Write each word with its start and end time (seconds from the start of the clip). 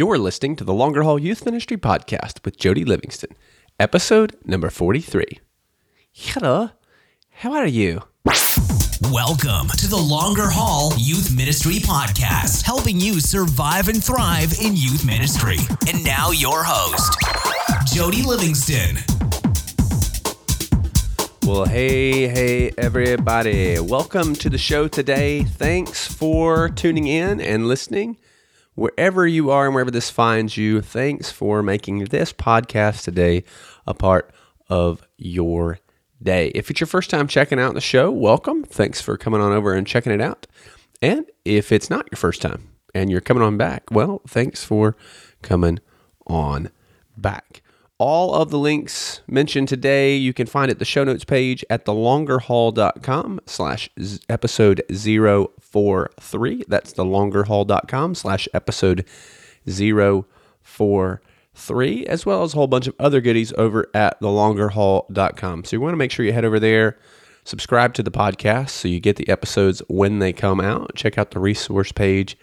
You're 0.00 0.16
listening 0.16 0.56
to 0.56 0.64
the 0.64 0.72
Longer 0.72 1.02
Haul 1.02 1.18
Youth 1.18 1.44
Ministry 1.44 1.76
Podcast 1.76 2.42
with 2.42 2.56
Jody 2.56 2.86
Livingston, 2.86 3.36
episode 3.78 4.34
number 4.46 4.70
43. 4.70 5.40
Hello, 6.10 6.70
how 7.28 7.52
are 7.52 7.66
you? 7.66 8.04
Welcome 9.12 9.68
to 9.76 9.86
the 9.86 10.02
Longer 10.02 10.46
Haul 10.46 10.94
Youth 10.96 11.36
Ministry 11.36 11.80
Podcast, 11.80 12.62
helping 12.62 12.98
you 12.98 13.20
survive 13.20 13.88
and 13.88 14.02
thrive 14.02 14.54
in 14.58 14.74
youth 14.74 15.04
ministry. 15.04 15.58
And 15.86 16.02
now, 16.02 16.30
your 16.30 16.62
host, 16.64 17.14
Jody 17.94 18.22
Livingston. 18.22 18.96
Well, 21.42 21.66
hey, 21.66 22.26
hey, 22.26 22.72
everybody. 22.78 23.78
Welcome 23.78 24.32
to 24.36 24.48
the 24.48 24.56
show 24.56 24.88
today. 24.88 25.42
Thanks 25.42 26.06
for 26.10 26.70
tuning 26.70 27.06
in 27.06 27.42
and 27.42 27.68
listening 27.68 28.16
wherever 28.80 29.26
you 29.26 29.50
are 29.50 29.66
and 29.66 29.74
wherever 29.74 29.90
this 29.90 30.08
finds 30.08 30.56
you, 30.56 30.80
thanks 30.80 31.30
for 31.30 31.62
making 31.62 32.06
this 32.06 32.32
podcast 32.32 33.04
today 33.04 33.44
a 33.86 33.92
part 33.92 34.32
of 34.70 35.02
your 35.18 35.78
day. 36.22 36.48
If 36.54 36.70
it's 36.70 36.80
your 36.80 36.86
first 36.86 37.10
time 37.10 37.28
checking 37.28 37.60
out 37.60 37.74
the 37.74 37.82
show, 37.82 38.10
welcome. 38.10 38.64
Thanks 38.64 39.02
for 39.02 39.18
coming 39.18 39.42
on 39.42 39.52
over 39.52 39.74
and 39.74 39.86
checking 39.86 40.12
it 40.12 40.22
out. 40.22 40.46
And 41.02 41.26
if 41.44 41.72
it's 41.72 41.90
not 41.90 42.08
your 42.10 42.16
first 42.16 42.40
time 42.40 42.70
and 42.94 43.10
you're 43.10 43.20
coming 43.20 43.42
on 43.42 43.58
back, 43.58 43.82
well, 43.90 44.22
thanks 44.26 44.64
for 44.64 44.96
coming 45.42 45.78
on 46.26 46.70
back. 47.18 47.60
All 48.00 48.34
of 48.34 48.48
the 48.48 48.58
links 48.58 49.20
mentioned 49.28 49.68
today, 49.68 50.16
you 50.16 50.32
can 50.32 50.46
find 50.46 50.70
at 50.70 50.78
the 50.78 50.86
show 50.86 51.04
notes 51.04 51.26
page 51.26 51.62
at 51.68 51.84
thelongerhaul.com 51.84 53.40
slash 53.44 53.90
episode 54.26 54.82
043. 54.90 56.64
That's 56.66 56.94
thelongerhaul.com 56.94 58.14
slash 58.14 58.48
episode 58.54 59.04
043, 59.68 62.06
as 62.06 62.24
well 62.24 62.42
as 62.42 62.54
a 62.54 62.56
whole 62.56 62.66
bunch 62.66 62.86
of 62.86 62.94
other 62.98 63.20
goodies 63.20 63.52
over 63.58 63.90
at 63.92 64.18
thelongerhaul.com. 64.22 65.64
So 65.64 65.76
you 65.76 65.82
want 65.82 65.92
to 65.92 65.98
make 65.98 66.10
sure 66.10 66.24
you 66.24 66.32
head 66.32 66.46
over 66.46 66.58
there, 66.58 66.96
subscribe 67.44 67.92
to 67.92 68.02
the 68.02 68.10
podcast 68.10 68.70
so 68.70 68.88
you 68.88 69.00
get 69.00 69.16
the 69.16 69.28
episodes 69.28 69.82
when 69.88 70.20
they 70.20 70.32
come 70.32 70.58
out. 70.58 70.94
Check 70.94 71.18
out 71.18 71.32
the 71.32 71.38
resource 71.38 71.92
page 71.92 72.38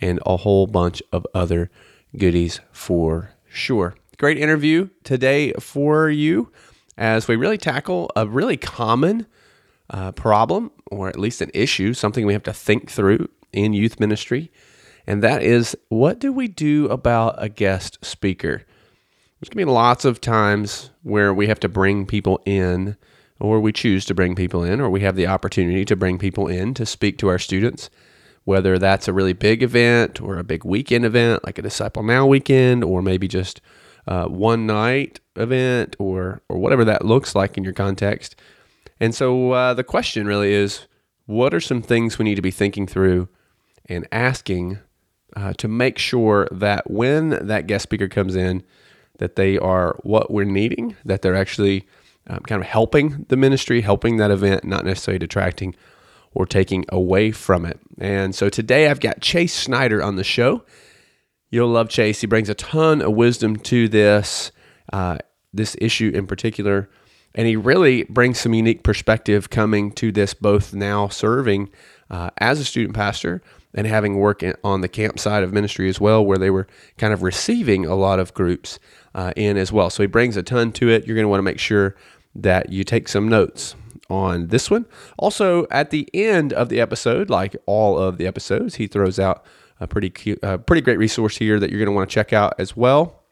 and 0.00 0.18
a 0.26 0.38
whole 0.38 0.66
bunch 0.66 1.00
of 1.12 1.24
other 1.32 1.70
goodies 2.16 2.58
for 2.72 3.30
sure 3.48 3.94
great 4.18 4.38
interview 4.38 4.88
today 5.04 5.52
for 5.60 6.08
you 6.08 6.50
as 6.96 7.28
we 7.28 7.36
really 7.36 7.58
tackle 7.58 8.10
a 8.16 8.26
really 8.26 8.56
common 8.56 9.26
uh, 9.90 10.12
problem, 10.12 10.70
or 10.90 11.08
at 11.08 11.18
least 11.18 11.40
an 11.40 11.50
issue, 11.52 11.92
something 11.92 12.26
we 12.26 12.32
have 12.32 12.42
to 12.42 12.52
think 12.52 12.90
through 12.90 13.28
in 13.52 13.72
youth 13.72 14.00
ministry. 14.00 14.50
And 15.06 15.22
that 15.22 15.42
is 15.42 15.76
what 15.88 16.18
do 16.18 16.32
we 16.32 16.48
do 16.48 16.88
about 16.88 17.34
a 17.38 17.48
guest 17.48 17.98
speaker? 18.04 18.64
There's 19.38 19.50
going 19.50 19.66
to 19.66 19.66
be 19.66 19.72
lots 19.72 20.04
of 20.04 20.20
times 20.20 20.90
where 21.02 21.32
we 21.32 21.46
have 21.46 21.60
to 21.60 21.68
bring 21.68 22.06
people 22.06 22.40
in, 22.46 22.96
or 23.38 23.60
we 23.60 23.70
choose 23.70 24.06
to 24.06 24.14
bring 24.14 24.34
people 24.34 24.64
in, 24.64 24.80
or 24.80 24.88
we 24.88 25.00
have 25.00 25.14
the 25.14 25.26
opportunity 25.26 25.84
to 25.84 25.94
bring 25.94 26.18
people 26.18 26.48
in 26.48 26.72
to 26.74 26.86
speak 26.86 27.18
to 27.18 27.28
our 27.28 27.38
students, 27.38 27.90
whether 28.44 28.78
that's 28.78 29.08
a 29.08 29.12
really 29.12 29.34
big 29.34 29.62
event 29.62 30.22
or 30.22 30.38
a 30.38 30.44
big 30.44 30.64
weekend 30.64 31.04
event 31.04 31.44
like 31.44 31.58
a 31.58 31.62
Disciple 31.62 32.02
Now 32.02 32.26
weekend, 32.26 32.82
or 32.82 33.02
maybe 33.02 33.28
just 33.28 33.60
uh, 34.06 34.26
one 34.26 34.66
night 34.66 35.20
event 35.36 35.96
or 35.98 36.40
or 36.48 36.58
whatever 36.58 36.84
that 36.84 37.04
looks 37.04 37.34
like 37.34 37.56
in 37.56 37.64
your 37.64 37.72
context. 37.72 38.36
And 39.00 39.14
so 39.14 39.52
uh, 39.52 39.74
the 39.74 39.84
question 39.84 40.26
really 40.26 40.52
is, 40.52 40.86
what 41.26 41.52
are 41.52 41.60
some 41.60 41.82
things 41.82 42.18
we 42.18 42.24
need 42.24 42.36
to 42.36 42.42
be 42.42 42.50
thinking 42.50 42.86
through 42.86 43.28
and 43.86 44.06
asking 44.10 44.78
uh, 45.36 45.52
to 45.54 45.68
make 45.68 45.98
sure 45.98 46.48
that 46.50 46.90
when 46.90 47.46
that 47.46 47.66
guest 47.66 47.82
speaker 47.82 48.08
comes 48.08 48.36
in, 48.36 48.62
that 49.18 49.36
they 49.36 49.58
are 49.58 49.98
what 50.02 50.30
we're 50.30 50.44
needing, 50.44 50.96
that 51.04 51.20
they're 51.22 51.36
actually 51.36 51.86
um, 52.28 52.40
kind 52.40 52.62
of 52.62 52.68
helping 52.68 53.26
the 53.28 53.36
ministry, 53.36 53.80
helping 53.82 54.16
that 54.16 54.30
event, 54.30 54.64
not 54.64 54.84
necessarily 54.84 55.18
detracting 55.18 55.74
or 56.32 56.46
taking 56.46 56.84
away 56.90 57.32
from 57.32 57.64
it. 57.64 57.78
And 57.98 58.34
so 58.34 58.48
today 58.48 58.88
I've 58.88 59.00
got 59.00 59.20
Chase 59.20 59.54
Snyder 59.54 60.02
on 60.02 60.16
the 60.16 60.24
show. 60.24 60.64
You'll 61.56 61.68
love 61.68 61.88
Chase. 61.88 62.20
He 62.20 62.26
brings 62.26 62.50
a 62.50 62.54
ton 62.54 63.00
of 63.00 63.14
wisdom 63.14 63.56
to 63.60 63.88
this 63.88 64.52
uh, 64.92 65.16
this 65.54 65.74
issue 65.80 66.12
in 66.14 66.26
particular, 66.26 66.90
and 67.34 67.48
he 67.48 67.56
really 67.56 68.02
brings 68.02 68.38
some 68.38 68.52
unique 68.52 68.82
perspective 68.82 69.48
coming 69.48 69.90
to 69.92 70.12
this, 70.12 70.34
both 70.34 70.74
now 70.74 71.08
serving 71.08 71.70
uh, 72.10 72.28
as 72.36 72.60
a 72.60 72.64
student 72.66 72.94
pastor 72.94 73.40
and 73.72 73.86
having 73.86 74.18
work 74.18 74.42
on 74.62 74.82
the 74.82 74.88
camp 74.88 75.18
side 75.18 75.42
of 75.42 75.54
ministry 75.54 75.88
as 75.88 75.98
well, 75.98 76.22
where 76.22 76.36
they 76.36 76.50
were 76.50 76.66
kind 76.98 77.14
of 77.14 77.22
receiving 77.22 77.86
a 77.86 77.94
lot 77.94 78.18
of 78.18 78.34
groups 78.34 78.78
uh, 79.14 79.32
in 79.34 79.56
as 79.56 79.72
well. 79.72 79.88
So 79.88 80.02
he 80.02 80.08
brings 80.08 80.36
a 80.36 80.42
ton 80.42 80.72
to 80.72 80.90
it. 80.90 81.06
You're 81.06 81.16
going 81.16 81.24
to 81.24 81.30
want 81.30 81.38
to 81.38 81.42
make 81.42 81.58
sure 81.58 81.96
that 82.34 82.70
you 82.70 82.84
take 82.84 83.08
some 83.08 83.30
notes 83.30 83.74
on 84.10 84.48
this 84.48 84.70
one. 84.70 84.84
Also, 85.16 85.66
at 85.70 85.88
the 85.88 86.06
end 86.12 86.52
of 86.52 86.68
the 86.68 86.82
episode, 86.82 87.30
like 87.30 87.56
all 87.64 87.98
of 87.98 88.18
the 88.18 88.26
episodes, 88.26 88.74
he 88.74 88.86
throws 88.86 89.18
out 89.18 89.42
a 89.80 89.86
pretty 89.86 90.10
cute, 90.10 90.40
pretty 90.66 90.80
great 90.80 90.98
resource 90.98 91.36
here 91.36 91.60
that 91.60 91.70
you're 91.70 91.78
going 91.78 91.86
to 91.86 91.92
want 91.92 92.08
to 92.08 92.14
check 92.14 92.32
out 92.32 92.54
as 92.58 92.76
well. 92.76 93.22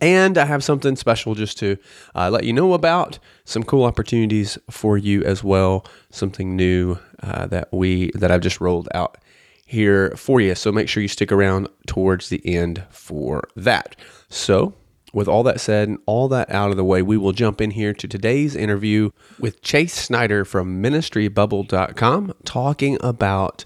And 0.00 0.36
I 0.36 0.44
have 0.44 0.62
something 0.62 0.94
special 0.96 1.34
just 1.34 1.58
to 1.58 1.78
uh, 2.14 2.30
let 2.30 2.44
you 2.44 2.52
know 2.52 2.74
about 2.74 3.18
some 3.44 3.62
cool 3.62 3.84
opportunities 3.84 4.58
for 4.70 4.98
you 4.98 5.22
as 5.24 5.42
well. 5.42 5.86
Something 6.10 6.54
new 6.54 6.98
uh, 7.22 7.46
that 7.46 7.72
we 7.72 8.10
that 8.14 8.30
I've 8.30 8.42
just 8.42 8.60
rolled 8.60 8.88
out 8.94 9.18
here 9.64 10.10
for 10.16 10.40
you. 10.40 10.54
So 10.54 10.72
make 10.72 10.88
sure 10.88 11.00
you 11.00 11.08
stick 11.08 11.32
around 11.32 11.68
towards 11.86 12.28
the 12.28 12.44
end 12.44 12.84
for 12.90 13.48
that. 13.56 13.96
So 14.28 14.74
with 15.12 15.28
all 15.28 15.42
that 15.44 15.60
said 15.60 15.88
and 15.88 15.98
all 16.06 16.28
that 16.28 16.50
out 16.50 16.70
of 16.70 16.76
the 16.76 16.84
way, 16.84 17.02
we 17.02 17.16
will 17.16 17.32
jump 17.32 17.60
in 17.60 17.70
here 17.70 17.94
to 17.94 18.08
today's 18.08 18.54
interview 18.54 19.10
with 19.38 19.62
Chase 19.62 19.94
Snyder 19.94 20.44
from 20.44 20.82
ministrybubble.com 20.82 22.34
talking 22.44 22.98
about 23.00 23.64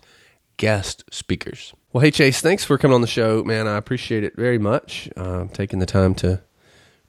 guest 0.57 1.05
speakers. 1.11 1.75
Well, 1.95 2.01
hey 2.01 2.11
Chase, 2.11 2.41
thanks 2.41 2.65
for 2.65 2.77
coming 2.77 2.97
on 2.97 3.03
the 3.03 3.07
show, 3.07 3.45
man. 3.45 3.69
I 3.69 3.77
appreciate 3.77 4.25
it 4.25 4.35
very 4.35 4.59
much. 4.59 5.09
Uh, 5.17 5.45
taking 5.53 5.79
the 5.79 5.87
time 5.87 6.13
to 6.17 6.43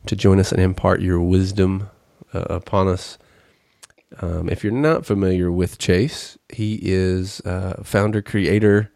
to 0.05 0.15
join 0.15 0.39
us 0.39 0.51
and 0.51 0.61
impart 0.61 1.01
your 1.01 1.19
wisdom 1.19 1.89
uh, 2.35 2.45
upon 2.51 2.87
us. 2.87 3.17
Um, 4.21 4.47
if 4.47 4.63
you're 4.63 4.71
not 4.71 5.03
familiar 5.03 5.51
with 5.51 5.79
Chase, 5.79 6.37
he 6.49 6.77
is 6.83 7.41
uh, 7.41 7.81
founder, 7.81 8.21
creator, 8.21 8.91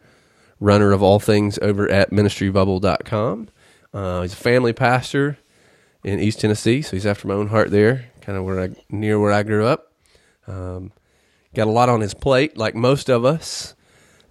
runner 0.60 0.92
of 0.92 1.02
all 1.02 1.18
things 1.18 1.58
over 1.58 1.90
at 1.90 2.12
ministrybubble.com. 2.12 3.48
Uh, 3.92 4.22
he's 4.22 4.34
a 4.34 4.36
family 4.36 4.72
pastor 4.72 5.38
in 6.04 6.20
East 6.20 6.38
Tennessee, 6.40 6.82
so 6.82 6.92
he's 6.92 7.04
after 7.04 7.26
my 7.26 7.34
own 7.34 7.48
heart 7.48 7.72
there, 7.72 8.12
kind 8.20 8.38
of 8.38 8.44
where 8.44 8.60
I 8.60 8.68
near 8.90 9.18
where 9.18 9.32
I 9.32 9.42
grew 9.42 9.66
up. 9.66 9.92
Um, 10.46 10.92
got 11.52 11.66
a 11.66 11.72
lot 11.72 11.88
on 11.88 12.00
his 12.00 12.14
plate, 12.14 12.56
like 12.56 12.76
most 12.76 13.10
of 13.10 13.24
us 13.24 13.74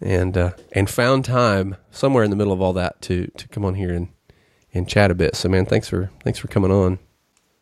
and 0.01 0.37
uh, 0.37 0.51
and 0.71 0.89
found 0.89 1.25
time 1.25 1.75
somewhere 1.91 2.23
in 2.23 2.29
the 2.29 2.35
middle 2.35 2.53
of 2.53 2.61
all 2.61 2.73
that 2.73 3.01
to 3.03 3.27
to 3.27 3.47
come 3.47 3.65
on 3.65 3.75
here 3.75 3.93
and 3.93 4.09
and 4.73 4.87
chat 4.87 5.11
a 5.11 5.15
bit. 5.15 5.35
So 5.35 5.49
man, 5.49 5.65
thanks 5.65 5.89
for 5.89 6.11
thanks 6.23 6.39
for 6.39 6.47
coming 6.47 6.71
on. 6.71 6.99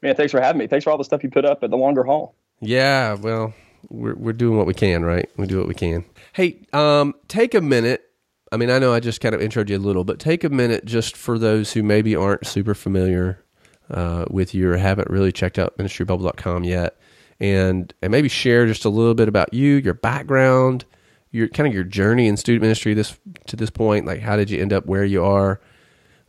Man, 0.01 0.15
thanks 0.15 0.31
for 0.31 0.41
having 0.41 0.59
me. 0.59 0.67
Thanks 0.67 0.83
for 0.83 0.91
all 0.91 0.97
the 0.97 1.03
stuff 1.03 1.23
you 1.23 1.29
put 1.29 1.45
up 1.45 1.63
at 1.63 1.69
the 1.69 1.77
longer 1.77 2.03
haul. 2.03 2.35
Yeah, 2.59 3.13
well, 3.13 3.53
we're 3.89 4.15
we're 4.15 4.33
doing 4.33 4.57
what 4.57 4.67
we 4.67 4.73
can, 4.73 5.03
right? 5.03 5.29
We 5.37 5.47
do 5.47 5.57
what 5.57 5.67
we 5.67 5.73
can. 5.73 6.05
Hey, 6.33 6.61
um, 6.73 7.15
take 7.27 7.53
a 7.53 7.61
minute. 7.61 8.03
I 8.51 8.57
mean, 8.57 8.69
I 8.69 8.79
know 8.79 8.93
I 8.93 8.99
just 8.99 9.19
kind 9.19 9.35
of 9.35 9.41
introed 9.41 9.69
you 9.69 9.77
a 9.77 9.79
little, 9.79 10.03
but 10.03 10.19
take 10.19 10.43
a 10.43 10.49
minute 10.49 10.85
just 10.85 11.17
for 11.17 11.37
those 11.37 11.73
who 11.73 11.83
maybe 11.83 12.15
aren't 12.15 12.47
super 12.47 12.73
familiar 12.73 13.43
uh, 13.91 14.25
with 14.29 14.53
you 14.53 14.71
or 14.71 14.77
haven't 14.77 15.09
really 15.09 15.31
checked 15.31 15.59
out 15.59 15.77
ministrybubble.com 15.77 16.63
yet, 16.63 16.97
and 17.39 17.93
and 18.01 18.11
maybe 18.11 18.29
share 18.29 18.65
just 18.65 18.85
a 18.85 18.89
little 18.89 19.15
bit 19.15 19.27
about 19.27 19.53
you, 19.53 19.75
your 19.75 19.93
background, 19.93 20.85
your 21.31 21.47
kind 21.47 21.67
of 21.67 21.73
your 21.73 21.83
journey 21.83 22.27
in 22.27 22.37
student 22.37 22.61
ministry 22.61 22.93
this 22.93 23.17
to 23.47 23.55
this 23.55 23.69
point. 23.69 24.05
Like, 24.05 24.21
how 24.21 24.35
did 24.35 24.49
you 24.49 24.61
end 24.61 24.73
up 24.73 24.85
where 24.85 25.05
you 25.05 25.23
are? 25.23 25.59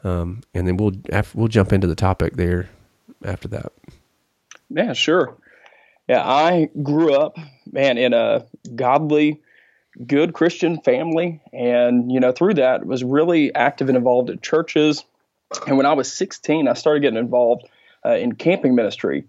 Um, 0.05 0.43
and 0.55 0.67
then 0.67 0.77
we'll 0.77 0.93
we'll 1.35 1.49
jump 1.49 1.73
into 1.73 1.87
the 1.87 1.95
topic 1.95 2.37
there 2.37 2.69
after 3.25 3.49
that. 3.49 3.73
Yeah, 4.71 4.93
sure. 4.93 5.37
Yeah, 6.09 6.27
I 6.27 6.71
grew 6.83 7.15
up, 7.15 7.37
man, 7.71 7.99
in 7.99 8.15
a 8.15 8.47
godly, 8.75 9.43
good 10.07 10.33
Christian 10.33 10.81
family, 10.81 11.43
and 11.53 12.11
you 12.11 12.21
know, 12.21 12.33
through 12.33 12.55
that 12.55 12.87
was 12.87 13.05
really 13.05 13.55
active 13.55 13.89
and 13.89 13.97
involved 13.97 14.31
at 14.31 14.43
churches. 14.43 15.05
And 15.67 15.77
when 15.77 15.87
I 15.87 15.95
was 15.95 16.13
16, 16.13 16.69
I 16.69 16.75
started 16.75 17.01
getting 17.01 17.19
involved 17.19 17.67
uh, 18.05 18.15
in 18.15 18.35
camping 18.35 18.75
ministry. 18.75 19.25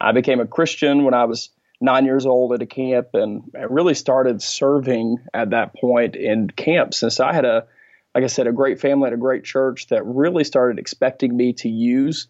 I 0.00 0.12
became 0.12 0.40
a 0.40 0.46
Christian 0.46 1.04
when 1.04 1.14
I 1.14 1.24
was 1.24 1.50
nine 1.80 2.04
years 2.06 2.26
old 2.26 2.52
at 2.52 2.62
a 2.62 2.66
camp 2.66 3.08
and 3.14 3.42
I 3.56 3.62
really 3.64 3.94
started 3.94 4.42
serving 4.42 5.18
at 5.34 5.50
that 5.50 5.74
point 5.74 6.16
in 6.16 6.48
camps. 6.50 7.02
And 7.02 7.12
so 7.12 7.24
I 7.24 7.34
had 7.34 7.44
a, 7.44 7.66
like 8.14 8.24
I 8.24 8.28
said, 8.28 8.46
a 8.46 8.52
great 8.52 8.80
family 8.80 9.08
at 9.08 9.12
a 9.12 9.18
great 9.18 9.44
church 9.44 9.88
that 9.88 10.04
really 10.06 10.44
started 10.44 10.78
expecting 10.78 11.36
me 11.36 11.52
to 11.54 11.68
use 11.68 12.28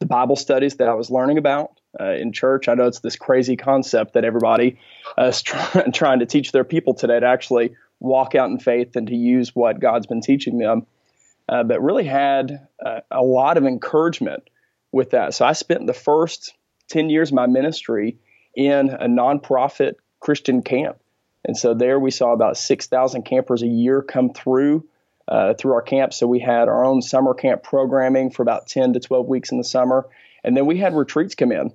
the 0.00 0.06
Bible 0.06 0.36
studies 0.36 0.76
that 0.76 0.88
I 0.88 0.94
was 0.94 1.10
learning 1.10 1.38
about 1.38 1.72
uh, 2.00 2.12
in 2.12 2.32
church. 2.32 2.68
I 2.68 2.74
know 2.74 2.86
it's 2.86 3.00
this 3.00 3.16
crazy 3.16 3.56
concept 3.56 4.14
that 4.14 4.24
everybody 4.24 4.78
uh, 5.18 5.26
is 5.26 5.42
try- 5.42 5.84
trying 5.94 6.20
to 6.20 6.26
teach 6.26 6.52
their 6.52 6.64
people 6.64 6.94
today 6.94 7.20
to 7.20 7.26
actually 7.26 7.74
walk 8.00 8.34
out 8.34 8.50
in 8.50 8.58
faith 8.58 8.96
and 8.96 9.06
to 9.08 9.14
use 9.16 9.54
what 9.54 9.80
God's 9.80 10.06
been 10.06 10.20
teaching 10.22 10.58
them. 10.58 10.86
uh, 11.48 11.62
but 11.64 11.82
really 11.82 12.04
had 12.04 12.68
uh, 12.84 13.00
a 13.10 13.22
lot 13.22 13.56
of 13.56 13.64
encouragement 13.64 14.44
with 14.92 15.10
that. 15.10 15.34
So 15.34 15.44
I 15.44 15.52
spent 15.52 15.86
the 15.86 15.94
first 15.94 16.54
10 16.90 17.10
years 17.10 17.30
of 17.30 17.34
my 17.34 17.46
ministry 17.46 18.18
in 18.56 18.90
a 18.90 19.06
nonprofit 19.06 19.94
Christian 20.20 20.62
camp. 20.62 20.98
And 21.44 21.56
so 21.56 21.74
there 21.74 22.00
we 22.00 22.10
saw 22.10 22.32
about 22.32 22.56
6,000 22.56 23.22
campers 23.22 23.62
a 23.62 23.68
year 23.68 24.02
come 24.02 24.32
through 24.32 24.84
uh, 25.28 25.54
through 25.54 25.72
our 25.72 25.82
camp. 25.82 26.12
So 26.12 26.26
we 26.26 26.38
had 26.38 26.68
our 26.68 26.84
own 26.84 27.02
summer 27.02 27.34
camp 27.34 27.62
programming 27.62 28.30
for 28.30 28.42
about 28.42 28.66
10 28.66 28.92
to 28.92 29.00
12 29.00 29.26
weeks 29.26 29.50
in 29.50 29.58
the 29.58 29.64
summer. 29.64 30.06
And 30.44 30.56
then 30.56 30.66
we 30.66 30.78
had 30.78 30.94
retreats 30.94 31.34
come 31.34 31.52
in. 31.52 31.72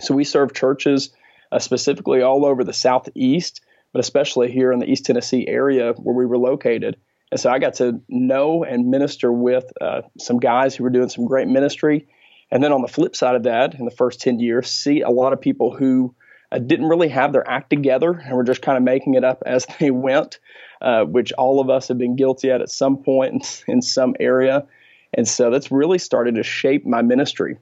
So 0.00 0.14
we 0.14 0.24
served 0.24 0.56
churches 0.56 1.10
uh, 1.52 1.58
specifically 1.58 2.22
all 2.22 2.44
over 2.44 2.64
the 2.64 2.72
southeast, 2.72 3.60
but 3.92 4.00
especially 4.00 4.50
here 4.50 4.72
in 4.72 4.78
the 4.78 4.90
East 4.90 5.04
Tennessee 5.04 5.46
area 5.46 5.92
where 5.92 6.14
we 6.14 6.26
were 6.26 6.38
located. 6.38 6.96
And 7.30 7.40
so 7.40 7.50
I 7.50 7.58
got 7.58 7.74
to 7.74 8.00
know 8.08 8.64
and 8.64 8.88
minister 8.90 9.32
with 9.32 9.64
uh, 9.80 10.02
some 10.18 10.38
guys 10.38 10.74
who 10.74 10.84
were 10.84 10.90
doing 10.90 11.08
some 11.08 11.26
great 11.26 11.48
ministry. 11.48 12.08
And 12.50 12.62
then 12.62 12.72
on 12.72 12.82
the 12.82 12.88
flip 12.88 13.16
side 13.16 13.34
of 13.34 13.42
that, 13.44 13.74
in 13.74 13.84
the 13.84 13.90
first 13.90 14.20
10 14.20 14.38
years, 14.38 14.70
see 14.70 15.00
a 15.00 15.10
lot 15.10 15.32
of 15.32 15.40
people 15.40 15.74
who 15.74 16.14
uh, 16.52 16.58
didn't 16.58 16.88
really 16.88 17.08
have 17.08 17.32
their 17.32 17.48
act 17.48 17.70
together 17.70 18.12
and 18.12 18.36
were 18.36 18.44
just 18.44 18.62
kind 18.62 18.76
of 18.76 18.84
making 18.84 19.14
it 19.14 19.24
up 19.24 19.42
as 19.44 19.66
they 19.80 19.90
went, 19.90 20.38
uh, 20.80 21.04
which 21.04 21.32
all 21.32 21.60
of 21.60 21.70
us 21.70 21.88
have 21.88 21.98
been 21.98 22.16
guilty 22.16 22.50
at 22.50 22.60
at 22.60 22.70
some 22.70 22.98
point 23.02 23.34
in, 23.66 23.74
in 23.74 23.82
some 23.82 24.14
area. 24.20 24.66
And 25.12 25.26
so 25.26 25.50
that's 25.50 25.70
really 25.70 25.98
started 25.98 26.36
to 26.36 26.42
shape 26.42 26.86
my 26.86 27.02
ministry. 27.02 27.58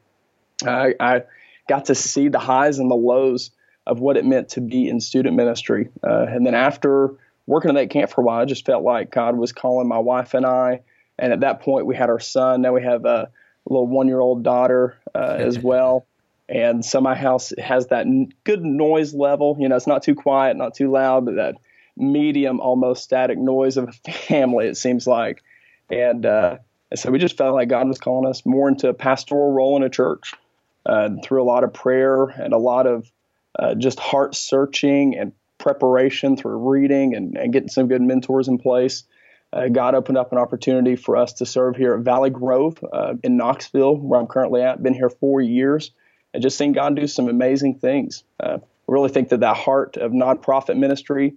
I, 0.67 0.95
I 1.01 1.23
got 1.69 1.87
to 1.87 1.95
see 1.95 2.29
the 2.29 2.39
highs 2.39 2.79
and 2.79 2.91
the 2.91 2.97
lows 2.97 3.51
of 3.87 4.01
what 4.01 4.17
it 4.17 4.25
meant 4.25 4.51
to 4.51 4.61
be 4.61 4.89
in 4.89 5.01
student 5.01 5.37
ministry. 5.37 5.89
Uh, 6.03 6.27
and 6.29 6.47
then 6.47 6.55
after 6.55 7.15
working 7.47 7.69
in 7.69 7.75
that 7.75 7.91
camp 7.91 8.11
for 8.11 8.23
a 8.23 8.25
while, 8.25 8.41
I 8.41 8.45
just 8.45 8.65
felt 8.65 8.83
like 8.83 9.11
God 9.11 9.37
was 9.37 9.53
calling 9.53 9.89
my 9.89 9.99
wife 9.99 10.35
and 10.35 10.47
I. 10.47 10.81
And 11.19 11.33
at 11.33 11.41
that 11.41 11.61
point, 11.61 11.87
we 11.87 11.95
had 11.95 12.11
our 12.11 12.19
son. 12.19 12.63
Now 12.63 12.73
we 12.73 12.83
have 12.83 13.05
a 13.05 13.31
little 13.67 13.87
one 13.87 14.09
year 14.09 14.21
old 14.21 14.43
daughter 14.43 14.97
uh, 15.15 15.19
as 15.39 15.59
well. 15.59 16.07
And 16.49 16.85
so 16.85 17.01
my 17.01 17.15
house 17.15 17.53
has 17.59 17.87
that 17.87 18.07
good 18.45 18.63
noise 18.63 19.15
level. 19.15 19.57
You 19.59 19.69
know, 19.69 19.77
it's 19.77 19.87
not 19.87 20.03
too 20.03 20.15
quiet, 20.15 20.57
not 20.57 20.75
too 20.75 20.91
loud, 20.91 21.25
but 21.25 21.37
that 21.37 21.57
medium, 21.97 22.61
almost 22.61 23.03
static 23.03 23.39
noise 23.39 23.77
of 23.77 23.89
a 23.89 24.13
family, 24.13 24.67
it 24.67 24.77
seems 24.77 25.07
like. 25.07 25.43
And, 25.91 26.27
uh, 26.27 26.59
and 26.91 27.01
so 27.01 27.11
we 27.11 27.19
just 27.19 27.37
felt 27.37 27.55
like 27.55 27.69
God 27.69 27.89
was 27.89 27.99
calling 27.99 28.29
us 28.29 28.45
more 28.45 28.69
into 28.69 28.89
a 28.89 28.95
pastoral 28.95 29.53
role 29.53 29.77
in 29.77 29.83
a 29.83 29.91
church 29.91 30.35
uh, 30.87 31.11
through 31.23 31.43
a 31.43 31.47
lot 31.47 31.65
of 31.65 31.73
prayer 31.73 32.25
and 32.25 32.53
a 32.53 32.59
lot 32.59 32.87
of 32.87 33.11
uh, 33.59 33.75
just 33.75 33.99
heart 33.99 34.35
searching 34.35 35.17
and 35.17 35.33
preparation 35.59 36.37
through 36.37 36.59
reading 36.71 37.15
and, 37.15 37.37
and 37.37 37.53
getting 37.53 37.69
some 37.69 37.89
good 37.89 38.03
mentors 38.03 38.49
in 38.49 38.59
place. 38.59 39.05
Uh, 39.55 39.69
God 39.69 39.95
opened 39.95 40.19
up 40.19 40.33
an 40.33 40.39
opportunity 40.39 40.97
for 40.97 41.17
us 41.17 41.35
to 41.35 41.47
serve 41.47 41.77
here 41.77 41.95
at 41.95 42.01
Valley 42.01 42.31
Grove 42.31 42.85
uh, 42.93 43.15
in 43.23 43.37
Knoxville, 43.37 43.97
where 43.97 44.21
I'm 44.21 44.27
currently 44.27 44.63
at. 44.63 44.83
Been 44.83 44.95
here 44.95 45.09
four 45.09 45.41
years 45.41 45.93
and 46.33 46.43
just 46.43 46.59
seen 46.59 46.73
God 46.73 46.97
do 46.97 47.07
some 47.07 47.29
amazing 47.29 47.79
things. 47.79 48.25
Uh, 48.41 48.59
I 48.61 48.93
really 48.93 49.11
think 49.11 49.29
that 49.29 49.41
that 49.41 49.57
heart 49.57 49.97
of 49.97 50.11
nonprofit 50.11 50.77
ministry, 50.77 51.35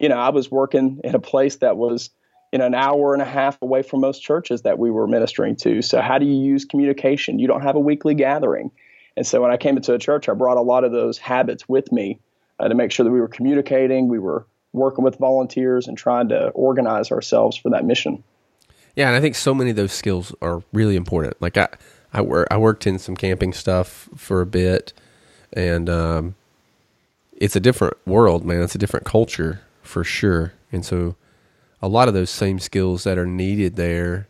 you 0.00 0.08
know, 0.08 0.16
I 0.16 0.30
was 0.30 0.50
working 0.50 1.00
in 1.04 1.14
a 1.14 1.20
place 1.20 1.56
that 1.58 1.76
was, 1.76 2.10
you 2.52 2.58
know, 2.58 2.66
an 2.66 2.74
hour 2.74 3.12
and 3.12 3.22
a 3.22 3.26
half 3.26 3.56
away 3.62 3.82
from 3.82 4.00
most 4.00 4.20
churches 4.20 4.62
that 4.62 4.80
we 4.80 4.90
were 4.90 5.06
ministering 5.06 5.54
to. 5.56 5.80
So 5.80 6.00
how 6.00 6.18
do 6.18 6.26
you 6.26 6.34
use 6.34 6.64
communication? 6.64 7.38
You 7.38 7.46
don't 7.46 7.62
have 7.62 7.76
a 7.76 7.80
weekly 7.80 8.14
gathering. 8.14 8.72
And 9.16 9.24
so 9.24 9.40
when 9.40 9.52
I 9.52 9.56
came 9.56 9.76
into 9.76 9.94
a 9.94 9.98
church, 9.98 10.28
I 10.28 10.34
brought 10.34 10.56
a 10.56 10.62
lot 10.62 10.82
of 10.82 10.90
those 10.90 11.18
habits 11.18 11.68
with 11.68 11.92
me 11.92 12.18
uh, 12.58 12.66
to 12.66 12.74
make 12.74 12.90
sure 12.90 13.04
that 13.04 13.12
we 13.12 13.20
were 13.20 13.28
communicating, 13.28 14.08
we 14.08 14.18
were 14.18 14.46
working 14.72 15.04
with 15.04 15.16
volunteers, 15.16 15.86
and 15.86 15.96
trying 15.96 16.28
to 16.28 16.48
organize 16.50 17.10
ourselves 17.10 17.56
for 17.56 17.70
that 17.70 17.84
mission. 17.84 18.22
Yeah, 18.96 19.08
and 19.08 19.16
I 19.16 19.20
think 19.20 19.34
so 19.34 19.54
many 19.54 19.70
of 19.70 19.76
those 19.76 19.92
skills 19.92 20.34
are 20.42 20.62
really 20.72 20.96
important. 20.96 21.40
Like 21.40 21.56
I, 21.56 21.68
I 22.12 22.22
work, 22.22 22.48
I 22.50 22.56
worked 22.56 22.86
in 22.86 22.98
some 22.98 23.16
camping 23.16 23.52
stuff 23.52 24.08
for 24.16 24.40
a 24.40 24.46
bit, 24.46 24.92
and 25.52 25.88
um, 25.88 26.34
it's 27.36 27.56
a 27.56 27.60
different 27.60 27.96
world, 28.06 28.44
man. 28.44 28.62
It's 28.62 28.74
a 28.74 28.78
different 28.78 29.06
culture 29.06 29.62
for 29.82 30.04
sure. 30.04 30.52
And 30.72 30.84
so, 30.84 31.16
a 31.82 31.88
lot 31.88 32.08
of 32.08 32.14
those 32.14 32.30
same 32.30 32.58
skills 32.58 33.04
that 33.04 33.18
are 33.18 33.26
needed 33.26 33.76
there, 33.76 34.28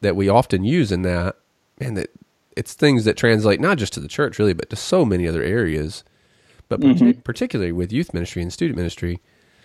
that 0.00 0.16
we 0.16 0.28
often 0.28 0.64
use 0.64 0.90
in 0.90 1.02
that, 1.02 1.36
and 1.78 1.96
that 1.96 2.10
it's 2.56 2.74
things 2.74 3.04
that 3.04 3.16
translate 3.16 3.60
not 3.60 3.78
just 3.78 3.92
to 3.94 4.00
the 4.00 4.08
church 4.08 4.38
really, 4.38 4.52
but 4.52 4.70
to 4.70 4.76
so 4.76 5.04
many 5.04 5.26
other 5.26 5.42
areas. 5.42 6.04
But 6.68 6.80
mm-hmm. 6.80 7.20
particularly 7.20 7.72
with 7.72 7.92
youth 7.92 8.14
ministry 8.14 8.40
and 8.40 8.52
student 8.52 8.76
ministry, 8.76 9.20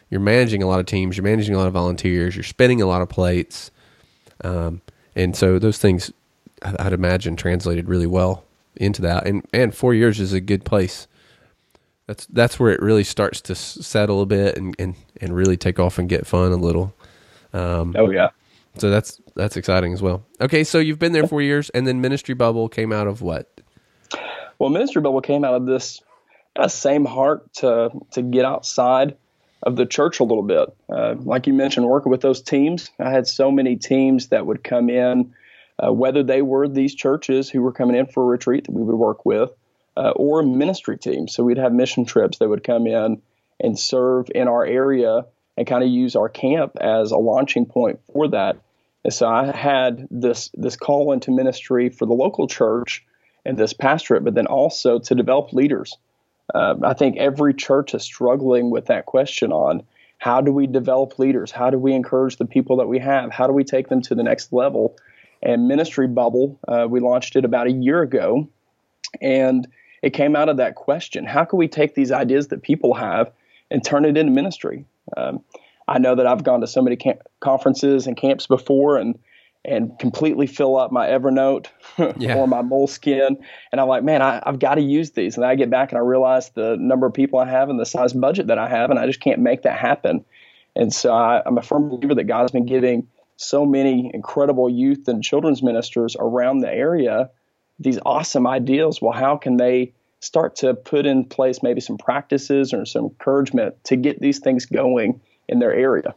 you're 0.09 0.21
managing 0.21 0.63
a 0.63 0.67
lot 0.67 0.79
of 0.79 0.85
teams, 0.85 1.17
you're 1.17 1.23
managing 1.23 1.55
a 1.55 1.57
lot 1.57 1.67
of 1.67 1.73
volunteers, 1.73 2.35
you're 2.35 2.43
spinning 2.43 2.81
a 2.81 2.85
lot 2.85 3.01
of 3.01 3.09
plates, 3.09 3.71
um, 4.43 4.81
and 5.15 5.35
so 5.35 5.59
those 5.59 5.77
things 5.77 6.11
I'd 6.61 6.93
imagine 6.93 7.35
translated 7.35 7.87
really 7.87 8.07
well 8.07 8.43
into 8.75 9.01
that. 9.03 9.27
And 9.27 9.45
and 9.53 9.73
four 9.73 9.93
years 9.93 10.19
is 10.19 10.33
a 10.33 10.41
good 10.41 10.65
place. 10.65 11.07
That's 12.07 12.25
that's 12.27 12.59
where 12.59 12.71
it 12.71 12.81
really 12.81 13.03
starts 13.03 13.41
to 13.41 13.55
settle 13.55 14.21
a 14.21 14.25
bit 14.25 14.57
and 14.57 14.75
and, 14.79 14.95
and 15.19 15.35
really 15.35 15.57
take 15.57 15.79
off 15.79 15.97
and 15.97 16.07
get 16.07 16.25
fun 16.25 16.51
a 16.51 16.57
little. 16.57 16.93
Um, 17.53 17.95
oh 17.97 18.09
yeah. 18.09 18.29
So 18.77 18.89
that's 18.89 19.19
that's 19.35 19.57
exciting 19.57 19.93
as 19.93 20.01
well. 20.01 20.23
Okay, 20.39 20.63
so 20.63 20.79
you've 20.79 20.99
been 20.99 21.11
there 21.11 21.27
four 21.27 21.41
years, 21.41 21.69
and 21.71 21.87
then 21.87 21.99
Ministry 21.99 22.35
Bubble 22.35 22.69
came 22.69 22.93
out 22.93 23.07
of 23.07 23.21
what? 23.21 23.61
Well, 24.59 24.69
Ministry 24.69 25.01
Bubble 25.01 25.21
came 25.21 25.43
out 25.43 25.55
of 25.55 25.65
this 25.65 26.01
kind 26.55 26.65
of 26.65 26.71
same 26.71 27.05
heart 27.05 27.51
to 27.55 27.89
to 28.11 28.21
get 28.21 28.45
outside 28.45 29.17
of 29.63 29.75
the 29.75 29.85
church 29.85 30.19
a 30.19 30.23
little 30.23 30.43
bit. 30.43 30.75
Uh, 30.89 31.15
like 31.19 31.47
you 31.47 31.53
mentioned, 31.53 31.85
working 31.85 32.11
with 32.11 32.21
those 32.21 32.41
teams, 32.41 32.89
I 32.99 33.09
had 33.09 33.27
so 33.27 33.51
many 33.51 33.75
teams 33.75 34.27
that 34.27 34.45
would 34.45 34.63
come 34.63 34.89
in, 34.89 35.33
uh, 35.79 35.91
whether 35.91 36.23
they 36.23 36.41
were 36.41 36.67
these 36.67 36.95
churches 36.95 37.49
who 37.49 37.61
were 37.61 37.71
coming 37.71 37.95
in 37.95 38.07
for 38.07 38.23
a 38.23 38.27
retreat 38.27 38.65
that 38.65 38.71
we 38.71 38.83
would 38.83 38.95
work 38.95 39.25
with, 39.25 39.51
uh, 39.95 40.11
or 40.15 40.43
ministry 40.43 40.97
teams. 40.97 41.33
So 41.33 41.43
we'd 41.43 41.57
have 41.57 41.73
mission 41.73 42.05
trips 42.05 42.37
that 42.37 42.49
would 42.49 42.63
come 42.63 42.87
in 42.87 43.21
and 43.59 43.79
serve 43.79 44.27
in 44.33 44.47
our 44.47 44.65
area 44.65 45.25
and 45.57 45.65
kind 45.65 45.83
of 45.83 45.89
use 45.89 46.15
our 46.15 46.29
camp 46.29 46.77
as 46.79 47.11
a 47.11 47.17
launching 47.17 47.65
point 47.65 47.99
for 48.13 48.27
that. 48.29 48.57
And 49.03 49.13
so 49.13 49.27
I 49.27 49.51
had 49.51 50.07
this 50.11 50.51
this 50.53 50.75
call 50.75 51.13
into 51.13 51.31
ministry 51.31 51.89
for 51.89 52.05
the 52.05 52.13
local 52.13 52.47
church 52.47 53.05
and 53.45 53.57
this 53.57 53.73
pastorate, 53.73 54.23
but 54.23 54.35
then 54.35 54.47
also 54.47 54.99
to 54.99 55.15
develop 55.15 55.53
leaders. 55.53 55.97
Uh, 56.53 56.75
I 56.83 56.93
think 56.93 57.17
every 57.17 57.53
church 57.53 57.93
is 57.93 58.03
struggling 58.03 58.69
with 58.69 58.85
that 58.85 59.05
question 59.05 59.51
on 59.51 59.83
how 60.19 60.41
do 60.41 60.51
we 60.51 60.67
develop 60.67 61.19
leaders? 61.19 61.51
How 61.51 61.69
do 61.69 61.77
we 61.77 61.93
encourage 61.93 62.37
the 62.37 62.45
people 62.45 62.77
that 62.77 62.87
we 62.87 62.99
have? 62.99 63.31
How 63.31 63.47
do 63.47 63.53
we 63.53 63.63
take 63.63 63.89
them 63.89 64.01
to 64.03 64.15
the 64.15 64.23
next 64.23 64.51
level? 64.51 64.97
And 65.43 65.67
Ministry 65.67 66.07
Bubble, 66.07 66.59
uh, 66.67 66.87
we 66.89 66.99
launched 66.99 67.35
it 67.35 67.45
about 67.45 67.67
a 67.67 67.71
year 67.71 68.01
ago, 68.01 68.47
and 69.21 69.67
it 70.01 70.11
came 70.11 70.35
out 70.35 70.49
of 70.49 70.57
that 70.57 70.75
question: 70.75 71.25
How 71.25 71.45
can 71.45 71.59
we 71.59 71.67
take 71.67 71.93
these 71.93 72.11
ideas 72.11 72.47
that 72.47 72.63
people 72.63 72.95
have 72.95 73.31
and 73.69 73.83
turn 73.83 74.05
it 74.05 74.17
into 74.17 74.31
ministry? 74.31 74.85
Um, 75.15 75.43
I 75.87 75.99
know 75.99 76.15
that 76.15 76.25
I've 76.25 76.43
gone 76.43 76.61
to 76.61 76.67
so 76.67 76.81
many 76.81 76.95
camp- 76.95 77.21
conferences 77.39 78.07
and 78.07 78.17
camps 78.17 78.47
before, 78.47 78.97
and 78.97 79.17
and 79.67 79.97
completely 79.99 80.47
fill 80.47 80.77
up 80.77 80.91
my 80.91 81.07
Evernote 81.07 81.67
yeah. 82.17 82.35
or 82.35 82.47
my 82.47 82.61
Moleskine. 82.61 83.37
And 83.71 83.81
I'm 83.81 83.87
like, 83.87 84.03
man, 84.03 84.21
I, 84.21 84.41
have 84.45 84.59
got 84.59 84.75
to 84.75 84.81
use 84.81 85.11
these. 85.11 85.35
And 85.35 85.45
I 85.45 85.55
get 85.55 85.69
back 85.69 85.91
and 85.91 85.97
I 85.97 86.01
realize 86.01 86.49
the 86.49 86.77
number 86.79 87.05
of 87.05 87.13
people 87.13 87.39
I 87.39 87.49
have 87.49 87.69
and 87.69 87.79
the 87.79 87.85
size 87.85 88.13
budget 88.13 88.47
that 88.47 88.57
I 88.57 88.69
have, 88.69 88.89
and 88.89 88.99
I 88.99 89.05
just 89.05 89.19
can't 89.19 89.39
make 89.39 89.63
that 89.63 89.77
happen. 89.77 90.25
And 90.75 90.93
so 90.93 91.13
I, 91.13 91.41
I'm 91.45 91.57
a 91.57 91.61
firm 91.61 91.89
believer 91.89 92.15
that 92.15 92.25
God's 92.25 92.51
been 92.51 92.65
giving 92.65 93.07
so 93.35 93.65
many 93.65 94.09
incredible 94.13 94.69
youth 94.69 95.07
and 95.07 95.23
children's 95.23 95.61
ministers 95.61 96.15
around 96.19 96.59
the 96.59 96.71
area 96.71 97.29
these 97.79 97.99
awesome 98.05 98.47
ideas. 98.47 99.01
Well, 99.01 99.13
how 99.13 99.37
can 99.37 99.57
they 99.57 99.93
start 100.19 100.55
to 100.57 100.73
put 100.73 101.05
in 101.05 101.25
place 101.25 101.61
maybe 101.61 101.81
some 101.81 101.97
practices 101.97 102.73
or 102.73 102.85
some 102.85 103.05
encouragement 103.05 103.83
to 103.85 103.95
get 103.95 104.19
these 104.19 104.39
things 104.39 104.65
going 104.65 105.21
in 105.47 105.59
their 105.59 105.73
area? 105.73 106.15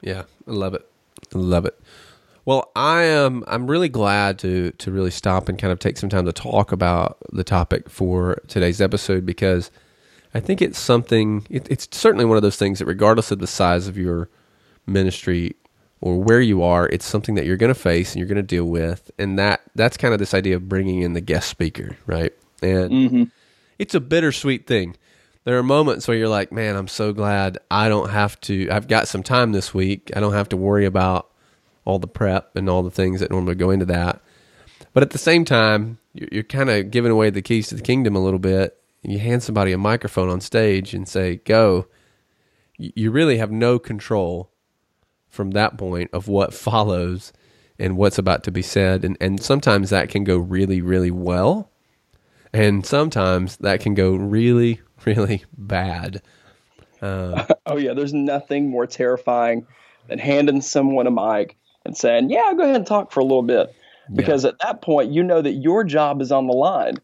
Yeah, 0.00 0.22
I 0.46 0.50
love 0.50 0.74
it. 0.74 0.86
I 1.34 1.38
love 1.38 1.66
it. 1.66 1.78
Well, 2.44 2.72
I 2.74 3.02
am. 3.02 3.44
I'm 3.46 3.70
really 3.70 3.88
glad 3.88 4.38
to 4.40 4.72
to 4.72 4.90
really 4.90 5.10
stop 5.10 5.48
and 5.48 5.58
kind 5.58 5.72
of 5.72 5.78
take 5.78 5.96
some 5.96 6.08
time 6.08 6.24
to 6.26 6.32
talk 6.32 6.72
about 6.72 7.18
the 7.30 7.44
topic 7.44 7.88
for 7.88 8.42
today's 8.48 8.80
episode 8.80 9.24
because 9.24 9.70
I 10.34 10.40
think 10.40 10.60
it's 10.60 10.78
something. 10.78 11.46
It, 11.50 11.70
it's 11.70 11.88
certainly 11.92 12.24
one 12.24 12.36
of 12.36 12.42
those 12.42 12.56
things 12.56 12.80
that, 12.80 12.86
regardless 12.86 13.30
of 13.30 13.38
the 13.38 13.46
size 13.46 13.86
of 13.86 13.96
your 13.96 14.28
ministry 14.86 15.54
or 16.00 16.20
where 16.20 16.40
you 16.40 16.64
are, 16.64 16.88
it's 16.88 17.06
something 17.06 17.36
that 17.36 17.46
you're 17.46 17.56
going 17.56 17.72
to 17.72 17.78
face 17.78 18.12
and 18.12 18.18
you're 18.18 18.28
going 18.28 18.36
to 18.36 18.42
deal 18.42 18.64
with, 18.64 19.10
and 19.18 19.38
that 19.38 19.60
that's 19.76 19.96
kind 19.96 20.12
of 20.12 20.18
this 20.18 20.34
idea 20.34 20.56
of 20.56 20.68
bringing 20.68 21.02
in 21.02 21.12
the 21.12 21.20
guest 21.20 21.48
speaker, 21.48 21.96
right? 22.06 22.32
And 22.60 22.90
mm-hmm. 22.90 23.24
it's 23.78 23.94
a 23.94 24.00
bittersweet 24.00 24.66
thing. 24.66 24.96
There 25.44 25.58
are 25.58 25.62
moments 25.62 26.06
where 26.08 26.16
you're 26.16 26.28
like, 26.28 26.50
man, 26.50 26.76
I'm 26.76 26.88
so 26.88 27.12
glad 27.12 27.58
I 27.70 27.88
don't 27.88 28.10
have 28.10 28.40
to. 28.42 28.68
I've 28.70 28.88
got 28.88 29.06
some 29.06 29.22
time 29.22 29.52
this 29.52 29.72
week. 29.72 30.10
I 30.14 30.20
don't 30.20 30.32
have 30.32 30.48
to 30.50 30.56
worry 30.56 30.86
about 30.86 31.31
all 31.84 31.98
the 31.98 32.06
prep 32.06 32.54
and 32.56 32.68
all 32.68 32.82
the 32.82 32.90
things 32.90 33.20
that 33.20 33.30
normally 33.30 33.54
go 33.54 33.70
into 33.70 33.86
that. 33.86 34.20
But 34.92 35.02
at 35.02 35.10
the 35.10 35.18
same 35.18 35.44
time, 35.44 35.98
you're, 36.14 36.42
kind 36.42 36.70
of 36.70 36.90
giving 36.90 37.10
away 37.10 37.30
the 37.30 37.42
keys 37.42 37.68
to 37.68 37.74
the 37.74 37.82
kingdom 37.82 38.14
a 38.14 38.22
little 38.22 38.38
bit. 38.38 38.78
You 39.02 39.18
hand 39.18 39.42
somebody 39.42 39.72
a 39.72 39.78
microphone 39.78 40.28
on 40.28 40.40
stage 40.40 40.94
and 40.94 41.08
say, 41.08 41.36
go. 41.36 41.86
You 42.76 43.10
really 43.10 43.38
have 43.38 43.50
no 43.50 43.78
control 43.78 44.50
from 45.28 45.52
that 45.52 45.78
point 45.78 46.10
of 46.12 46.28
what 46.28 46.54
follows 46.54 47.32
and 47.78 47.96
what's 47.96 48.18
about 48.18 48.44
to 48.44 48.50
be 48.50 48.62
said. 48.62 49.04
And, 49.04 49.16
and 49.20 49.42
sometimes 49.42 49.90
that 49.90 50.08
can 50.08 50.24
go 50.24 50.36
really, 50.36 50.80
really 50.80 51.10
well. 51.10 51.70
And 52.52 52.84
sometimes 52.84 53.56
that 53.58 53.80
can 53.80 53.94
go 53.94 54.14
really, 54.14 54.80
really 55.04 55.44
bad. 55.56 56.22
Uh, 57.00 57.46
oh, 57.66 57.78
yeah. 57.78 57.94
There's 57.94 58.12
nothing 58.12 58.68
more 58.68 58.86
terrifying 58.86 59.66
than 60.08 60.18
handing 60.18 60.60
someone 60.60 61.06
a 61.06 61.10
mic 61.10 61.56
and 61.84 61.96
saying, 61.96 62.30
Yeah, 62.30 62.52
go 62.54 62.62
ahead 62.62 62.76
and 62.76 62.86
talk 62.86 63.12
for 63.12 63.20
a 63.20 63.24
little 63.24 63.42
bit. 63.42 63.74
Because 64.12 64.44
yeah. 64.44 64.50
at 64.50 64.58
that 64.62 64.82
point, 64.82 65.12
you 65.12 65.22
know 65.22 65.40
that 65.40 65.52
your 65.52 65.84
job 65.84 66.20
is 66.20 66.32
on 66.32 66.46
the 66.46 66.52
line. 66.52 66.96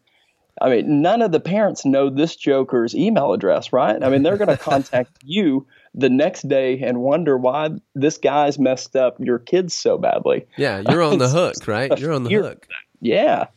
I 0.61 0.69
mean, 0.69 1.01
none 1.01 1.21
of 1.21 1.31
the 1.31 1.39
parents 1.39 1.85
know 1.85 2.09
this 2.09 2.35
joker's 2.35 2.93
email 2.93 3.31
address, 3.31 3.71
right? 3.71 4.01
I 4.03 4.09
mean, 4.09 4.23
they're 4.23 4.37
going 4.37 4.49
to 4.55 4.57
contact 4.57 5.11
you 5.23 5.65
the 5.95 6.09
next 6.09 6.47
day 6.47 6.79
and 6.79 6.99
wonder 6.99 7.37
why 7.37 7.69
this 7.95 8.17
guy's 8.17 8.59
messed 8.59 8.95
up 8.95 9.17
your 9.19 9.39
kids 9.39 9.73
so 9.73 9.97
badly. 9.97 10.45
Yeah, 10.57 10.83
you're 10.89 11.01
on 11.01 11.17
the 11.17 11.29
hook, 11.29 11.67
right? 11.67 11.97
You're 11.97 12.13
on 12.13 12.23
the 12.23 12.33
hook. 12.33 12.67
Yeah. 13.01 13.47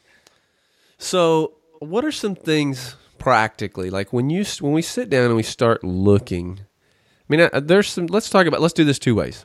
So, 0.99 1.55
what 1.81 2.05
are 2.05 2.13
some 2.13 2.37
things 2.37 2.97
practically 3.19 3.91
like 3.91 4.13
when 4.13 4.31
you 4.31 4.45
when 4.61 4.73
we 4.73 4.83
sit 4.83 5.11
down 5.11 5.27
and 5.27 5.37
we 5.37 5.43
start 5.43 5.83
looking? 5.83 6.61
I 6.61 7.25
mean, 7.29 7.41
uh, 7.53 7.61
there's 7.61 7.89
some. 7.89 8.07
Let's 8.07 8.31
talk 8.31 8.47
about. 8.47 8.61
Let's 8.61 8.75
do 8.75 8.85
this 8.85 8.99
two 8.99 9.15
ways. 9.15 9.45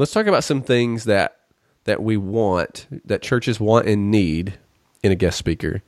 Let's 0.00 0.12
talk 0.12 0.26
about 0.26 0.44
some 0.44 0.62
things 0.62 1.04
that 1.04 1.36
that 1.84 2.02
we 2.02 2.16
want 2.16 2.86
that 3.04 3.20
churches 3.20 3.60
want 3.60 3.86
and 3.86 4.10
need 4.10 4.58
in 5.02 5.12
a 5.12 5.14
guest 5.14 5.36
speaker. 5.36 5.82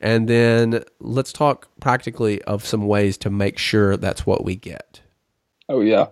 And 0.00 0.28
then 0.28 0.84
let's 1.00 1.32
talk 1.32 1.66
practically 1.80 2.40
of 2.42 2.64
some 2.64 2.86
ways 2.86 3.16
to 3.18 3.30
make 3.30 3.58
sure 3.58 3.96
that's 3.96 4.24
what 4.24 4.44
we 4.44 4.54
get. 4.54 5.00
Oh 5.68 5.80
yeah. 5.80 6.06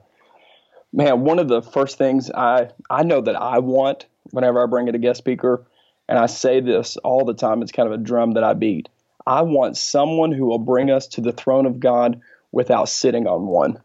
Man, 0.92 1.20
one 1.20 1.38
of 1.38 1.46
the 1.46 1.62
first 1.62 1.98
things 1.98 2.32
I 2.32 2.70
I 2.90 3.04
know 3.04 3.20
that 3.20 3.40
I 3.40 3.60
want 3.60 4.06
whenever 4.32 4.60
I 4.60 4.66
bring 4.66 4.88
in 4.88 4.96
a 4.96 4.98
guest 4.98 5.18
speaker, 5.18 5.64
and 6.08 6.18
I 6.18 6.26
say 6.26 6.58
this 6.58 6.96
all 6.96 7.24
the 7.24 7.34
time, 7.34 7.62
it's 7.62 7.70
kind 7.70 7.86
of 7.86 7.92
a 7.92 8.02
drum 8.02 8.32
that 8.32 8.42
I 8.42 8.54
beat. 8.54 8.88
I 9.24 9.42
want 9.42 9.76
someone 9.76 10.32
who 10.32 10.46
will 10.46 10.58
bring 10.58 10.90
us 10.90 11.06
to 11.08 11.20
the 11.20 11.32
throne 11.32 11.66
of 11.66 11.78
God 11.78 12.22
without 12.50 12.88
sitting 12.88 13.28
on 13.28 13.46
one. 13.46 13.80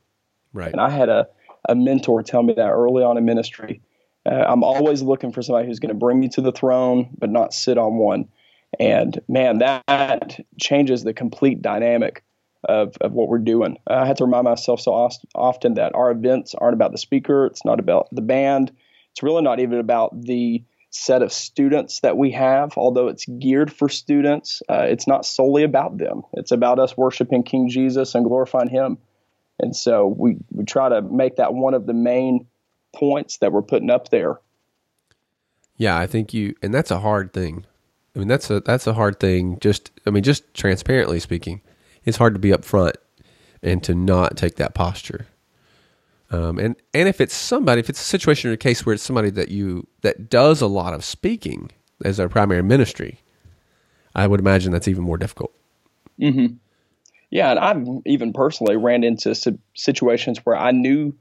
Right. 0.51 0.71
And 0.71 0.81
I 0.81 0.89
had 0.89 1.09
a, 1.09 1.27
a 1.67 1.75
mentor 1.75 2.23
tell 2.23 2.43
me 2.43 2.53
that 2.53 2.69
early 2.69 3.03
on 3.03 3.17
in 3.17 3.25
ministry. 3.25 3.81
Uh, 4.25 4.45
I'm 4.47 4.63
always 4.63 5.01
looking 5.01 5.31
for 5.31 5.41
somebody 5.41 5.67
who's 5.67 5.79
going 5.79 5.93
to 5.93 5.95
bring 5.95 6.19
me 6.19 6.29
to 6.29 6.41
the 6.41 6.51
throne, 6.51 7.09
but 7.17 7.29
not 7.29 7.53
sit 7.53 7.77
on 7.77 7.95
one. 7.95 8.27
And 8.79 9.19
man, 9.27 9.59
that 9.59 10.39
changes 10.59 11.03
the 11.03 11.13
complete 11.13 11.61
dynamic 11.61 12.23
of, 12.67 12.95
of 13.01 13.11
what 13.13 13.27
we're 13.27 13.39
doing. 13.39 13.77
I 13.87 14.05
have 14.05 14.17
to 14.17 14.25
remind 14.25 14.45
myself 14.45 14.79
so 14.81 15.09
often 15.35 15.73
that 15.75 15.95
our 15.95 16.11
events 16.11 16.55
aren't 16.55 16.75
about 16.75 16.91
the 16.91 16.97
speaker, 16.97 17.45
it's 17.45 17.65
not 17.65 17.79
about 17.79 18.07
the 18.11 18.21
band, 18.21 18.71
it's 19.11 19.23
really 19.23 19.41
not 19.41 19.59
even 19.59 19.79
about 19.79 20.21
the 20.21 20.63
set 20.91 21.21
of 21.21 21.31
students 21.31 22.01
that 22.01 22.17
we 22.17 22.31
have, 22.31 22.77
although 22.77 23.07
it's 23.07 23.25
geared 23.25 23.71
for 23.71 23.87
students. 23.87 24.61
Uh, 24.69 24.85
it's 24.89 25.07
not 25.07 25.25
solely 25.25 25.63
about 25.63 25.97
them, 25.97 26.21
it's 26.33 26.51
about 26.51 26.79
us 26.79 26.95
worshiping 26.95 27.43
King 27.43 27.69
Jesus 27.69 28.13
and 28.13 28.25
glorifying 28.25 28.69
Him. 28.69 28.97
And 29.61 29.75
so 29.75 30.07
we, 30.07 30.37
we 30.51 30.65
try 30.65 30.89
to 30.89 31.01
make 31.01 31.37
that 31.37 31.53
one 31.53 31.73
of 31.73 31.85
the 31.85 31.93
main 31.93 32.47
points 32.93 33.37
that 33.37 33.51
we're 33.53 33.61
putting 33.61 33.89
up 33.89 34.09
there. 34.09 34.39
Yeah, 35.77 35.97
I 35.97 36.07
think 36.07 36.33
you, 36.33 36.55
and 36.61 36.73
that's 36.73 36.91
a 36.91 36.99
hard 36.99 37.31
thing. 37.31 37.65
I 38.15 38.19
mean, 38.19 38.27
that's 38.27 38.49
a 38.49 38.59
that's 38.59 38.87
a 38.87 38.93
hard 38.93 39.21
thing. 39.21 39.57
Just, 39.59 39.91
I 40.05 40.09
mean, 40.09 40.23
just 40.23 40.53
transparently 40.53 41.19
speaking, 41.19 41.61
it's 42.03 42.17
hard 42.17 42.33
to 42.33 42.39
be 42.39 42.49
upfront 42.49 42.95
and 43.63 43.81
to 43.83 43.95
not 43.95 44.35
take 44.35 44.55
that 44.55 44.73
posture. 44.73 45.27
Um, 46.29 46.57
and 46.59 46.75
and 46.93 47.07
if 47.07 47.21
it's 47.21 47.33
somebody, 47.33 47.79
if 47.79 47.89
it's 47.89 48.01
a 48.01 48.05
situation 48.05 48.49
or 48.49 48.53
a 48.53 48.57
case 48.57 48.85
where 48.85 48.93
it's 48.93 49.03
somebody 49.03 49.29
that 49.31 49.49
you 49.49 49.87
that 50.01 50.29
does 50.29 50.61
a 50.61 50.67
lot 50.67 50.93
of 50.93 51.05
speaking 51.05 51.71
as 52.03 52.17
their 52.17 52.29
primary 52.29 52.63
ministry, 52.63 53.19
I 54.15 54.27
would 54.27 54.39
imagine 54.39 54.71
that's 54.71 54.87
even 54.87 55.03
more 55.03 55.17
difficult. 55.17 55.53
Mm-hmm. 56.19 56.55
Yeah, 57.31 57.51
and 57.51 57.59
I've 57.59 57.87
even 58.05 58.33
personally 58.33 58.75
ran 58.75 59.05
into 59.05 59.33
situations 59.73 60.39
where 60.39 60.57
I 60.57 60.71
knew 60.71 61.15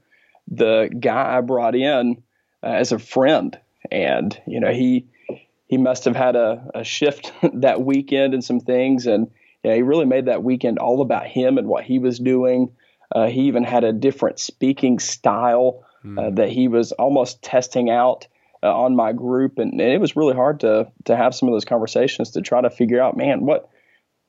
the 0.49 0.89
guy 0.99 1.37
I 1.37 1.41
brought 1.41 1.73
in 1.73 2.21
uh, 2.61 2.67
as 2.67 2.91
a 2.91 2.99
friend, 2.99 3.57
and 3.89 4.37
you 4.45 4.59
know 4.59 4.71
he 4.71 5.07
he 5.67 5.77
must 5.77 6.03
have 6.05 6.17
had 6.17 6.35
a, 6.35 6.69
a 6.75 6.83
shift 6.83 7.31
that 7.53 7.81
weekend 7.81 8.33
and 8.33 8.43
some 8.43 8.59
things, 8.59 9.07
and 9.07 9.31
you 9.63 9.69
know, 9.69 9.75
he 9.75 9.81
really 9.83 10.05
made 10.05 10.25
that 10.25 10.43
weekend 10.43 10.79
all 10.79 11.01
about 11.01 11.27
him 11.27 11.57
and 11.57 11.67
what 11.67 11.85
he 11.85 11.97
was 11.97 12.19
doing. 12.19 12.73
Uh, 13.15 13.27
he 13.27 13.43
even 13.43 13.63
had 13.63 13.85
a 13.85 13.93
different 13.93 14.37
speaking 14.37 14.99
style 14.99 15.85
mm. 16.03 16.19
uh, 16.19 16.29
that 16.35 16.49
he 16.49 16.67
was 16.67 16.91
almost 16.91 17.41
testing 17.41 17.89
out 17.89 18.27
uh, 18.63 18.73
on 18.73 18.97
my 18.97 19.13
group, 19.13 19.59
and, 19.59 19.71
and, 19.79 19.81
it 19.81 19.99
was 19.99 20.17
really 20.17 20.35
hard 20.35 20.59
to 20.59 20.91
to 21.05 21.15
have 21.15 21.33
some 21.33 21.47
of 21.47 21.53
those 21.53 21.65
conversations 21.65 22.31
to 22.31 22.41
try 22.41 22.59
to 22.61 22.69
figure 22.69 23.01
out, 23.01 23.15
man, 23.15 23.45
what 23.45 23.69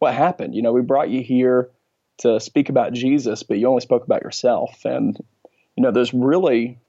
what 0.02 0.14
happened? 0.14 0.52
You 0.52 0.62
know, 0.62 0.72
we 0.72 0.82
brought 0.82 1.10
you 1.10 1.22
here 1.22 1.70
to 2.18 2.40
speak 2.40 2.68
about 2.68 2.92
Jesus, 2.92 3.44
but 3.44 3.58
you 3.58 3.68
only 3.68 3.80
spoke 3.82 4.02
about 4.02 4.22
yourself, 4.22 4.84
and 4.84 5.16
you 5.76 5.82
know, 5.82 5.92
there's 5.92 6.12
really 6.12 6.80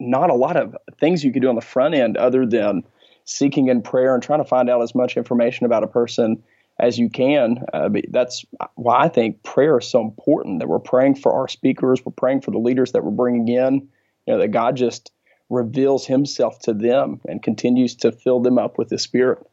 not 0.00 0.30
a 0.30 0.34
lot 0.34 0.56
of 0.56 0.74
things 0.98 1.22
you 1.22 1.32
could 1.32 1.42
do 1.42 1.50
on 1.50 1.54
the 1.54 1.60
front 1.60 1.94
end 1.94 2.16
other 2.16 2.46
than 2.46 2.82
seeking 3.26 3.68
in 3.68 3.82
prayer 3.82 4.14
and 4.14 4.22
trying 4.22 4.38
to 4.38 4.48
find 4.48 4.70
out 4.70 4.80
as 4.80 4.94
much 4.94 5.18
information 5.18 5.66
about 5.66 5.84
a 5.84 5.86
person 5.86 6.42
as 6.80 6.98
you 6.98 7.10
can. 7.10 7.62
Uh, 7.74 7.90
that's 8.08 8.46
why 8.76 9.04
I 9.04 9.08
think 9.08 9.42
prayer 9.42 9.76
is 9.76 9.86
so 9.86 10.00
important. 10.00 10.60
That 10.60 10.68
we're 10.68 10.78
praying 10.78 11.16
for 11.16 11.34
our 11.34 11.46
speakers, 11.46 12.06
we're 12.06 12.12
praying 12.12 12.40
for 12.40 12.52
the 12.52 12.58
leaders 12.58 12.92
that 12.92 13.04
we're 13.04 13.10
bringing 13.10 13.48
in. 13.48 13.86
You 14.26 14.32
know 14.32 14.38
that 14.38 14.48
God 14.48 14.76
just 14.76 15.12
reveals 15.50 16.06
Himself 16.06 16.58
to 16.60 16.72
them 16.72 17.20
and 17.28 17.42
continues 17.42 17.96
to 17.96 18.12
fill 18.12 18.40
them 18.40 18.56
up 18.56 18.78
with 18.78 18.88
the 18.88 18.98
Spirit. 18.98 19.46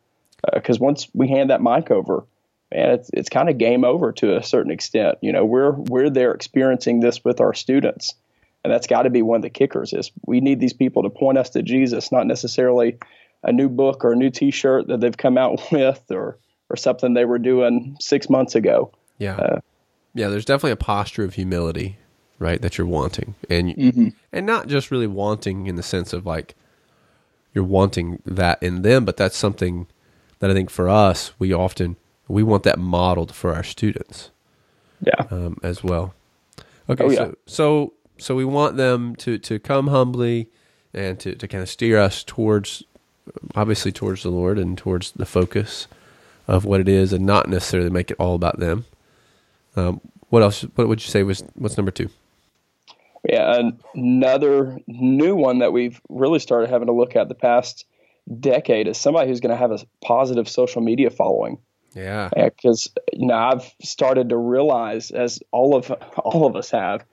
Because 0.54 0.78
uh, 0.78 0.86
once 0.86 1.10
we 1.14 1.28
hand 1.28 1.50
that 1.50 1.62
mic 1.62 1.92
over, 1.92 2.26
man, 2.74 2.92
it's 2.92 3.10
it's 3.14 3.30
kind 3.30 3.50
of 3.50 3.58
game 3.58 3.84
over 3.84 4.12
to 4.14 4.38
a 4.38 4.44
certain 4.44 4.72
extent. 4.72 5.18
You 5.22 5.32
know, 5.32 5.46
we're 5.46 5.72
we're 5.72 6.10
there 6.10 6.32
experiencing 6.32 7.00
this 7.00 7.24
with 7.24 7.42
our 7.42 7.54
students, 7.54 8.14
and 8.64 8.72
that's 8.72 8.88
got 8.88 9.04
to 9.04 9.10
be 9.10 9.22
one 9.22 9.38
of 9.38 9.42
the 9.42 9.50
kickers. 9.50 9.94
Is 9.94 10.12
we 10.26 10.42
need 10.42 10.60
these 10.60 10.74
people 10.74 11.04
to 11.04 11.10
point 11.10 11.38
us 11.38 11.50
to 11.52 11.62
Jesus, 11.62 12.12
not 12.12 12.28
necessarily 12.28 12.98
a 13.44 13.52
new 13.52 13.70
book 13.70 14.06
or 14.06 14.14
a 14.14 14.16
new 14.16 14.30
T-shirt 14.30 14.88
that 14.88 15.02
they've 15.02 15.18
come 15.18 15.38
out 15.38 15.62
with, 15.72 16.04
or 16.10 16.38
or 16.70 16.76
something 16.76 17.14
they 17.14 17.26
were 17.26 17.40
doing 17.40 17.98
six 18.00 18.30
months 18.30 18.56
ago. 18.56 18.92
Yeah, 19.18 19.36
uh, 19.36 19.60
yeah. 20.14 20.30
There's 20.30 20.46
definitely 20.46 20.72
a 20.72 20.78
posture 20.78 21.24
of 21.24 21.36
humility, 21.36 21.98
right, 22.40 22.62
that 22.62 22.78
you're 22.78 22.88
wanting, 22.88 23.36
and 23.50 23.76
mm-hmm. 23.76 24.08
and 24.32 24.46
not 24.46 24.68
just 24.68 24.92
really 24.92 25.08
wanting 25.08 25.68
in 25.68 25.76
the 25.76 25.84
sense 25.84 26.14
of 26.14 26.26
like 26.26 26.56
you're 27.54 27.64
wanting 27.66 28.22
that 28.26 28.62
in 28.64 28.82
them, 28.82 29.04
but 29.04 29.18
that's 29.18 29.36
something 29.36 29.88
that 30.40 30.50
I 30.50 30.54
think 30.54 30.70
for 30.70 30.88
us 30.88 31.34
we 31.38 31.54
often 31.54 31.98
we 32.28 32.44
want 32.44 32.64
that 32.64 32.80
modeled 32.80 33.34
for 33.34 33.54
our 33.54 33.64
students. 33.64 34.32
Yeah, 35.02 35.26
um, 35.32 35.58
as 35.64 35.84
well. 35.84 36.14
Okay, 36.90 37.04
oh, 37.04 37.10
yeah. 37.10 37.18
so 37.18 37.36
so 37.46 37.94
so 38.18 38.36
we 38.36 38.46
want 38.46 38.78
them 38.78 39.16
to 39.18 39.38
to 39.40 39.60
come 39.60 39.88
humbly 39.88 40.48
and 40.94 41.20
to 41.20 41.36
to 41.36 41.48
kind 41.48 41.64
of 41.64 41.70
steer 41.70 42.00
us 42.00 42.24
towards 42.24 42.84
obviously 43.56 43.92
towards 43.92 44.24
the 44.24 44.30
Lord 44.30 44.60
and 44.60 44.78
towards 44.78 45.12
the 45.12 45.26
focus 45.26 45.88
of 46.48 46.66
what 46.66 46.80
it 46.82 46.88
is, 46.88 47.14
and 47.14 47.26
not 47.26 47.50
necessarily 47.50 47.90
make 47.90 48.12
it 48.12 48.18
all 48.20 48.36
about 48.36 48.60
them. 48.60 48.86
Um, 49.76 50.02
what 50.30 50.44
else? 50.44 50.62
What 50.76 50.88
would 50.88 51.02
you 51.02 51.10
say 51.10 51.24
was 51.24 51.44
what's 51.56 51.78
number 51.78 51.92
two? 51.92 52.10
Yeah, 53.28 53.72
another 53.94 54.80
new 54.88 55.36
one 55.36 55.60
that 55.60 55.72
we've 55.72 56.02
really 56.10 56.40
started 56.40 56.70
having 56.70 56.88
to 56.88 56.94
look 56.94 57.16
at 57.16 57.28
the 57.28 57.36
past 57.36 57.86
decade 58.40 58.88
is 58.88 58.98
somebody 58.98 59.30
who's 59.30 59.40
going 59.40 59.52
to 59.52 59.58
have 59.58 59.72
a 59.72 59.80
positive 60.04 60.50
social 60.50 60.82
media 60.82 61.10
following. 61.10 61.58
Yeah, 61.94 62.30
because 62.36 62.90
you 63.14 63.28
know 63.28 63.36
I've 63.36 63.70
started 63.82 64.30
to 64.30 64.38
realize, 64.38 65.12
as 65.12 65.40
all 65.52 65.76
of 65.76 65.92
all 66.18 66.46
of 66.46 66.56
us 66.56 66.72
have, 66.72 67.04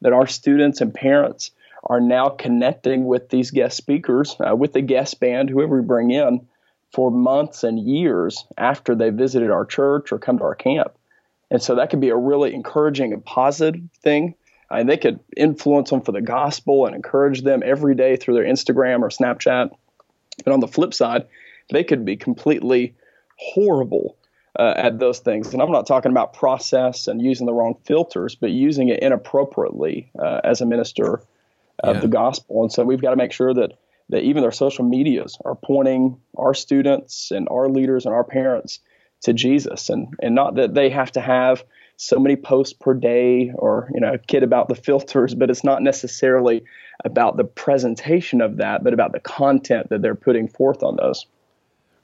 that 0.00 0.12
our 0.12 0.26
students 0.26 0.80
and 0.80 0.94
parents 0.94 1.50
are 1.84 2.00
now 2.00 2.28
connecting 2.28 3.06
with 3.06 3.28
these 3.30 3.50
guest 3.50 3.76
speakers, 3.76 4.36
uh, 4.40 4.54
with 4.54 4.72
the 4.72 4.82
guest 4.82 5.20
band, 5.20 5.48
whoever 5.48 5.80
we 5.80 5.86
bring 5.86 6.10
in, 6.10 6.46
for 6.92 7.10
months 7.10 7.64
and 7.64 7.78
years 7.78 8.44
after 8.56 8.94
they 8.94 9.10
visited 9.10 9.50
our 9.50 9.64
church 9.64 10.12
or 10.12 10.18
come 10.18 10.38
to 10.38 10.44
our 10.44 10.54
camp. 10.54 10.92
And 11.50 11.62
so 11.62 11.76
that 11.76 11.90
could 11.90 12.00
be 12.00 12.10
a 12.10 12.16
really 12.16 12.54
encouraging 12.54 13.12
and 13.12 13.24
positive 13.24 13.80
thing. 14.02 14.34
and 14.70 14.88
they 14.88 14.98
could 14.98 15.18
influence 15.34 15.88
them 15.90 16.02
for 16.02 16.12
the 16.12 16.20
gospel 16.20 16.84
and 16.84 16.94
encourage 16.94 17.42
them 17.42 17.62
every 17.64 17.94
day 17.94 18.16
through 18.16 18.34
their 18.34 18.44
Instagram 18.44 19.00
or 19.00 19.08
Snapchat. 19.08 19.70
But 20.44 20.52
on 20.52 20.60
the 20.60 20.68
flip 20.68 20.92
side, 20.92 21.26
they 21.70 21.84
could 21.84 22.04
be 22.04 22.16
completely 22.16 22.94
horrible 23.38 24.17
uh, 24.58 24.74
at 24.76 24.98
those 24.98 25.20
things. 25.20 25.52
And 25.52 25.62
I'm 25.62 25.70
not 25.70 25.86
talking 25.86 26.10
about 26.10 26.34
process 26.34 27.06
and 27.06 27.22
using 27.22 27.46
the 27.46 27.54
wrong 27.54 27.76
filters, 27.84 28.34
but 28.34 28.50
using 28.50 28.88
it 28.88 29.00
inappropriately 29.00 30.10
uh, 30.18 30.40
as 30.42 30.60
a 30.60 30.66
minister 30.66 31.22
of 31.82 31.96
yeah. 31.96 32.00
the 32.00 32.08
gospel. 32.08 32.62
And 32.62 32.72
so 32.72 32.84
we've 32.84 33.00
got 33.00 33.10
to 33.10 33.16
make 33.16 33.32
sure 33.32 33.54
that 33.54 33.72
that 34.10 34.22
even 34.22 34.42
their 34.42 34.52
social 34.52 34.84
medias 34.84 35.36
are 35.44 35.54
pointing 35.54 36.18
our 36.36 36.54
students 36.54 37.30
and 37.30 37.46
our 37.50 37.68
leaders 37.68 38.06
and 38.06 38.14
our 38.14 38.24
parents 38.24 38.80
to 39.22 39.32
Jesus 39.32 39.90
and 39.90 40.14
and 40.22 40.34
not 40.34 40.54
that 40.56 40.74
they 40.74 40.90
have 40.90 41.12
to 41.12 41.20
have 41.20 41.64
so 41.96 42.18
many 42.18 42.36
posts 42.36 42.72
per 42.72 42.94
day 42.94 43.52
or 43.54 43.90
you 43.92 44.00
know 44.00 44.14
a 44.14 44.18
kid 44.18 44.42
about 44.44 44.68
the 44.68 44.74
filters 44.76 45.34
but 45.34 45.50
it's 45.50 45.64
not 45.64 45.82
necessarily 45.82 46.64
about 47.04 47.36
the 47.36 47.44
presentation 47.44 48.40
of 48.40 48.58
that 48.58 48.84
but 48.84 48.94
about 48.94 49.12
the 49.12 49.20
content 49.20 49.90
that 49.90 50.00
they're 50.00 50.14
putting 50.14 50.48
forth 50.48 50.82
on 50.82 50.96
those 50.96 51.26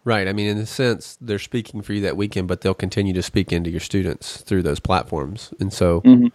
right 0.04 0.28
i 0.28 0.32
mean 0.32 0.46
in 0.46 0.58
a 0.58 0.66
sense 0.66 1.18
they're 1.20 1.38
speaking 1.38 1.82
for 1.82 1.92
you 1.92 2.00
that 2.00 2.16
weekend 2.16 2.48
but 2.48 2.60
they'll 2.60 2.74
continue 2.74 3.12
to 3.12 3.22
speak 3.22 3.52
into 3.52 3.70
your 3.70 3.80
students 3.80 4.40
through 4.42 4.62
those 4.62 4.80
platforms 4.80 5.52
and 5.60 5.72
so 5.72 6.00
mm-hmm. 6.02 6.28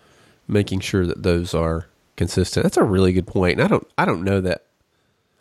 making 0.48 0.80
sure 0.80 1.06
that 1.06 1.24
those 1.24 1.54
are 1.54 1.88
consistent 2.16 2.64
that's 2.64 2.78
a 2.78 2.84
really 2.84 3.14
good 3.14 3.28
point. 3.28 3.60
and 3.60 3.64
i 3.64 3.68
don't 3.68 3.88
i 3.98 4.06
don't 4.06 4.24
know 4.24 4.42
that 4.42 4.66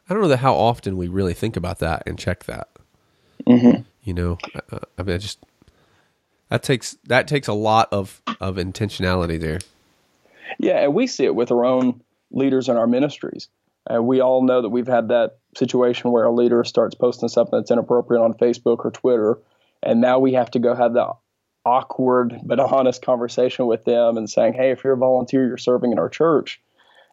i 0.08 0.14
don't 0.14 0.22
know 0.22 0.28
that 0.28 0.38
how 0.38 0.54
often 0.54 0.96
we 0.96 1.08
really 1.08 1.34
think 1.34 1.56
about 1.56 1.78
that 1.78 2.02
and 2.06 2.18
check 2.18 2.44
that 2.44 2.68
mm-hmm. 3.46 3.82
you 4.02 4.14
know 4.14 4.38
I, 4.54 4.78
I 4.98 5.02
mean 5.02 5.14
i 5.14 5.18
just 5.18 5.38
that 6.48 6.62
takes 6.62 6.96
that 7.04 7.28
takes 7.28 7.48
a 7.48 7.52
lot 7.52 7.88
of 7.92 8.22
of 8.40 8.56
intentionality 8.56 9.40
there. 9.40 9.58
Yeah, 10.58 10.82
and 10.82 10.94
we 10.94 11.06
see 11.06 11.24
it 11.24 11.34
with 11.34 11.50
our 11.50 11.64
own 11.64 12.02
leaders 12.30 12.68
in 12.68 12.76
our 12.76 12.86
ministries. 12.86 13.48
And 13.88 14.06
we 14.06 14.20
all 14.20 14.42
know 14.42 14.62
that 14.62 14.68
we've 14.68 14.86
had 14.86 15.08
that 15.08 15.38
situation 15.56 16.12
where 16.12 16.24
a 16.24 16.34
leader 16.34 16.62
starts 16.64 16.94
posting 16.94 17.28
something 17.28 17.58
that's 17.58 17.70
inappropriate 17.70 18.22
on 18.22 18.34
Facebook 18.34 18.84
or 18.84 18.90
Twitter, 18.90 19.38
and 19.82 20.00
now 20.00 20.18
we 20.18 20.34
have 20.34 20.50
to 20.52 20.58
go 20.58 20.74
have 20.74 20.92
the 20.92 21.12
awkward 21.64 22.38
but 22.44 22.60
honest 22.72 23.02
conversation 23.02 23.66
with 23.66 23.84
them 23.84 24.16
and 24.16 24.28
saying, 24.28 24.54
"Hey, 24.54 24.70
if 24.70 24.84
you're 24.84 24.92
a 24.92 24.98
volunteer, 24.98 25.46
you're 25.46 25.56
serving 25.56 25.92
in 25.92 25.98
our 25.98 26.08
church, 26.08 26.60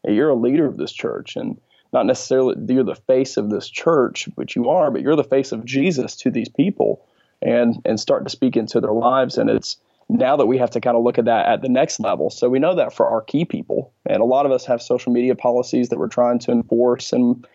you're 0.04 0.30
a 0.30 0.36
leader 0.36 0.66
of 0.66 0.78
this 0.78 0.92
church, 0.92 1.36
and 1.36 1.60
not 1.94 2.06
necessarily 2.06 2.56
you're 2.68 2.84
the 2.84 2.96
face 2.96 3.38
of 3.38 3.50
this 3.50 3.70
church, 3.70 4.28
which 4.36 4.56
you 4.56 4.70
are, 4.70 4.92
but 4.92 5.02
you're 5.02 5.16
the 5.16 5.24
face 5.24 5.52
of 5.52 5.66
Jesus 5.66 6.16
to 6.18 6.30
these 6.30 6.50
people." 6.50 7.06
and 7.42 7.82
and 7.86 8.00
start 8.00 8.24
to 8.24 8.30
speak 8.30 8.58
into 8.58 8.82
their 8.82 8.94
lives. 8.94 9.38
And 9.38 9.50
it's 9.50 9.78
now 10.10 10.36
that 10.36 10.46
we 10.46 10.58
have 10.58 10.70
to 10.72 10.82
kind 10.82 10.96
of 10.96 11.04
look 11.04 11.18
at 11.18 11.26
that 11.26 11.48
at 11.48 11.62
the 11.62 11.70
next 11.70 12.00
level. 12.00 12.30
So 12.30 12.50
we 12.50 12.60
know 12.60 12.76
that 12.76 12.94
for 12.94 13.08
our 13.08 13.22
key 13.22 13.46
people, 13.46 13.92
and 14.06 14.22
a 14.22 14.26
lot 14.26 14.46
of 14.46 14.52
us 14.52 14.66
have 14.66 14.82
social 14.82 15.12
media 15.12 15.36
policies 15.36 15.90
that 15.90 16.00
we're 16.00 16.08
trying 16.08 16.40
to 16.40 16.52
enforce 16.52 17.12
and, 17.14 17.46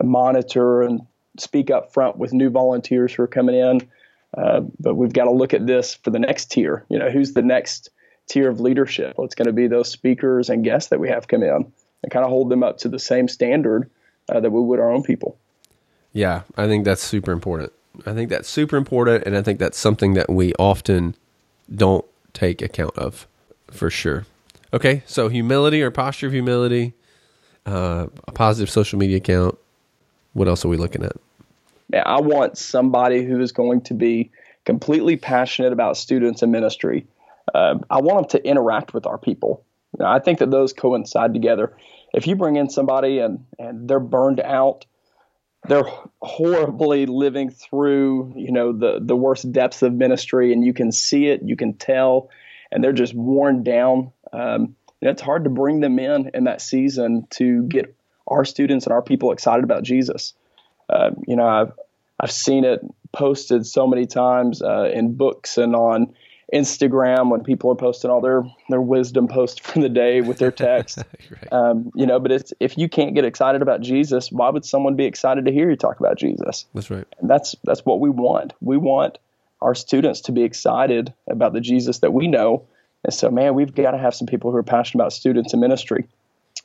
monitor 0.00 0.80
and 0.80 1.00
speak 1.38 1.72
up 1.72 1.92
front 1.92 2.18
with 2.18 2.32
new 2.32 2.50
volunteers 2.50 3.12
who 3.12 3.24
are 3.24 3.26
coming 3.26 3.56
in. 3.56 3.80
Uh, 4.36 4.60
but 4.78 4.94
we've 4.94 5.12
got 5.12 5.24
to 5.24 5.32
look 5.32 5.52
at 5.52 5.66
this 5.66 5.94
for 5.94 6.10
the 6.10 6.20
next 6.20 6.52
tier. 6.52 6.84
You 6.88 7.00
know, 7.00 7.10
who's 7.10 7.32
the 7.32 7.42
next 7.42 7.90
tier 8.28 8.48
of 8.48 8.60
leadership? 8.60 9.16
Well, 9.18 9.24
it's 9.24 9.34
going 9.34 9.46
to 9.46 9.52
be 9.52 9.66
those 9.66 9.90
speakers 9.90 10.48
and 10.48 10.62
guests 10.62 10.90
that 10.90 11.00
we 11.00 11.08
have 11.08 11.26
come 11.26 11.42
in 11.42 11.72
and 12.02 12.12
kind 12.12 12.24
of 12.24 12.30
hold 12.30 12.48
them 12.48 12.62
up 12.62 12.78
to 12.78 12.88
the 12.88 13.00
same 13.00 13.26
standard 13.26 13.90
uh, 14.28 14.38
that 14.38 14.50
we 14.50 14.60
would 14.60 14.78
our 14.78 14.90
own 14.90 15.02
people. 15.02 15.36
Yeah, 16.12 16.42
I 16.56 16.68
think 16.68 16.84
that's 16.84 17.02
super 17.02 17.32
important. 17.32 17.72
I 18.06 18.12
think 18.12 18.30
that's 18.30 18.48
super 18.48 18.76
important, 18.76 19.24
and 19.24 19.36
I 19.36 19.42
think 19.42 19.58
that's 19.58 19.78
something 19.78 20.14
that 20.14 20.30
we 20.30 20.54
often 20.60 21.16
don't 21.74 22.04
take 22.32 22.62
account 22.62 22.96
of, 22.96 23.26
for 23.70 23.90
sure. 23.90 24.26
Okay, 24.72 25.02
so 25.06 25.28
humility 25.28 25.82
or 25.82 25.90
posture 25.90 26.26
of 26.26 26.32
humility, 26.32 26.94
uh, 27.66 28.06
a 28.26 28.32
positive 28.32 28.70
social 28.70 28.98
media 28.98 29.16
account. 29.16 29.58
What 30.34 30.48
else 30.48 30.64
are 30.64 30.68
we 30.68 30.76
looking 30.76 31.04
at? 31.04 31.16
Yeah, 31.92 32.02
I 32.04 32.20
want 32.20 32.58
somebody 32.58 33.24
who 33.24 33.40
is 33.40 33.52
going 33.52 33.80
to 33.82 33.94
be 33.94 34.30
completely 34.64 35.16
passionate 35.16 35.72
about 35.72 35.96
students 35.96 36.42
and 36.42 36.52
ministry. 36.52 37.06
Uh, 37.54 37.78
I 37.88 38.00
want 38.00 38.28
them 38.28 38.40
to 38.40 38.46
interact 38.46 38.92
with 38.92 39.06
our 39.06 39.16
people. 39.16 39.64
You 39.98 40.04
know, 40.04 40.10
I 40.10 40.18
think 40.18 40.38
that 40.40 40.50
those 40.50 40.74
coincide 40.74 41.32
together. 41.32 41.74
If 42.12 42.26
you 42.26 42.36
bring 42.36 42.56
in 42.56 42.68
somebody 42.68 43.18
and, 43.18 43.46
and 43.58 43.88
they're 43.88 44.00
burned 44.00 44.40
out, 44.40 44.84
they're 45.66 45.88
horribly 46.22 47.06
living 47.06 47.50
through 47.50 48.32
you 48.36 48.52
know 48.52 48.72
the 48.72 49.00
the 49.02 49.16
worst 49.16 49.50
depths 49.52 49.82
of 49.82 49.92
ministry 49.92 50.52
and 50.52 50.64
you 50.64 50.72
can 50.72 50.92
see 50.92 51.26
it 51.26 51.42
you 51.42 51.56
can 51.56 51.74
tell 51.74 52.30
and 52.70 52.82
they're 52.82 52.92
just 52.92 53.14
worn 53.14 53.62
down. 53.62 54.12
Um, 54.32 54.76
it's 55.00 55.22
hard 55.22 55.44
to 55.44 55.50
bring 55.50 55.80
them 55.80 55.98
in 55.98 56.30
in 56.34 56.44
that 56.44 56.60
season 56.60 57.26
to 57.30 57.62
get 57.64 57.94
our 58.26 58.44
students 58.44 58.84
and 58.86 58.92
our 58.92 59.02
people 59.02 59.32
excited 59.32 59.64
about 59.64 59.82
jesus. 59.82 60.34
Uh, 60.88 61.10
you 61.26 61.36
know 61.36 61.46
i've 61.46 61.72
i've 62.18 62.32
seen 62.32 62.64
it 62.64 62.80
posted 63.12 63.66
so 63.66 63.86
many 63.86 64.06
times 64.06 64.62
uh, 64.62 64.90
in 64.92 65.14
books 65.14 65.58
and 65.58 65.76
on 65.76 66.14
Instagram 66.52 67.30
when 67.30 67.42
people 67.42 67.70
are 67.70 67.74
posting 67.74 68.10
all 68.10 68.20
their 68.20 68.42
their 68.68 68.80
wisdom 68.80 69.28
posts 69.28 69.60
for 69.62 69.80
the 69.80 69.88
day 69.88 70.20
with 70.20 70.38
their 70.38 70.50
text. 70.50 70.98
right. 71.30 71.52
um, 71.52 71.90
you 71.94 72.06
know, 72.06 72.18
but 72.18 72.32
it's 72.32 72.52
if 72.60 72.78
you 72.78 72.88
can't 72.88 73.14
get 73.14 73.24
excited 73.24 73.62
about 73.62 73.80
Jesus, 73.80 74.32
why 74.32 74.48
would 74.48 74.64
someone 74.64 74.96
be 74.96 75.04
excited 75.04 75.44
to 75.44 75.52
hear 75.52 75.68
you 75.68 75.76
talk 75.76 76.00
about 76.00 76.16
Jesus? 76.16 76.66
That's 76.74 76.90
right. 76.90 77.06
And 77.18 77.28
that's 77.28 77.54
that's 77.64 77.84
what 77.84 78.00
we 78.00 78.08
want. 78.08 78.54
We 78.60 78.76
want 78.76 79.18
our 79.60 79.74
students 79.74 80.20
to 80.22 80.32
be 80.32 80.42
excited 80.42 81.12
about 81.28 81.52
the 81.52 81.60
Jesus 81.60 81.98
that 81.98 82.12
we 82.12 82.28
know. 82.28 82.64
And 83.04 83.12
so, 83.12 83.30
man, 83.30 83.54
we've 83.54 83.74
got 83.74 83.90
to 83.90 83.98
have 83.98 84.14
some 84.14 84.26
people 84.26 84.50
who 84.50 84.56
are 84.56 84.62
passionate 84.62 85.02
about 85.02 85.12
students 85.12 85.52
and 85.52 85.60
ministry. 85.60 86.06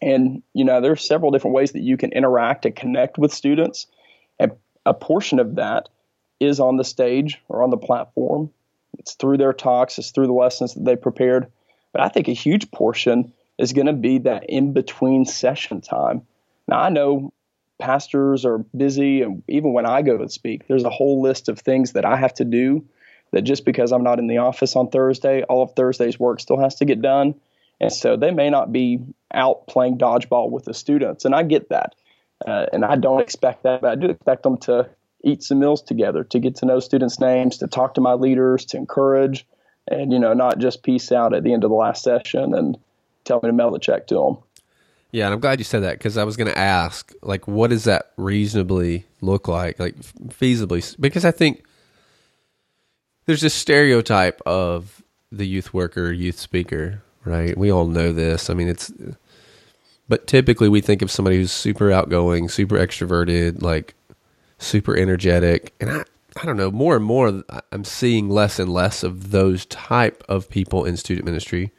And 0.01 0.41
you 0.53 0.63
know, 0.63 0.79
there's 0.79 1.05
several 1.05 1.31
different 1.31 1.55
ways 1.55 1.73
that 1.73 1.81
you 1.81 1.97
can 1.97 2.11
interact 2.13 2.65
and 2.65 2.75
connect 2.75 3.17
with 3.17 3.33
students. 3.33 3.87
And 4.39 4.53
a 4.85 4.93
portion 4.93 5.39
of 5.39 5.55
that 5.55 5.89
is 6.39 6.59
on 6.59 6.77
the 6.77 6.83
stage 6.83 7.41
or 7.49 7.63
on 7.63 7.69
the 7.69 7.77
platform 7.77 8.49
it's 8.97 9.15
through 9.15 9.37
their 9.37 9.53
talks, 9.53 9.97
it's 9.97 10.11
through 10.11 10.27
the 10.27 10.33
lessons 10.33 10.73
that 10.73 10.85
they 10.85 10.95
prepared. 10.95 11.47
But 11.91 12.01
I 12.01 12.09
think 12.09 12.27
a 12.27 12.33
huge 12.33 12.71
portion 12.71 13.33
is 13.57 13.73
going 13.73 13.87
to 13.87 13.93
be 13.93 14.19
that 14.19 14.49
in 14.49 14.73
between 14.73 15.25
session 15.25 15.81
time. 15.81 16.23
Now, 16.67 16.79
I 16.79 16.89
know 16.89 17.33
pastors 17.79 18.45
are 18.45 18.59
busy, 18.75 19.21
and 19.21 19.43
even 19.47 19.73
when 19.73 19.85
I 19.85 20.01
go 20.01 20.15
and 20.15 20.31
speak, 20.31 20.67
there's 20.67 20.83
a 20.83 20.89
whole 20.89 21.21
list 21.21 21.49
of 21.49 21.59
things 21.59 21.93
that 21.93 22.05
I 22.05 22.15
have 22.15 22.33
to 22.35 22.45
do 22.45 22.85
that 23.31 23.41
just 23.41 23.65
because 23.65 23.91
I'm 23.91 24.03
not 24.03 24.19
in 24.19 24.27
the 24.27 24.37
office 24.37 24.75
on 24.75 24.89
Thursday, 24.89 25.43
all 25.43 25.63
of 25.63 25.75
Thursday's 25.75 26.19
work 26.19 26.39
still 26.39 26.59
has 26.59 26.75
to 26.75 26.85
get 26.85 27.01
done. 27.01 27.35
And 27.81 27.91
so 27.91 28.15
they 28.15 28.31
may 28.31 28.49
not 28.49 28.71
be 28.71 28.99
out 29.33 29.67
playing 29.67 29.97
dodgeball 29.97 30.51
with 30.51 30.65
the 30.65 30.73
students. 30.73 31.25
And 31.25 31.35
I 31.35 31.43
get 31.43 31.69
that. 31.69 31.95
Uh, 32.45 32.67
and 32.71 32.85
I 32.85 32.95
don't 32.95 33.21
expect 33.21 33.63
that, 33.63 33.81
but 33.81 33.91
I 33.91 33.95
do 33.95 34.09
expect 34.09 34.43
them 34.43 34.57
to 34.59 34.89
eat 35.23 35.41
some 35.41 35.59
meals 35.59 35.81
together, 35.81 36.23
to 36.25 36.39
get 36.39 36.55
to 36.57 36.65
know 36.65 36.79
students' 36.79 37.19
names, 37.19 37.57
to 37.57 37.67
talk 37.67 37.93
to 37.95 38.01
my 38.01 38.13
leaders, 38.13 38.65
to 38.65 38.77
encourage, 38.77 39.45
and 39.87 40.11
you 40.11 40.19
know, 40.19 40.33
not 40.33 40.59
just 40.59 40.83
peace 40.83 41.11
out 41.11 41.33
at 41.33 41.43
the 41.43 41.53
end 41.53 41.63
of 41.63 41.69
the 41.69 41.75
last 41.75 42.03
session 42.03 42.53
and 42.53 42.77
tell 43.23 43.39
me 43.41 43.49
to 43.49 43.53
mail 43.53 43.71
the 43.71 43.79
check 43.79 44.07
to 44.07 44.15
them. 44.15 44.37
Yeah, 45.11 45.25
and 45.25 45.33
I'm 45.35 45.39
glad 45.39 45.59
you 45.59 45.63
said 45.63 45.83
that 45.83 45.99
because 45.99 46.17
I 46.17 46.23
was 46.23 46.37
going 46.37 46.51
to 46.51 46.57
ask, 46.57 47.13
like, 47.21 47.47
what 47.47 47.69
does 47.69 47.83
that 47.83 48.11
reasonably 48.17 49.05
look 49.21 49.47
like, 49.47 49.79
like 49.79 49.95
feasibly? 49.99 50.95
Because 50.99 51.23
I 51.23 51.31
think 51.31 51.63
there's 53.25 53.41
this 53.41 53.53
stereotype 53.53 54.41
of 54.45 55.03
the 55.31 55.45
youth 55.45 55.73
worker, 55.73 56.11
youth 56.11 56.39
speaker, 56.39 57.03
right? 57.25 57.55
We 57.55 57.71
all 57.71 57.85
know 57.85 58.11
this. 58.11 58.49
I 58.49 58.55
mean, 58.55 58.67
it's, 58.67 58.91
but 60.09 60.25
typically 60.25 60.67
we 60.67 60.81
think 60.81 61.03
of 61.03 61.11
somebody 61.11 61.37
who's 61.37 61.51
super 61.51 61.91
outgoing, 61.91 62.49
super 62.49 62.75
extroverted, 62.75 63.61
like 63.61 63.93
super 64.63 64.95
energetic, 64.97 65.73
and 65.79 65.91
I 65.91 66.03
I 66.41 66.45
don't 66.45 66.57
know 66.57 66.71
more 66.71 66.95
and 66.95 67.05
more 67.05 67.43
I'm 67.71 67.83
seeing 67.83 68.29
less 68.29 68.59
and 68.59 68.71
less 68.73 69.03
of 69.03 69.31
those 69.31 69.65
type 69.67 70.23
of 70.27 70.49
people 70.49 70.85
in 70.85 70.97
student 70.97 71.25
ministry. 71.25 71.71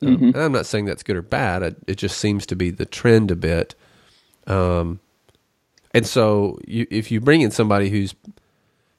Um, 0.00 0.16
mm-hmm. 0.16 0.24
and 0.26 0.36
I'm 0.36 0.52
not 0.52 0.66
saying 0.66 0.84
that's 0.84 1.02
good 1.02 1.16
or 1.16 1.22
bad. 1.22 1.76
It 1.86 1.96
just 1.96 2.18
seems 2.18 2.46
to 2.46 2.56
be 2.56 2.70
the 2.70 2.86
trend 2.86 3.32
a 3.32 3.36
bit. 3.36 3.74
Um, 4.46 5.00
and 5.92 6.06
so 6.06 6.58
you, 6.64 6.86
if 6.90 7.10
you 7.10 7.20
bring 7.20 7.40
in 7.40 7.50
somebody 7.50 7.90
who's 7.90 8.14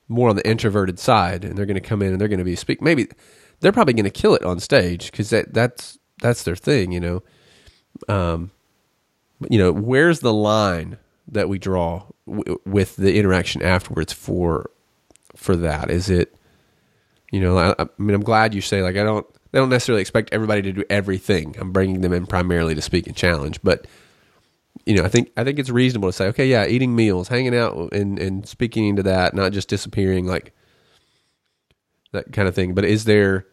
more 0.10 0.30
on 0.30 0.36
the 0.36 0.48
introverted 0.48 1.00
side, 1.00 1.46
and 1.46 1.58
they're 1.58 1.66
going 1.66 1.76
to 1.76 1.82
come 1.82 2.02
in 2.02 2.12
and 2.12 2.20
they're 2.20 2.28
going 2.28 2.40
to 2.40 2.46
be 2.46 2.56
speak, 2.58 2.82
maybe 2.82 3.08
they're 3.62 3.72
probably 3.72 3.94
going 3.94 4.04
to 4.04 4.10
kill 4.10 4.36
it 4.36 4.44
on 4.44 4.60
stage 4.60 5.12
because 5.12 5.30
that 5.30 5.54
that's 5.54 5.98
that's 6.22 6.44
their 6.44 6.56
thing, 6.56 6.92
you 6.92 7.00
know. 7.00 7.24
Um, 8.10 8.52
you 9.50 9.58
know, 9.58 9.72
where's 9.72 10.20
the 10.20 10.34
line 10.34 10.98
that 11.32 11.50
we 11.50 11.60
draw 11.60 12.04
w- 12.28 12.60
with 12.66 12.96
the 12.96 13.18
interaction 13.18 13.62
afterwards 13.62 14.14
for 14.14 14.70
for 15.36 15.56
that? 15.56 15.90
Is 15.90 16.10
it 16.10 16.36
you 17.32 17.40
know? 17.40 17.58
I, 17.58 17.76
I, 17.78 17.88
mean, 17.98 18.16
I'm 18.16 18.24
glad 18.24 18.54
you 18.54 18.62
say 18.62 18.82
like 18.82 18.98
I 18.98 19.04
don't. 19.04 19.26
They 19.52 19.58
don't 19.58 19.70
necessarily 19.70 20.02
expect 20.02 20.32
everybody 20.32 20.62
to 20.62 20.72
do 20.72 20.84
everything. 20.92 21.56
I'm 21.60 21.72
bringing 21.72 22.02
them 22.02 22.14
in 22.14 22.28
primarily 22.28 22.76
to 22.76 22.82
speak 22.82 23.08
and 23.08 23.16
challenge, 23.16 23.60
but 23.64 23.88
you 24.86 24.96
know, 24.96 25.04
I 25.04 25.10
think 25.10 25.32
I 25.38 25.44
think 25.44 25.60
it's 25.60 25.70
reasonable 25.70 26.10
to 26.10 26.14
say, 26.14 26.28
okay, 26.28 26.48
yeah, 26.48 26.66
eating 26.66 26.96
meals, 26.96 27.28
hanging 27.28 27.56
out, 27.56 27.94
and 27.94 28.20
and 28.20 28.48
speaking 28.48 28.88
into 28.88 29.04
that, 29.04 29.34
not 29.34 29.52
just 29.52 29.70
disappearing 29.70 30.26
like 30.26 30.54
that 32.12 32.32
kind 32.32 32.48
of 32.48 32.56
thing. 32.56 32.74
But 32.74 32.86
is 32.86 33.06
there? 33.06 33.46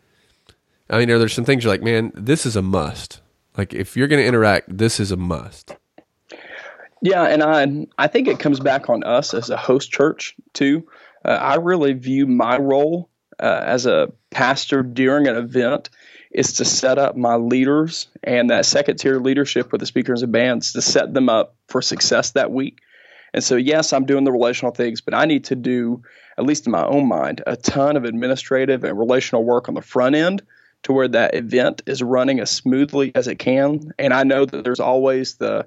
I 0.88 0.98
mean, 0.98 1.10
are 1.10 1.18
there 1.18 1.28
some 1.28 1.44
things 1.44 1.64
you're 1.64 1.72
like, 1.72 1.82
man, 1.82 2.12
this 2.14 2.46
is 2.46 2.56
a 2.56 2.62
must. 2.62 3.20
Like, 3.56 3.74
if 3.74 3.96
you're 3.96 4.06
going 4.06 4.22
to 4.22 4.26
interact, 4.28 4.76
this 4.76 5.00
is 5.00 5.10
a 5.10 5.16
must. 5.16 5.76
Yeah, 7.06 7.22
and 7.22 7.40
I 7.40 7.86
I 8.02 8.08
think 8.08 8.26
it 8.26 8.40
comes 8.40 8.58
back 8.58 8.90
on 8.90 9.04
us 9.04 9.32
as 9.32 9.48
a 9.48 9.56
host 9.56 9.92
church 9.92 10.34
too. 10.54 10.88
Uh, 11.24 11.28
I 11.28 11.54
really 11.54 11.92
view 11.92 12.26
my 12.26 12.58
role 12.58 13.10
uh, 13.38 13.60
as 13.64 13.86
a 13.86 14.12
pastor 14.32 14.82
during 14.82 15.28
an 15.28 15.36
event 15.36 15.88
is 16.32 16.54
to 16.54 16.64
set 16.64 16.98
up 16.98 17.16
my 17.16 17.36
leaders 17.36 18.08
and 18.24 18.50
that 18.50 18.66
second 18.66 18.96
tier 18.96 19.20
leadership 19.20 19.70
with 19.70 19.80
the 19.80 19.86
speakers 19.86 20.24
and 20.24 20.32
bands 20.32 20.72
to 20.72 20.82
set 20.82 21.14
them 21.14 21.28
up 21.28 21.54
for 21.68 21.80
success 21.80 22.32
that 22.32 22.50
week. 22.50 22.80
And 23.32 23.44
so, 23.44 23.54
yes, 23.54 23.92
I'm 23.92 24.04
doing 24.04 24.24
the 24.24 24.32
relational 24.32 24.72
things, 24.72 25.00
but 25.00 25.14
I 25.14 25.26
need 25.26 25.44
to 25.44 25.54
do, 25.54 26.02
at 26.36 26.44
least 26.44 26.66
in 26.66 26.72
my 26.72 26.84
own 26.84 27.06
mind, 27.06 27.40
a 27.46 27.56
ton 27.56 27.96
of 27.96 28.04
administrative 28.04 28.82
and 28.82 28.98
relational 28.98 29.44
work 29.44 29.68
on 29.68 29.74
the 29.74 29.80
front 29.80 30.16
end 30.16 30.42
to 30.82 30.92
where 30.92 31.08
that 31.08 31.36
event 31.36 31.82
is 31.86 32.02
running 32.02 32.40
as 32.40 32.50
smoothly 32.50 33.12
as 33.14 33.28
it 33.28 33.38
can. 33.38 33.92
And 33.96 34.12
I 34.12 34.24
know 34.24 34.44
that 34.44 34.64
there's 34.64 34.80
always 34.80 35.36
the 35.36 35.66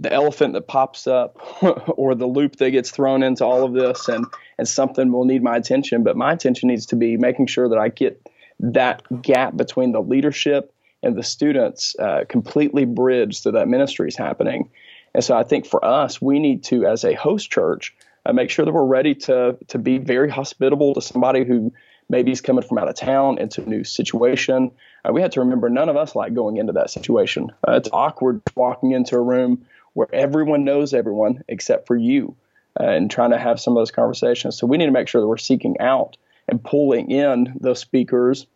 the 0.00 0.12
elephant 0.12 0.52
that 0.52 0.66
pops 0.66 1.06
up 1.06 1.38
or 1.96 2.14
the 2.14 2.26
loop 2.26 2.56
that 2.56 2.70
gets 2.70 2.90
thrown 2.90 3.22
into 3.22 3.44
all 3.44 3.64
of 3.64 3.72
this 3.72 4.08
and 4.08 4.26
and 4.58 4.66
something 4.66 5.12
will 5.12 5.24
need 5.24 5.42
my 5.42 5.56
attention. 5.56 6.02
But 6.02 6.16
my 6.16 6.32
attention 6.32 6.68
needs 6.68 6.86
to 6.86 6.96
be 6.96 7.16
making 7.16 7.46
sure 7.46 7.68
that 7.68 7.78
i 7.78 7.88
get 7.88 8.28
that 8.60 9.02
gap 9.22 9.56
between 9.56 9.92
the 9.92 10.00
leadership 10.00 10.72
and 11.02 11.14
the 11.14 11.22
students 11.22 11.94
uh, 11.98 12.24
completely 12.26 12.86
bridged 12.86 13.42
so 13.42 13.50
that 13.52 13.68
ministry 13.68 14.08
is 14.08 14.16
happening. 14.16 14.70
And 15.14 15.24
so 15.24 15.36
i 15.36 15.44
think 15.44 15.66
for 15.66 15.84
us 15.84 16.20
we 16.20 16.38
need 16.38 16.64
to 16.64 16.86
as 16.86 17.04
a 17.04 17.14
host 17.14 17.50
church 17.50 17.94
uh, 18.26 18.32
make 18.32 18.50
sure 18.50 18.64
that 18.64 18.72
we're 18.72 18.84
ready 18.84 19.14
to 19.14 19.56
to 19.68 19.78
be 19.78 19.98
very 19.98 20.28
hospitable 20.28 20.94
to 20.94 21.00
somebody 21.00 21.44
who 21.44 21.72
maybe 22.08 22.30
is 22.30 22.40
coming 22.40 22.62
from 22.62 22.78
out 22.78 22.88
of 22.88 22.94
town 22.94 23.38
into 23.38 23.62
a 23.62 23.66
new 23.66 23.82
situation. 23.82 24.70
Uh, 25.04 25.12
we 25.12 25.20
had 25.20 25.32
to 25.32 25.40
remember 25.40 25.68
none 25.68 25.88
of 25.88 25.96
us 25.96 26.14
like 26.14 26.34
going 26.34 26.56
into 26.56 26.72
that 26.72 26.90
situation. 26.90 27.50
Uh, 27.66 27.72
it's 27.72 27.88
awkward 27.92 28.40
walking 28.54 28.92
into 28.92 29.16
a 29.16 29.20
room 29.20 29.66
where 29.96 30.14
everyone 30.14 30.62
knows 30.62 30.92
everyone 30.92 31.42
except 31.48 31.86
for 31.86 31.96
you 31.96 32.36
uh, 32.78 32.84
and 32.84 33.10
trying 33.10 33.30
to 33.30 33.38
have 33.38 33.58
some 33.58 33.74
of 33.74 33.80
those 33.80 33.90
conversations. 33.90 34.58
So 34.58 34.66
we 34.66 34.76
need 34.76 34.84
to 34.84 34.92
make 34.92 35.08
sure 35.08 35.22
that 35.22 35.26
we're 35.26 35.38
seeking 35.38 35.80
out 35.80 36.18
and 36.46 36.62
pulling 36.62 37.10
in 37.10 37.56
those 37.58 37.80
speakers 37.80 38.46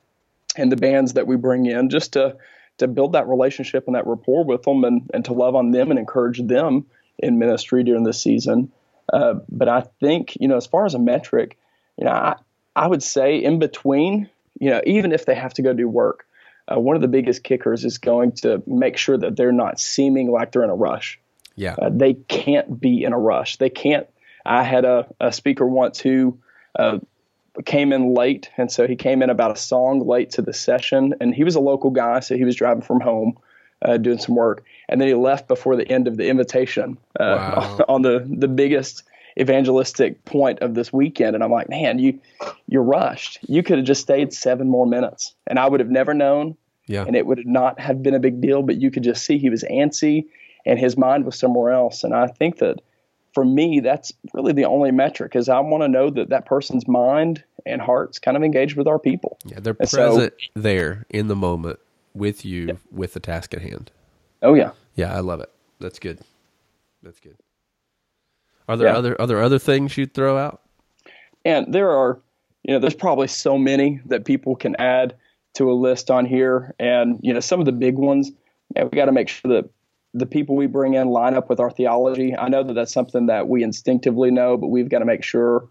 and 0.55 0.71
the 0.71 0.77
bands 0.77 1.15
that 1.15 1.27
we 1.27 1.37
bring 1.37 1.65
in 1.65 1.89
just 1.89 2.13
to 2.13 2.37
to 2.77 2.87
build 2.87 3.13
that 3.13 3.27
relationship 3.27 3.85
and 3.87 3.97
that 3.97 4.07
rapport 4.07 4.45
with 4.45 4.65
them 4.65 4.85
and, 4.85 5.11
and 5.15 5.25
to 5.25 5.33
love 5.33 5.55
on 5.55 5.71
them 5.71 5.91
and 5.91 5.99
encourage 5.99 6.47
them 6.47 6.85
in 7.19 7.39
ministry 7.39 7.85
during 7.85 8.05
this 8.05 8.23
season. 8.23 8.71
Uh, 9.11 9.35
but 9.49 9.69
I 9.69 9.85
think, 10.01 10.37
you 10.41 10.49
know, 10.49 10.57
as 10.57 10.67
far 10.67 10.85
as 10.85 10.95
a 10.95 10.99
metric, 10.99 11.59
you 11.97 12.05
know, 12.05 12.13
I, 12.13 12.37
I 12.77 12.87
would 12.87 13.03
say 13.03 13.43
in 13.43 13.59
between, 13.59 14.29
you 14.59 14.71
know, 14.71 14.83
even 14.85 15.13
if 15.13 15.25
they 15.25 15.35
have 15.35 15.55
to 15.55 15.63
go 15.63 15.73
do 15.73 15.89
work, 15.89 16.27
uh, 16.71 16.79
one 16.79 16.97
of 16.97 17.03
the 17.03 17.09
biggest 17.09 17.45
kickers 17.45 17.85
is 17.85 17.99
going 17.99 18.33
to 18.33 18.63
make 18.67 18.99
sure 18.99 19.17
that 19.17 19.37
they're 19.37 19.53
not 19.53 19.81
seeming 19.81 20.31
like 20.31 20.53
they're 20.53 20.65
in 20.65 20.71
a 20.71 20.75
rush. 20.75 21.19
Yeah. 21.61 21.75
Uh, 21.81 21.91
they 21.93 22.15
can't 22.15 22.81
be 22.81 23.05
in 23.05 23.13
a 23.13 23.19
rush. 23.19 23.57
They 23.59 23.71
can't. 23.71 24.07
I 24.47 24.63
had 24.65 24.85
a, 24.85 25.07
a 25.21 25.31
speaker 25.33 25.67
once 25.67 26.01
who 26.01 26.39
uh, 26.79 26.99
came 27.67 27.93
in 27.93 28.15
late, 28.15 28.49
and 28.57 28.73
so 28.73 28.87
he 28.87 28.97
came 28.97 29.23
in 29.23 29.29
about 29.31 29.51
a 29.51 29.57
song 29.57 30.01
late 30.07 30.31
to 30.31 30.43
the 30.43 30.53
session, 30.55 31.15
and 31.21 31.35
he 31.35 31.45
was 31.45 31.55
a 31.57 31.61
local 31.61 31.91
guy, 31.91 32.21
so 32.21 32.37
he 32.37 32.45
was 32.45 32.57
driving 32.57 32.83
from 32.83 33.01
home. 33.01 33.39
Uh, 33.83 33.97
doing 33.97 34.19
some 34.19 34.35
work, 34.35 34.63
and 34.91 35.01
then 35.01 35.09
he 35.09 35.15
left 35.15 35.49
before 35.49 35.75
the 35.75 35.91
end 35.91 36.07
of 36.07 36.19
the 36.19 36.29
invitation 36.29 36.99
uh, 37.19 37.57
Wow. 37.79 37.85
on 37.89 38.03
the 38.03 38.27
the 38.29 38.47
biggest 38.49 39.05
evangelistic 39.41 40.23
point 40.27 40.59
of 40.61 40.75
this 40.75 40.93
weekend. 40.93 41.35
And 41.35 41.43
I'm 41.43 41.51
like, 41.51 41.71
man, 41.71 41.99
you 41.99 42.21
you're 42.69 42.83
rushed. 42.83 43.39
You 43.49 43.63
could 43.63 43.79
have 43.79 43.87
just 43.87 44.03
stayed 44.03 44.35
seven 44.35 44.69
more 44.69 44.87
minutes, 44.87 45.35
and 45.47 45.59
I 45.59 45.67
would 45.67 45.81
have 45.81 45.89
never 45.91 46.13
known 46.13 46.57
Yeah. 46.89 47.05
and 47.07 47.17
it 47.17 47.25
would 47.25 47.47
not 47.47 47.81
have 47.81 48.03
been 48.03 48.15
a 48.15 48.19
big 48.21 48.41
deal. 48.43 48.63
But 48.63 48.77
you 48.83 48.91
could 48.91 49.03
just 49.03 49.25
see 49.25 49.39
he 49.39 49.49
was 49.49 49.65
antsy 49.65 50.27
and 50.67 50.79
his 50.79 50.97
mind 50.97 51.25
was 51.25 51.39
somewhere 51.39 51.73
else. 51.73 52.05
And 52.05 52.15
I 52.15 52.27
think 52.27 52.59
that 52.59 52.81
for 53.35 53.45
me, 53.45 53.81
that's 53.81 54.13
really 54.35 54.53
the 54.53 54.65
only 54.65 54.91
metric 54.91 55.37
is 55.37 55.49
I 55.49 55.61
want 55.61 55.83
to 55.83 55.89
know 55.89 56.11
that 56.11 56.31
that 56.31 56.47
person's 56.47 56.89
mind 56.89 57.45
and 57.67 57.81
heart's 57.81 58.19
kind 58.19 58.37
of 58.37 58.43
engaged 58.43 58.77
with 58.77 58.87
our 58.89 58.99
people. 58.99 59.39
Yeah, 59.45 59.61
they're 59.61 59.77
And 59.79 59.89
so- 59.89 60.15
present 60.15 60.35
there 60.55 61.07
in 61.11 61.29
the 61.29 61.37
moment 61.37 61.79
with 62.15 62.45
you 62.45 62.79
with 62.91 63.13
the 63.15 63.21
task 63.21 63.55
at 63.55 63.63
hand. 63.63 63.91
Oh 64.43 64.55
yeah. 64.55 64.73
Yeah, 64.97 65.15
I 65.15 65.21
love 65.21 65.41
it. 65.41 65.51
That's 65.79 65.99
good. 65.99 66.19
That's 67.03 67.21
good. 67.21 67.37
Are 68.69 68.77
there 68.77 68.89
Yeah. 68.89 68.97
other 68.99 69.17
there 69.27 69.43
other 69.43 69.59
things 69.59 69.97
you'd 69.97 70.15
throw 70.15 70.37
out? 70.37 70.61
And 71.45 71.73
there 71.73 71.91
are, 71.91 72.19
you 72.65 72.75
know, 72.75 72.79
there's 72.81 72.95
probably 72.95 73.27
so 73.29 73.57
many 73.57 74.01
that 74.07 74.25
people 74.25 74.57
can 74.57 74.77
add 74.77 75.15
to 75.55 75.71
a 75.71 75.75
list 75.75 76.11
on 76.11 76.27
here. 76.27 76.75
And, 76.79 77.19
you 77.23 77.33
know, 77.33 77.41
some 77.41 77.61
of 77.61 77.67
the 77.67 77.73
big 77.73 77.97
ones, 77.97 78.31
yeah, 78.77 78.85
we 78.85 78.91
got 78.91 79.07
to 79.07 79.13
make 79.13 79.29
sure 79.29 79.51
that 79.55 79.71
the 80.13 80.27
people 80.27 80.57
we 80.57 80.67
bring 80.67 80.95
in 80.95 81.09
line 81.09 81.35
up 81.35 81.49
with 81.49 81.61
our 81.61 81.71
theology. 81.71 82.37
I 82.37 82.49
know 82.49 82.63
that 82.63 82.75
that's 82.75 82.93
something 82.93 83.27
that 83.27 83.49
we 83.49 83.63
instinctively 83.63 84.31
know, 84.31 84.57
but 84.57 84.69
we've 84.69 84.89
got 84.89 84.99
to 85.01 85.05
make 85.05 85.23
sure 85.23 85.69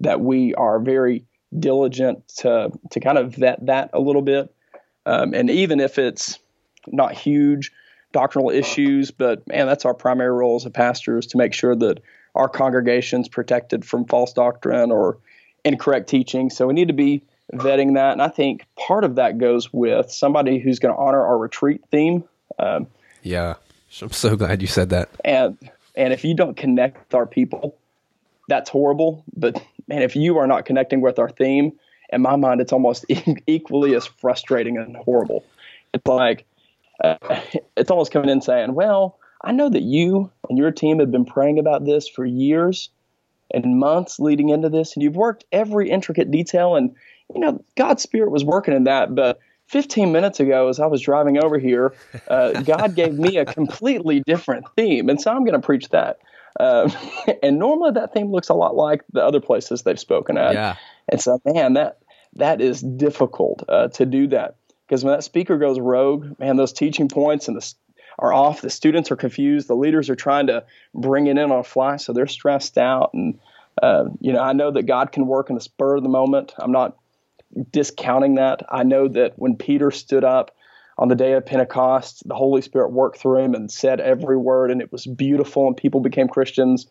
that 0.00 0.20
we 0.20 0.54
are 0.54 0.78
very 0.78 1.24
diligent 1.58 2.28
to, 2.38 2.70
to 2.90 3.00
kind 3.00 3.18
of 3.18 3.34
vet 3.34 3.66
that 3.66 3.90
a 3.92 4.00
little 4.00 4.22
bit. 4.22 4.54
Um, 5.06 5.34
and 5.34 5.50
even 5.50 5.80
if 5.80 5.98
it's 5.98 6.38
not 6.86 7.12
huge 7.12 7.72
doctrinal 8.12 8.50
issues, 8.50 9.10
but 9.10 9.46
man, 9.48 9.66
that's 9.66 9.84
our 9.84 9.94
primary 9.94 10.30
role 10.30 10.56
as 10.56 10.66
a 10.66 10.70
pastor 10.70 11.18
is 11.18 11.26
to 11.28 11.38
make 11.38 11.52
sure 11.52 11.74
that 11.74 12.00
our 12.34 12.48
congregation's 12.48 13.28
protected 13.28 13.84
from 13.84 14.04
false 14.04 14.32
doctrine 14.32 14.90
or 14.90 15.18
incorrect 15.64 16.08
teaching. 16.08 16.50
So 16.50 16.66
we 16.66 16.74
need 16.74 16.88
to 16.88 16.94
be 16.94 17.22
vetting 17.52 17.94
that. 17.94 18.12
And 18.12 18.22
I 18.22 18.28
think 18.28 18.64
part 18.76 19.04
of 19.04 19.16
that 19.16 19.38
goes 19.38 19.72
with 19.72 20.10
somebody 20.10 20.58
who's 20.58 20.78
going 20.78 20.94
to 20.94 21.00
honor 21.00 21.24
our 21.24 21.38
retreat 21.38 21.82
theme. 21.90 22.24
Um, 22.58 22.86
Yeah. 23.22 23.54
I'm 24.00 24.12
so 24.12 24.36
glad 24.36 24.62
you 24.62 24.68
said 24.68 24.90
that. 24.90 25.10
and 25.24 25.58
and 25.96 26.12
if 26.12 26.24
you 26.24 26.34
don't 26.34 26.56
connect 26.56 26.98
with 26.98 27.14
our 27.14 27.26
people, 27.26 27.76
that's 28.48 28.70
horrible. 28.70 29.24
But 29.36 29.62
man, 29.88 30.02
if 30.02 30.16
you 30.16 30.38
are 30.38 30.46
not 30.46 30.64
connecting 30.64 31.00
with 31.00 31.18
our 31.18 31.28
theme, 31.28 31.72
in 32.12 32.22
my 32.22 32.36
mind, 32.36 32.60
it's 32.60 32.72
almost 32.72 33.04
equally 33.46 33.94
as 33.94 34.06
frustrating 34.06 34.78
and 34.78 34.96
horrible. 34.96 35.44
It's 35.92 36.06
like 36.06 36.44
uh, 37.02 37.16
it's 37.76 37.90
almost 37.90 38.12
coming 38.12 38.30
in 38.30 38.40
saying, 38.40 38.74
"Well, 38.74 39.18
I 39.42 39.52
know 39.52 39.68
that 39.68 39.82
you 39.82 40.30
and 40.48 40.58
your 40.58 40.70
team 40.70 41.00
have 41.00 41.10
been 41.10 41.24
praying 41.24 41.58
about 41.58 41.84
this 41.84 42.08
for 42.08 42.24
years 42.24 42.90
and 43.52 43.78
months 43.78 44.20
leading 44.20 44.50
into 44.50 44.68
this, 44.68 44.94
and 44.94 45.02
you've 45.02 45.16
worked 45.16 45.44
every 45.50 45.90
intricate 45.90 46.30
detail, 46.30 46.76
and 46.76 46.94
you 47.34 47.40
know 47.40 47.64
God's 47.76 48.02
Spirit 48.02 48.30
was 48.30 48.44
working 48.44 48.74
in 48.74 48.84
that, 48.84 49.14
but." 49.14 49.38
15 49.70 50.10
minutes 50.10 50.40
ago, 50.40 50.68
as 50.68 50.80
I 50.80 50.86
was 50.86 51.00
driving 51.00 51.42
over 51.42 51.56
here, 51.56 51.94
uh, 52.26 52.60
God 52.62 52.96
gave 52.96 53.14
me 53.14 53.36
a 53.36 53.44
completely 53.44 54.20
different 54.26 54.66
theme. 54.76 55.08
And 55.08 55.20
so 55.20 55.30
I'm 55.30 55.44
going 55.44 55.60
to 55.60 55.64
preach 55.64 55.88
that. 55.90 56.18
Um, 56.58 56.92
and 57.42 57.58
normally 57.58 57.92
that 57.92 58.12
theme 58.12 58.32
looks 58.32 58.48
a 58.48 58.54
lot 58.54 58.74
like 58.74 59.02
the 59.12 59.24
other 59.24 59.40
places 59.40 59.82
they've 59.82 59.98
spoken 59.98 60.36
at. 60.36 60.54
Yeah. 60.54 60.76
And 61.08 61.20
so, 61.20 61.40
man, 61.44 61.74
that 61.74 61.98
that 62.34 62.60
is 62.60 62.80
difficult 62.80 63.62
uh, 63.68 63.88
to 63.88 64.06
do 64.06 64.26
that 64.28 64.56
because 64.86 65.04
when 65.04 65.14
that 65.14 65.22
speaker 65.22 65.56
goes 65.56 65.78
rogue, 65.78 66.38
man, 66.38 66.56
those 66.56 66.72
teaching 66.72 67.08
points 67.08 67.48
and 67.48 67.56
the 67.56 67.74
are 68.20 68.32
off. 68.32 68.60
The 68.60 68.70
students 68.70 69.10
are 69.10 69.16
confused. 69.16 69.66
The 69.66 69.74
leaders 69.74 70.10
are 70.10 70.16
trying 70.16 70.48
to 70.48 70.64
bring 70.94 71.26
it 71.26 71.38
in 71.38 71.38
on 71.38 71.60
a 71.60 71.64
fly, 71.64 71.96
so 71.96 72.12
they're 72.12 72.26
stressed 72.26 72.76
out. 72.76 73.14
And 73.14 73.38
uh, 73.82 74.04
you 74.20 74.32
know, 74.32 74.40
I 74.40 74.52
know 74.52 74.70
that 74.72 74.82
God 74.82 75.10
can 75.10 75.26
work 75.26 75.48
in 75.48 75.54
the 75.54 75.60
spur 75.60 75.96
of 75.96 76.02
the 76.02 76.08
moment. 76.08 76.52
I'm 76.58 76.72
not 76.72 76.96
discounting 77.70 78.36
that. 78.36 78.62
I 78.68 78.82
know 78.82 79.08
that 79.08 79.34
when 79.36 79.56
Peter 79.56 79.90
stood 79.90 80.24
up 80.24 80.54
on 80.98 81.08
the 81.08 81.14
day 81.14 81.32
of 81.32 81.46
Pentecost, 81.46 82.26
the 82.26 82.34
Holy 82.34 82.62
Spirit 82.62 82.92
worked 82.92 83.18
through 83.18 83.44
him 83.44 83.54
and 83.54 83.70
said 83.70 84.00
every 84.00 84.36
word, 84.36 84.70
and 84.70 84.80
it 84.80 84.92
was 84.92 85.06
beautiful, 85.06 85.66
and 85.66 85.76
people 85.76 86.00
became 86.00 86.28
Christians. 86.28 86.86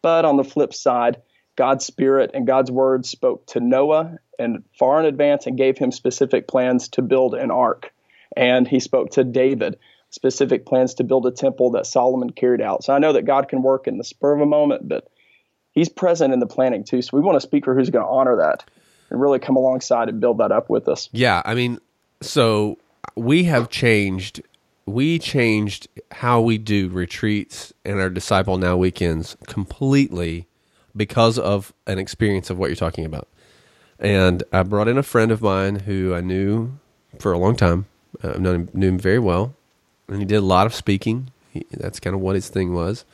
But 0.00 0.24
on 0.24 0.36
the 0.36 0.44
flip 0.44 0.72
side, 0.72 1.20
God's 1.56 1.84
Spirit 1.84 2.30
and 2.34 2.46
God's 2.46 2.70
Word 2.70 3.04
spoke 3.04 3.46
to 3.48 3.60
Noah 3.60 4.18
and 4.38 4.62
far 4.78 5.00
in 5.00 5.06
advance 5.06 5.46
and 5.46 5.58
gave 5.58 5.76
him 5.76 5.90
specific 5.90 6.46
plans 6.46 6.88
to 6.90 7.02
build 7.02 7.34
an 7.34 7.50
ark. 7.50 7.92
And 8.36 8.68
he 8.68 8.78
spoke 8.78 9.10
to 9.12 9.24
David 9.24 9.76
specific 10.10 10.64
plans 10.64 10.94
to 10.94 11.04
build 11.04 11.26
a 11.26 11.32
temple 11.32 11.72
that 11.72 11.86
Solomon 11.86 12.30
carried 12.30 12.62
out. 12.62 12.84
So 12.84 12.94
I 12.94 13.00
know 13.00 13.12
that 13.12 13.26
God 13.26 13.48
can 13.48 13.62
work 13.62 13.88
in 13.88 13.98
the 13.98 14.04
spur 14.04 14.34
of 14.34 14.40
a 14.40 14.46
moment, 14.46 14.88
but 14.88 15.08
he's 15.72 15.88
present 15.88 16.32
in 16.32 16.38
the 16.38 16.46
planning 16.46 16.84
too. 16.84 17.02
So 17.02 17.16
we 17.16 17.22
want 17.22 17.36
a 17.36 17.40
speaker 17.40 17.74
who's 17.74 17.90
going 17.90 18.04
to 18.04 18.10
honor 18.10 18.36
that 18.36 18.64
and 19.10 19.20
really 19.20 19.38
come 19.38 19.56
alongside 19.56 20.08
and 20.08 20.20
build 20.20 20.38
that 20.38 20.52
up 20.52 20.68
with 20.68 20.88
us. 20.88 21.08
Yeah, 21.12 21.42
I 21.44 21.54
mean, 21.54 21.78
so 22.20 22.78
we 23.16 23.44
have 23.44 23.68
changed. 23.68 24.42
We 24.86 25.18
changed 25.18 25.88
how 26.10 26.40
we 26.40 26.56
do 26.56 26.88
retreats 26.88 27.72
and 27.84 28.00
our 28.00 28.08
disciple 28.08 28.56
now 28.56 28.76
weekends 28.76 29.36
completely 29.46 30.46
because 30.96 31.38
of 31.38 31.74
an 31.86 31.98
experience 31.98 32.48
of 32.48 32.58
what 32.58 32.68
you're 32.68 32.76
talking 32.76 33.04
about. 33.04 33.28
And 33.98 34.42
I 34.52 34.62
brought 34.62 34.88
in 34.88 34.96
a 34.96 35.02
friend 35.02 35.30
of 35.30 35.42
mine 35.42 35.80
who 35.80 36.14
I 36.14 36.20
knew 36.20 36.78
for 37.18 37.32
a 37.32 37.38
long 37.38 37.56
time. 37.56 37.86
Uh, 38.22 38.32
known 38.38 38.54
him, 38.54 38.68
knew 38.72 38.88
him 38.88 38.98
very 38.98 39.18
well, 39.18 39.54
and 40.08 40.18
he 40.18 40.24
did 40.24 40.36
a 40.36 40.40
lot 40.40 40.66
of 40.66 40.74
speaking. 40.74 41.30
He, 41.52 41.66
that's 41.70 42.00
kind 42.00 42.14
of 42.14 42.20
what 42.20 42.34
his 42.34 42.48
thing 42.48 42.72
was, 42.72 43.04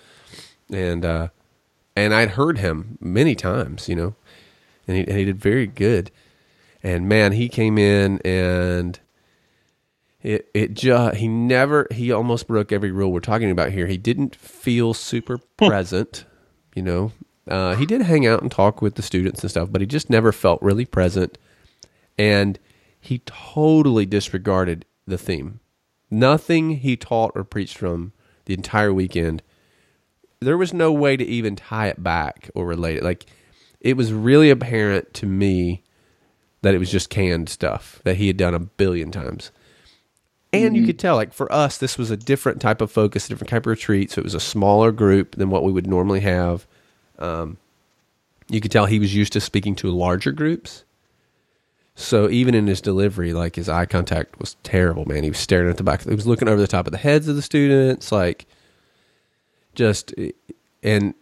and 0.70 1.04
uh, 1.04 1.28
and 1.96 2.14
I'd 2.14 2.30
heard 2.30 2.58
him 2.58 2.96
many 3.00 3.34
times, 3.34 3.88
you 3.88 3.96
know, 3.96 4.14
and 4.86 4.96
he, 4.96 5.04
and 5.04 5.18
he 5.18 5.24
did 5.24 5.38
very 5.38 5.66
good. 5.66 6.10
And 6.82 7.08
man, 7.08 7.32
he 7.32 7.48
came 7.48 7.78
in 7.78 8.20
and 8.24 9.00
it 10.22 10.48
it 10.54 10.74
just 10.74 11.16
he 11.16 11.28
never 11.28 11.86
he 11.90 12.10
almost 12.10 12.46
broke 12.46 12.72
every 12.72 12.90
rule 12.90 13.12
we're 13.12 13.20
talking 13.20 13.50
about 13.50 13.72
here. 13.72 13.86
He 13.86 13.98
didn't 13.98 14.34
feel 14.34 14.94
super 14.94 15.38
present, 15.56 16.24
you 16.74 16.82
know. 16.82 17.12
Uh, 17.46 17.74
he 17.74 17.84
did 17.84 18.00
hang 18.02 18.26
out 18.26 18.40
and 18.40 18.50
talk 18.50 18.80
with 18.80 18.94
the 18.94 19.02
students 19.02 19.42
and 19.42 19.50
stuff, 19.50 19.70
but 19.70 19.82
he 19.82 19.86
just 19.86 20.08
never 20.08 20.32
felt 20.32 20.62
really 20.62 20.86
present. 20.86 21.36
And 22.16 22.58
he 22.98 23.18
totally 23.26 24.06
disregarded 24.06 24.86
the 25.06 25.18
theme. 25.18 25.60
Nothing 26.10 26.70
he 26.70 26.96
taught 26.96 27.32
or 27.34 27.44
preached 27.44 27.76
from 27.76 28.12
the 28.46 28.54
entire 28.54 28.94
weekend. 28.94 29.42
There 30.40 30.56
was 30.56 30.72
no 30.72 30.90
way 30.90 31.18
to 31.18 31.24
even 31.24 31.54
tie 31.56 31.88
it 31.88 32.02
back 32.02 32.50
or 32.54 32.66
relate 32.66 32.96
it. 32.96 33.02
Like 33.02 33.26
it 33.84 33.96
was 33.96 34.12
really 34.12 34.50
apparent 34.50 35.12
to 35.14 35.26
me 35.26 35.82
that 36.62 36.74
it 36.74 36.78
was 36.78 36.90
just 36.90 37.10
canned 37.10 37.50
stuff 37.50 38.00
that 38.04 38.16
he 38.16 38.26
had 38.26 38.38
done 38.38 38.54
a 38.54 38.58
billion 38.58 39.12
times. 39.12 39.52
And 40.54 40.76
you 40.76 40.86
could 40.86 40.98
tell, 40.98 41.16
like 41.16 41.34
for 41.34 41.52
us, 41.52 41.78
this 41.78 41.98
was 41.98 42.10
a 42.10 42.16
different 42.16 42.60
type 42.60 42.80
of 42.80 42.90
focus, 42.90 43.26
a 43.26 43.28
different 43.28 43.50
type 43.50 43.66
of 43.66 43.70
retreat. 43.70 44.12
So 44.12 44.20
it 44.20 44.24
was 44.24 44.34
a 44.34 44.40
smaller 44.40 44.92
group 44.92 45.34
than 45.34 45.50
what 45.50 45.64
we 45.64 45.72
would 45.72 45.86
normally 45.86 46.20
have. 46.20 46.66
Um, 47.18 47.58
you 48.48 48.60
could 48.60 48.70
tell 48.70 48.86
he 48.86 49.00
was 49.00 49.14
used 49.14 49.32
to 49.34 49.40
speaking 49.40 49.74
to 49.76 49.90
larger 49.90 50.32
groups. 50.32 50.84
So 51.96 52.30
even 52.30 52.54
in 52.54 52.66
his 52.66 52.80
delivery, 52.80 53.32
like 53.32 53.56
his 53.56 53.68
eye 53.68 53.86
contact 53.86 54.38
was 54.38 54.56
terrible, 54.62 55.04
man. 55.06 55.24
He 55.24 55.30
was 55.30 55.38
staring 55.38 55.68
at 55.68 55.76
the 55.76 55.82
back. 55.82 56.04
He 56.04 56.14
was 56.14 56.26
looking 56.26 56.48
over 56.48 56.60
the 56.60 56.66
top 56.66 56.86
of 56.86 56.92
the 56.92 56.98
heads 56.98 57.28
of 57.28 57.36
the 57.36 57.42
students, 57.42 58.10
like 58.10 58.46
just 59.74 60.14
and 60.82 61.14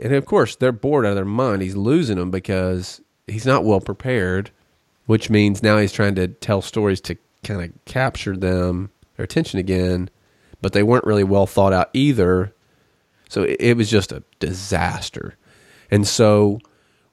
and 0.00 0.14
of 0.14 0.26
course 0.26 0.56
they're 0.56 0.72
bored 0.72 1.06
out 1.06 1.10
of 1.10 1.16
their 1.16 1.24
mind. 1.24 1.62
He's 1.62 1.76
losing 1.76 2.16
them 2.16 2.30
because 2.30 3.00
he's 3.26 3.46
not 3.46 3.64
well 3.64 3.80
prepared, 3.80 4.50
which 5.06 5.30
means 5.30 5.62
now 5.62 5.78
he's 5.78 5.92
trying 5.92 6.14
to 6.16 6.28
tell 6.28 6.62
stories 6.62 7.00
to 7.02 7.16
kind 7.44 7.62
of 7.62 7.70
capture 7.84 8.36
them 8.36 8.90
their 9.16 9.24
attention 9.24 9.58
again, 9.58 10.10
but 10.60 10.72
they 10.72 10.82
weren't 10.82 11.04
really 11.04 11.24
well 11.24 11.46
thought 11.46 11.72
out 11.72 11.90
either. 11.92 12.54
So 13.28 13.42
it, 13.42 13.56
it 13.60 13.76
was 13.76 13.90
just 13.90 14.12
a 14.12 14.22
disaster. 14.38 15.36
And 15.90 16.06
so 16.06 16.58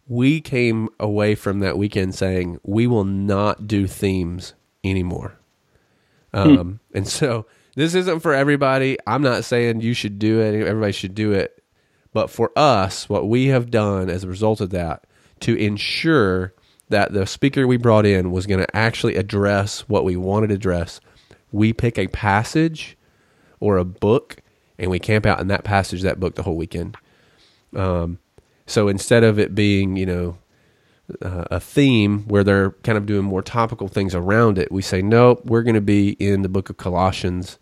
we 0.07 0.39
came 0.41 0.89
away 0.99 1.35
from 1.35 1.59
that 1.59 1.77
weekend 1.77 2.15
saying 2.15 2.59
we 2.63 2.87
will 2.87 3.05
not 3.05 3.67
do 3.67 3.87
themes 3.87 4.53
anymore. 4.83 5.37
Um, 6.33 6.79
And 6.93 7.07
so 7.07 7.45
this 7.75 7.95
isn't 7.95 8.19
for 8.19 8.33
everybody. 8.33 8.97
I'm 9.07 9.21
not 9.21 9.43
saying 9.45 9.81
you 9.81 9.93
should 9.93 10.19
do 10.19 10.41
it. 10.41 10.53
Everybody 10.65 10.91
should 10.91 11.15
do 11.15 11.31
it. 11.31 11.54
But 12.15 12.29
for 12.29 12.57
us, 12.57 13.09
what 13.09 13.27
we 13.27 13.47
have 13.47 13.69
done 13.69 14.09
as 14.09 14.23
a 14.23 14.29
result 14.29 14.61
of 14.61 14.69
that 14.69 15.03
to 15.41 15.53
ensure 15.57 16.53
that 16.87 17.11
the 17.11 17.25
speaker 17.27 17.67
we 17.67 17.75
brought 17.75 18.05
in 18.05 18.31
was 18.31 18.47
going 18.47 18.61
to 18.61 18.73
actually 18.73 19.17
address 19.17 19.81
what 19.89 20.05
we 20.05 20.15
wanted 20.15 20.47
to 20.47 20.53
address, 20.53 21.01
we 21.51 21.73
pick 21.73 21.97
a 21.97 22.07
passage 22.07 22.95
or 23.59 23.75
a 23.75 23.83
book 23.83 24.37
and 24.79 24.89
we 24.89 24.97
camp 24.97 25.25
out 25.25 25.41
in 25.41 25.49
that 25.49 25.65
passage, 25.65 26.03
that 26.03 26.17
book 26.17 26.35
the 26.35 26.43
whole 26.43 26.55
weekend. 26.55 26.95
Um, 27.75 28.19
so 28.65 28.87
instead 28.87 29.25
of 29.25 29.37
it 29.37 29.53
being, 29.53 29.97
you 29.97 30.05
know, 30.05 30.37
uh, 31.21 31.43
a 31.51 31.59
theme 31.59 32.23
where 32.29 32.45
they're 32.45 32.71
kind 32.83 32.97
of 32.97 33.05
doing 33.05 33.25
more 33.25 33.41
topical 33.41 33.89
things 33.89 34.15
around 34.15 34.57
it, 34.57 34.71
we 34.71 34.81
say, 34.81 35.01
nope, 35.01 35.43
we're 35.43 35.63
going 35.63 35.75
to 35.75 35.81
be 35.81 36.11
in 36.11 36.43
the 36.43 36.49
book 36.49 36.69
of 36.69 36.77
Colossians 36.77 37.59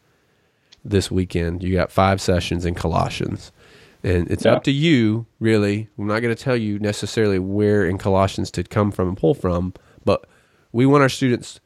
this 0.86 1.10
weekend. 1.10 1.64
You 1.64 1.74
got 1.74 1.92
five 1.92 2.22
sessions 2.22 2.66
in 2.66 2.76
Colossians. 2.76 3.52
And 4.04 4.30
it's 4.30 4.44
Yeah. 4.46 4.54
up 4.54 4.64
to 4.66 4.72
you, 4.72 5.26
really. 5.40 5.88
I'm 5.98 6.08
not 6.08 6.20
going 6.22 6.36
to 6.36 6.42
tell 6.44 6.58
you 6.58 6.78
necessarily 6.80 7.40
where 7.40 7.86
in 7.86 7.98
Colossians 7.98 8.52
to 8.52 8.64
come 8.64 8.92
from 8.92 9.08
and 9.08 9.18
pull 9.18 9.34
from, 9.34 9.74
but 10.04 10.28
we 10.74 10.86
want 10.86 11.04
our 11.04 11.10
students 11.10 11.60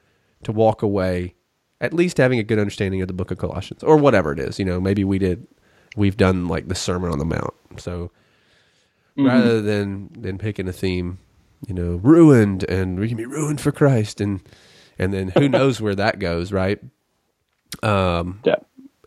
to 0.44 0.52
walk 0.52 0.82
away 0.84 1.34
at 1.82 1.94
least 1.94 2.18
having 2.18 2.38
a 2.40 2.44
good 2.44 2.60
understanding 2.60 3.02
of 3.02 3.08
the 3.08 3.14
book 3.14 3.32
of 3.32 3.38
Colossians 3.38 3.84
or 3.84 3.98
whatever 3.98 4.32
it 4.32 4.40
is. 4.40 4.60
You 4.60 4.66
know, 4.66 4.80
maybe 4.80 5.04
we 5.04 5.18
did, 5.20 5.48
we've 5.96 6.18
done 6.18 6.48
like 6.48 6.68
the 6.68 6.76
Sermon 6.76 7.12
on 7.12 7.18
the 7.20 7.26
Mount. 7.26 7.54
So 7.78 8.12
rather 9.16 9.62
than 9.62 10.10
than 10.14 10.38
picking 10.38 10.68
a 10.68 10.74
theme, 10.74 11.18
you 11.68 11.74
know, 11.74 11.96
ruined 12.04 12.64
and 12.66 13.00
we 13.00 13.08
can 13.08 13.18
be 13.18 13.26
ruined 13.26 13.60
for 13.62 13.72
Christ 13.72 14.22
and 14.22 14.42
and 15.00 15.12
then 15.14 15.30
who 15.30 15.50
knows 15.58 15.82
where 15.82 15.96
that 15.96 16.20
goes, 16.20 16.52
right? 16.52 16.80
Um, 17.84 18.42
Yeah. 18.44 18.56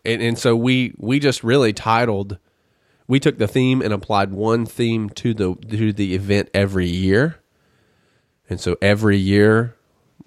and, 0.05 0.21
and 0.21 0.37
so 0.37 0.55
we 0.55 0.93
we 0.97 1.19
just 1.19 1.43
really 1.45 1.71
titled 1.73 2.37
we 3.11 3.19
took 3.19 3.37
the 3.37 3.47
theme 3.47 3.81
and 3.81 3.91
applied 3.91 4.31
one 4.31 4.65
theme 4.65 5.09
to 5.09 5.33
the 5.33 5.53
to 5.55 5.91
the 5.91 6.15
event 6.15 6.49
every 6.53 6.87
year. 6.87 7.35
And 8.49 8.57
so 8.57 8.77
every 8.81 9.17
year 9.17 9.75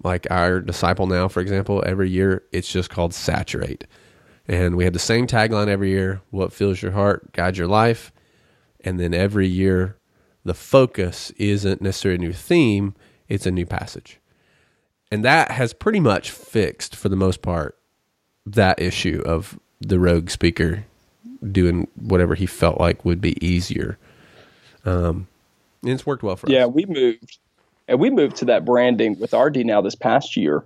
like 0.03 0.27
our 0.29 0.59
disciple 0.59 1.07
now 1.07 1.27
for 1.27 1.39
example 1.39 1.81
every 1.83 2.11
year 2.11 2.43
it's 2.51 2.71
just 2.71 2.91
called 2.91 3.11
saturate. 3.11 3.87
And 4.47 4.75
we 4.75 4.83
had 4.83 4.93
the 4.93 4.99
same 4.99 5.25
tagline 5.25 5.67
every 5.67 5.89
year 5.89 6.21
what 6.29 6.53
fills 6.53 6.79
your 6.79 6.91
heart 6.91 7.33
guides 7.33 7.57
your 7.57 7.67
life. 7.67 8.11
And 8.81 8.99
then 8.99 9.15
every 9.15 9.47
year 9.47 9.97
the 10.43 10.53
focus 10.53 11.31
isn't 11.37 11.81
necessarily 11.81 12.23
a 12.23 12.27
new 12.27 12.33
theme 12.33 12.93
it's 13.27 13.47
a 13.47 13.51
new 13.51 13.65
passage. 13.65 14.19
And 15.09 15.25
that 15.25 15.49
has 15.49 15.73
pretty 15.73 15.99
much 15.99 16.29
fixed 16.29 16.95
for 16.95 17.09
the 17.09 17.15
most 17.15 17.41
part 17.41 17.79
that 18.45 18.79
issue 18.79 19.23
of 19.25 19.57
the 19.81 19.97
rogue 19.97 20.29
speaker 20.29 20.85
doing 21.51 21.87
whatever 21.95 22.35
he 22.35 22.45
felt 22.45 22.79
like 22.79 23.05
would 23.05 23.21
be 23.21 23.43
easier. 23.45 23.97
Um, 24.85 25.27
and 25.81 25.91
it's 25.91 26.05
worked 26.05 26.23
well 26.23 26.35
for 26.35 26.49
Yeah, 26.49 26.59
us. 26.59 26.61
Yeah, 26.61 26.65
we 26.67 26.85
moved, 26.85 27.37
and 27.87 27.99
we 27.99 28.09
moved 28.09 28.37
to 28.37 28.45
that 28.45 28.65
branding 28.65 29.19
with 29.19 29.33
RD 29.33 29.57
now 29.65 29.81
this 29.81 29.95
past 29.95 30.35
year. 30.37 30.63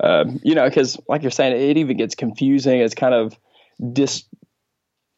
Um, 0.00 0.40
you 0.42 0.54
know, 0.54 0.68
because 0.68 0.98
like 1.08 1.22
you're 1.22 1.30
saying, 1.30 1.56
it 1.60 1.76
even 1.76 1.96
gets 1.96 2.14
confusing. 2.14 2.80
It's 2.80 2.94
kind 2.94 3.14
of 3.14 3.36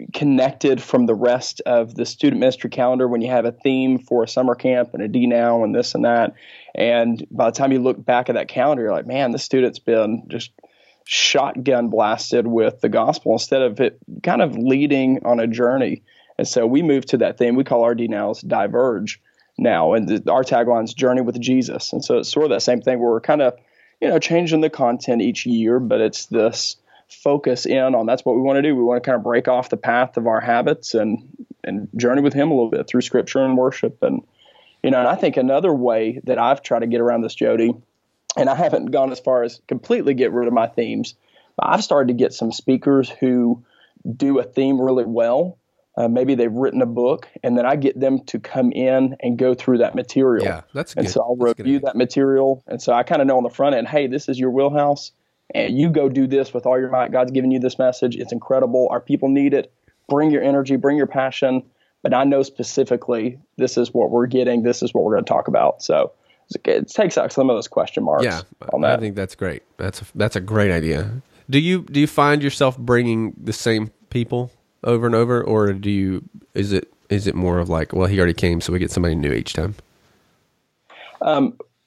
disconnected 0.01 0.81
from 0.83 1.07
the 1.07 1.15
rest 1.15 1.61
of 1.67 1.95
the 1.95 2.07
student 2.07 2.41
ministry 2.41 2.71
calendar 2.71 3.07
when 3.09 3.21
you 3.21 3.31
have 3.31 3.45
a 3.45 3.53
theme 3.53 3.99
for 3.99 4.23
a 4.23 4.29
summer 4.29 4.55
camp 4.55 4.95
and 4.95 5.03
a 5.03 5.09
D 5.09 5.27
now 5.27 5.63
and 5.65 5.75
this 5.75 5.95
and 5.95 6.05
that. 6.05 6.35
And 6.75 7.27
by 7.31 7.51
the 7.51 7.57
time 7.57 7.73
you 7.73 7.81
look 7.81 8.03
back 8.03 8.29
at 8.29 8.35
that 8.35 8.49
calendar, 8.49 8.83
you're 8.85 8.93
like, 8.93 9.07
man, 9.07 9.33
the 9.33 9.39
student's 9.39 9.79
been 9.79 10.23
just 10.29 10.51
shotgun 11.13 11.89
blasted 11.89 12.47
with 12.47 12.81
the 12.81 12.89
gospel 12.89 13.33
instead 13.33 13.63
of 13.63 13.81
it 13.81 13.99
kind 14.23 14.41
of 14.41 14.57
leading 14.57 15.19
on 15.25 15.41
a 15.41 15.47
journey. 15.49 16.05
And 16.39 16.47
so 16.47 16.69
we 16.69 16.83
moved 16.83 17.09
to 17.09 17.17
that 17.17 17.37
theme. 17.37 17.57
We 17.57 17.65
call 17.65 17.85
RD 17.85 18.09
nows 18.09 18.41
Diverge 18.43 19.21
now, 19.59 19.95
and 19.95 20.09
the, 20.09 20.31
our 20.31 20.45
tagline's 20.45 20.95
Journey 20.95 21.21
with 21.21 21.41
Jesus. 21.41 21.93
And 21.93 22.05
so 22.05 22.19
it's 22.19 22.31
sort 22.31 22.45
of 22.45 22.51
that 22.51 22.61
same 22.61 22.81
thing 22.81 23.01
where 23.01 23.11
we're 23.11 23.21
kind 23.21 23.43
of, 23.43 23.59
you 24.01 24.07
know, 24.07 24.21
changing 24.21 24.61
the 24.61 24.71
content 24.71 25.21
each 25.21 25.47
year, 25.47 25.81
but 25.81 26.01
it's 26.01 26.27
this 26.27 26.77
focus 27.09 27.67
in 27.67 27.97
on 27.97 28.07
that's 28.07 28.25
what 28.25 28.37
we 28.37 28.43
want 28.43 28.59
to 28.59 28.63
do. 28.63 28.77
We 28.77 28.85
want 28.85 29.03
to 29.03 29.11
kind 29.11 29.17
of 29.17 29.25
break 29.25 29.49
off 29.49 29.69
the 29.69 29.77
path 29.77 30.17
of 30.17 30.29
our 30.29 30.41
habits 30.41 30.95
and 30.95 31.19
and 31.65 31.89
journey 31.97 32.23
with 32.23 32.35
Him 32.35 32.53
a 32.53 32.55
little 32.55 32.71
bit 32.71 32.87
through 32.87 33.01
Scripture 33.01 33.45
and 33.45 33.59
worship. 33.59 34.01
And 34.05 34.23
you 34.85 34.93
know, 34.93 35.01
and 35.01 35.09
I 35.09 35.17
think 35.17 35.37
another 35.37 35.75
way 35.75 36.21
that 36.23 36.39
I've 36.39 36.63
tried 36.63 36.81
to 36.81 36.87
get 36.87 37.01
around 37.01 37.23
this, 37.23 37.35
Jody, 37.35 37.75
and 38.37 38.49
I 38.49 38.55
haven't 38.55 38.87
gone 38.87 39.13
as 39.13 39.21
far 39.21 39.43
as 39.43 39.61
completely 39.69 40.15
get 40.15 40.33
rid 40.33 40.47
of 40.49 40.55
my 40.55 40.67
themes. 40.67 41.15
But 41.57 41.69
I've 41.69 41.85
started 41.85 42.09
to 42.09 42.15
get 42.15 42.33
some 42.33 42.53
speakers 42.53 43.11
who 43.11 43.65
do 44.17 44.39
a 44.39 44.45
theme 44.45 44.81
really 44.81 45.05
well. 45.05 45.59
Uh, 45.97 46.09
maybe 46.09 46.35
they've 46.35 46.53
written 46.53 46.81
a 46.81 46.87
book, 46.87 47.29
and 47.43 47.59
then 47.59 47.67
I 47.67 47.77
get 47.77 47.99
them 47.99 48.21
to 48.27 48.39
come 48.39 48.73
in 48.73 49.17
and 49.21 49.37
go 49.37 49.55
through 49.55 49.79
that 49.79 49.95
material. 49.95 50.45
Yeah, 50.45 50.63
that's 50.73 50.95
And 50.95 51.05
good. 51.05 51.13
so 51.13 51.21
I'll 51.21 51.37
That's 51.37 51.59
review 51.59 51.81
that 51.81 51.97
material, 51.97 52.63
and 52.67 52.81
so 52.81 52.93
I 52.93 53.03
kind 53.03 53.21
of 53.21 53.27
know 53.27 53.37
on 53.37 53.43
the 53.43 53.51
front 53.51 53.75
end, 53.75 53.89
hey, 53.89 54.07
this 54.07 54.29
is 54.29 54.39
your 54.39 54.51
wheelhouse, 54.51 55.13
and 55.53 55.77
you 55.77 55.91
go 55.91 56.09
do 56.09 56.27
this 56.27 56.55
with 56.55 56.65
all 56.65 56.79
your 56.79 56.91
might. 56.91 57.11
God's 57.11 57.33
given 57.33 57.51
you 57.51 57.59
this 57.59 57.79
message; 57.79 58.17
it's 58.17 58.33
incredible. 58.33 58.89
Our 58.91 59.01
people 59.01 59.29
need 59.29 59.53
it. 59.53 59.73
Bring 60.09 60.31
your 60.31 60.43
energy, 60.43 60.77
bring 60.77 60.97
your 60.97 61.09
passion. 61.09 61.65
But 62.03 62.15
I 62.15 62.25
know 62.25 62.43
specifically 62.43 63.39
this 63.59 63.77
is 63.77 63.93
what 63.93 64.11
we're 64.11 64.27
getting. 64.27 64.63
This 64.63 64.83
is 64.83 64.95
what 64.95 65.05
we're 65.05 65.15
going 65.15 65.25
to 65.25 65.29
talk 65.29 65.49
about. 65.49 65.83
So 65.83 66.13
it 66.65 66.89
takes 66.89 67.17
out 67.17 67.33
some 67.33 67.51
of 67.51 67.57
those 67.57 67.69
question 67.69 68.05
marks 68.05 68.25
Yeah, 68.25 68.43
I 68.85 68.97
think 68.97 69.17
that's 69.17 69.35
great. 69.35 69.63
That's 69.77 70.03
a, 70.03 70.05
that's 70.15 70.37
a 70.37 70.41
great 70.41 70.71
idea. 70.71 71.23
Do 71.49 71.59
you 71.59 71.83
do 71.83 72.01
you 72.01 72.07
find 72.07 72.43
yourself 72.43 72.79
bringing 72.79 73.35
the 73.43 73.53
same 73.53 73.91
people 74.11 74.51
over 74.85 75.07
and 75.07 75.15
over, 75.15 75.43
or 75.43 75.73
do 75.73 75.91
you 75.91 76.29
is 76.55 76.73
it 76.73 76.93
is 77.09 77.27
it 77.27 77.35
more 77.35 77.59
of 77.59 77.69
like, 77.69 77.93
well, 77.93 78.07
he 78.07 78.19
already 78.19 78.35
came, 78.35 78.61
so 78.61 78.73
we 78.73 78.79
get 78.79 78.91
somebody 78.91 79.15
new 79.15 79.33
each 79.33 79.53
time? 79.53 79.75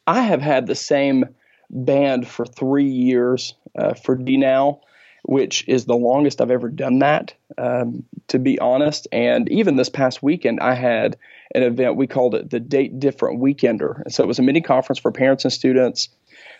I 0.06 0.21
have 0.21 0.41
had 0.41 0.67
the 0.67 0.76
same 0.76 1.26
band 1.69 2.28
for 2.28 2.45
three 2.45 2.89
years 2.89 3.56
uh, 3.78 3.93
for 3.93 4.15
D 4.15 4.38
now, 4.38 4.82
which 5.23 5.67
is 5.67 5.86
the 5.86 5.95
longest 5.95 6.41
I've 6.41 6.52
ever 6.52 6.69
done 6.69 6.99
that, 6.99 7.34
um, 7.58 8.04
to 8.28 8.39
be 8.39 8.60
honest. 8.60 9.08
And 9.12 9.49
even 9.49 9.76
this 9.76 9.89
past 9.89 10.21
weekend, 10.21 10.60
I 10.60 10.73
had 10.76 11.17
an 11.53 11.63
event, 11.63 11.95
we 11.95 12.07
called 12.07 12.35
it 12.35 12.49
the 12.49 12.59
Date 12.59 12.99
Different 12.99 13.41
Weekender. 13.41 14.01
And 14.03 14.13
so 14.13 14.23
it 14.23 14.27
was 14.27 14.39
a 14.39 14.41
mini 14.41 14.61
conference 14.61 14.99
for 14.99 15.11
parents 15.11 15.43
and 15.45 15.53
students. 15.53 16.09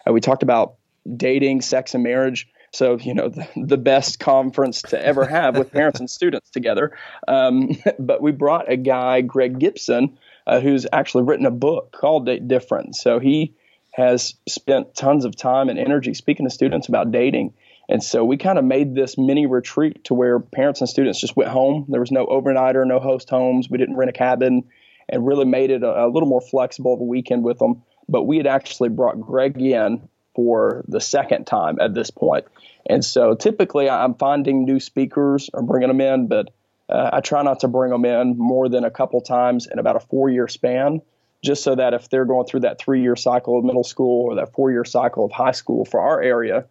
Uh, 0.08 0.14
we 0.14 0.22
talked 0.22 0.44
about 0.44 0.76
dating, 1.18 1.62
sex, 1.62 1.94
and 1.94 2.04
marriage. 2.04 2.48
So, 2.72 2.98
you 2.98 3.14
know, 3.14 3.30
the, 3.30 3.48
the 3.56 3.78
best 3.78 4.20
conference 4.20 4.82
to 4.84 5.04
ever 5.04 5.26
have 5.26 5.58
with 5.58 5.72
parents 5.72 6.00
and 6.00 6.10
students 6.10 6.50
together. 6.50 6.98
Um, 7.28 7.72
but 8.00 8.22
we 8.22 8.32
brought 8.32 8.72
a 8.72 8.78
guy, 8.78 9.22
Greg 9.22 9.60
Gibson, 9.60 10.18
uh, 10.46 10.60
who's 10.60 10.86
actually 10.92 11.24
written 11.24 11.46
a 11.46 11.52
book 11.52 11.92
called 11.92 12.26
Date 12.26 12.48
Different. 12.48 12.96
So 12.96 13.20
he 13.20 13.54
has 13.94 14.34
spent 14.48 14.96
tons 14.96 15.24
of 15.24 15.36
time 15.36 15.70
and 15.70 15.78
energy 15.78 16.14
speaking 16.14 16.48
to 16.48 16.50
students 16.50 16.88
about 16.88 17.12
dating. 17.12 17.54
And 17.90 18.02
so 18.02 18.24
we 18.26 18.38
kind 18.38 18.58
of 18.58 18.66
made 18.66 18.96
this 18.96 19.18
mini 19.18 19.46
retreat 19.46 20.06
to 20.06 20.14
where 20.14 20.40
parents 20.40 20.82
and 20.82 20.90
students 20.90 21.20
just 21.20 21.36
went 21.36 21.52
home. 21.52 21.86
There 21.90 22.00
was 22.00 22.12
no 22.12 22.26
overnighter, 22.26 22.88
no 22.88 23.00
host 23.00 23.30
homes. 23.30 23.70
We 23.70 23.78
didn't 23.78 23.98
rent 23.98 24.10
a 24.10 24.14
cabin 24.14 24.64
and 25.10 25.26
really 25.26 25.46
made 25.46 25.72
it 25.72 25.84
a, 25.84 26.06
a 26.06 26.08
little 26.08 26.30
more 26.30 26.42
flexible 26.42 26.94
of 26.94 27.00
a 27.00 27.04
weekend 27.04 27.44
with 27.44 27.60
them. 27.60 27.84
But 28.10 28.24
we 28.24 28.38
had 28.38 28.48
actually 28.48 28.90
brought 28.90 29.20
Greg 29.20 29.60
in 29.62 30.08
for 30.36 30.84
the 30.88 31.00
second 31.00 31.46
time 31.46 31.80
at 31.80 31.94
this 31.94 32.12
point. 32.12 32.46
And 32.88 33.04
so 33.04 33.36
typically 33.36 33.90
I'm 33.90 34.16
finding 34.16 34.66
new 34.66 34.80
speakers 34.80 35.50
or 35.54 35.62
bringing 35.62 35.88
them 35.90 36.02
in, 36.02 36.28
but 36.28 36.50
uh, 36.90 37.12
I 37.14 37.22
try 37.22 37.44
not 37.44 37.62
to 37.62 37.68
bring 37.68 37.92
them 37.92 38.06
in 38.06 38.38
more 38.38 38.68
than 38.68 38.84
a 38.84 38.92
couple 38.92 39.22
times 39.22 39.68
in 39.72 39.80
about 39.80 39.96
a 39.96 40.00
four 40.00 40.30
year 40.30 40.48
span 40.48 41.02
just 41.44 41.64
so 41.64 41.76
that 41.76 41.94
if 41.94 42.10
they're 42.10 42.26
going 42.26 42.48
through 42.48 42.62
that 42.62 42.80
three 42.80 43.02
year 43.02 43.16
cycle 43.16 43.58
of 43.60 43.66
middle 43.66 43.84
school 43.84 44.26
or 44.26 44.36
that 44.36 44.54
four 44.54 44.72
year 44.72 44.86
cycle 44.86 45.26
of 45.26 45.32
high 45.32 45.52
school 45.52 45.86
for 45.86 46.00
our 46.00 46.22
area, 46.22 46.66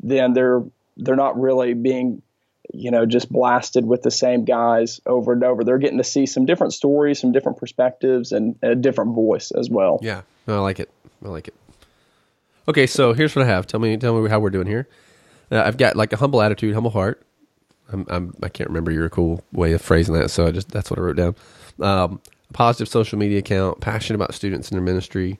then 0.00 0.34
they're 0.34 0.62
they're 0.96 1.16
not 1.16 1.38
really 1.38 1.74
being 1.74 2.22
you 2.72 2.90
know 2.90 3.06
just 3.06 3.30
blasted 3.30 3.86
with 3.86 4.02
the 4.02 4.10
same 4.10 4.44
guys 4.44 5.00
over 5.06 5.32
and 5.32 5.44
over. 5.44 5.64
They're 5.64 5.78
getting 5.78 5.98
to 5.98 6.04
see 6.04 6.26
some 6.26 6.46
different 6.46 6.72
stories, 6.72 7.20
some 7.20 7.32
different 7.32 7.58
perspectives, 7.58 8.32
and 8.32 8.56
a 8.62 8.74
different 8.74 9.14
voice 9.14 9.50
as 9.50 9.70
well. 9.70 9.98
Yeah, 10.02 10.22
I 10.48 10.58
like 10.58 10.80
it. 10.80 10.90
I 11.24 11.28
like 11.28 11.48
it. 11.48 11.54
Okay, 12.68 12.86
so 12.86 13.12
here's 13.12 13.36
what 13.36 13.44
I 13.44 13.48
have. 13.48 13.66
Tell 13.66 13.78
me, 13.78 13.96
tell 13.96 14.20
me 14.20 14.28
how 14.28 14.40
we're 14.40 14.50
doing 14.50 14.66
here. 14.66 14.88
Uh, 15.50 15.62
I've 15.64 15.76
got 15.76 15.96
like 15.96 16.12
a 16.12 16.16
humble 16.16 16.42
attitude, 16.42 16.74
humble 16.74 16.90
heart. 16.90 17.22
I'm, 17.92 18.04
I'm 18.08 18.34
I 18.42 18.48
can't 18.48 18.68
remember 18.68 18.90
your 18.90 19.08
cool 19.08 19.44
way 19.52 19.72
of 19.72 19.80
phrasing 19.82 20.14
that, 20.14 20.30
so 20.30 20.46
I 20.46 20.50
just 20.50 20.70
that's 20.70 20.90
what 20.90 20.98
I 20.98 21.02
wrote 21.02 21.16
down. 21.16 21.36
Um, 21.80 22.20
positive 22.52 22.88
social 22.88 23.18
media 23.18 23.38
account, 23.38 23.80
passionate 23.80 24.16
about 24.16 24.34
students 24.34 24.70
in 24.70 24.76
their 24.76 24.84
ministry. 24.84 25.38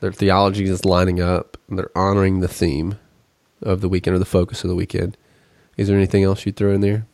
Their 0.00 0.12
theology 0.12 0.64
is 0.64 0.84
lining 0.84 1.20
up, 1.20 1.56
and 1.68 1.78
they're 1.78 1.96
honoring 1.96 2.40
the 2.40 2.48
theme 2.48 2.98
of 3.62 3.80
the 3.80 3.88
weekend 3.88 4.16
or 4.16 4.18
the 4.18 4.24
focus 4.24 4.64
of 4.64 4.68
the 4.68 4.76
weekend. 4.76 5.16
Is 5.76 5.88
there 5.88 5.96
anything 5.96 6.24
else 6.24 6.44
you'd 6.46 6.56
throw 6.56 6.72
in 6.72 6.80
there? 6.80 7.06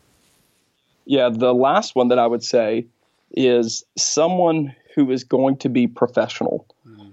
Yeah, 1.06 1.30
the 1.30 1.54
last 1.54 1.94
one 1.96 2.08
that 2.08 2.18
I 2.18 2.26
would 2.26 2.44
say 2.44 2.86
is 3.32 3.84
someone 3.96 4.74
who 4.94 5.10
is 5.10 5.24
going 5.24 5.56
to 5.58 5.68
be 5.68 5.86
professional. 5.86 6.66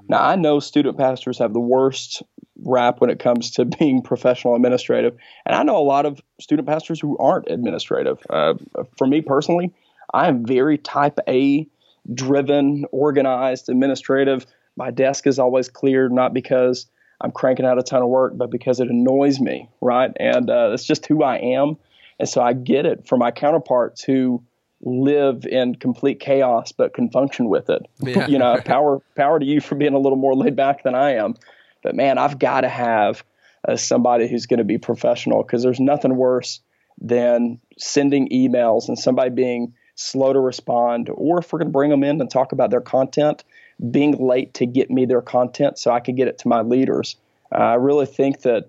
Now, 0.09 0.23
I 0.23 0.35
know 0.35 0.59
student 0.59 0.97
pastors 0.97 1.37
have 1.39 1.53
the 1.53 1.59
worst 1.59 2.23
rap 2.63 3.01
when 3.01 3.09
it 3.09 3.19
comes 3.19 3.51
to 3.51 3.65
being 3.79 4.01
professional 4.01 4.55
administrative, 4.55 5.15
and 5.45 5.55
I 5.55 5.63
know 5.63 5.77
a 5.77 5.83
lot 5.83 6.05
of 6.05 6.21
student 6.39 6.67
pastors 6.67 6.99
who 6.99 7.17
aren't 7.17 7.49
administrative. 7.49 8.19
Uh, 8.29 8.55
for 8.97 9.07
me 9.07 9.21
personally, 9.21 9.73
I 10.13 10.27
am 10.27 10.45
very 10.45 10.77
type 10.77 11.19
A 11.27 11.67
driven, 12.13 12.85
organized, 12.91 13.67
administrative. 13.67 14.45
My 14.77 14.91
desk 14.91 15.27
is 15.27 15.39
always 15.39 15.69
clear, 15.69 16.07
not 16.07 16.33
because 16.33 16.87
I'm 17.19 17.31
cranking 17.31 17.65
out 17.65 17.79
a 17.79 17.83
ton 17.83 18.01
of 18.01 18.09
work, 18.09 18.33
but 18.35 18.51
because 18.51 18.79
it 18.79 18.89
annoys 18.89 19.39
me, 19.39 19.69
right? 19.81 20.11
And 20.19 20.49
uh, 20.49 20.71
it's 20.73 20.85
just 20.85 21.05
who 21.05 21.23
I 21.23 21.37
am. 21.37 21.77
And 22.19 22.29
so 22.29 22.41
I 22.41 22.53
get 22.53 22.85
it 22.85 23.07
from 23.07 23.19
my 23.19 23.31
counterparts 23.31 24.03
who 24.03 24.43
live 24.81 25.45
in 25.45 25.73
complete 25.73 26.19
chaos 26.19 26.71
but 26.71 26.93
can 26.93 27.09
function 27.09 27.49
with 27.49 27.69
it. 27.69 27.81
Yeah. 27.99 28.27
you 28.27 28.37
know, 28.37 28.59
power 28.65 29.01
power 29.15 29.39
to 29.39 29.45
you 29.45 29.61
for 29.61 29.75
being 29.75 29.93
a 29.93 29.99
little 29.99 30.17
more 30.17 30.35
laid 30.35 30.55
back 30.55 30.83
than 30.83 30.95
I 30.95 31.15
am. 31.15 31.35
But 31.83 31.95
man, 31.95 32.17
I've 32.17 32.37
got 32.37 32.61
to 32.61 32.69
have 32.69 33.23
uh, 33.67 33.75
somebody 33.75 34.27
who's 34.27 34.45
going 34.45 34.59
to 34.59 34.63
be 34.63 34.77
professional 34.77 35.43
because 35.43 35.63
there's 35.63 35.79
nothing 35.79 36.15
worse 36.15 36.61
than 36.99 37.59
sending 37.77 38.29
emails 38.29 38.87
and 38.87 38.97
somebody 38.97 39.29
being 39.29 39.73
slow 39.95 40.31
to 40.33 40.39
respond, 40.39 41.09
or 41.11 41.39
if 41.39 41.51
we're 41.51 41.59
going 41.59 41.69
to 41.69 41.73
bring 41.73 41.89
them 41.89 42.03
in 42.03 42.21
and 42.21 42.29
talk 42.29 42.51
about 42.51 42.69
their 42.69 42.81
content, 42.81 43.43
being 43.91 44.13
late 44.13 44.55
to 44.55 44.65
get 44.65 44.89
me 44.89 45.05
their 45.05 45.21
content 45.21 45.77
so 45.77 45.91
I 45.91 45.99
could 45.99 46.15
get 46.15 46.27
it 46.27 46.39
to 46.39 46.47
my 46.47 46.61
leaders. 46.61 47.15
Uh, 47.51 47.59
I 47.59 47.75
really 47.75 48.05
think 48.05 48.41
that 48.41 48.65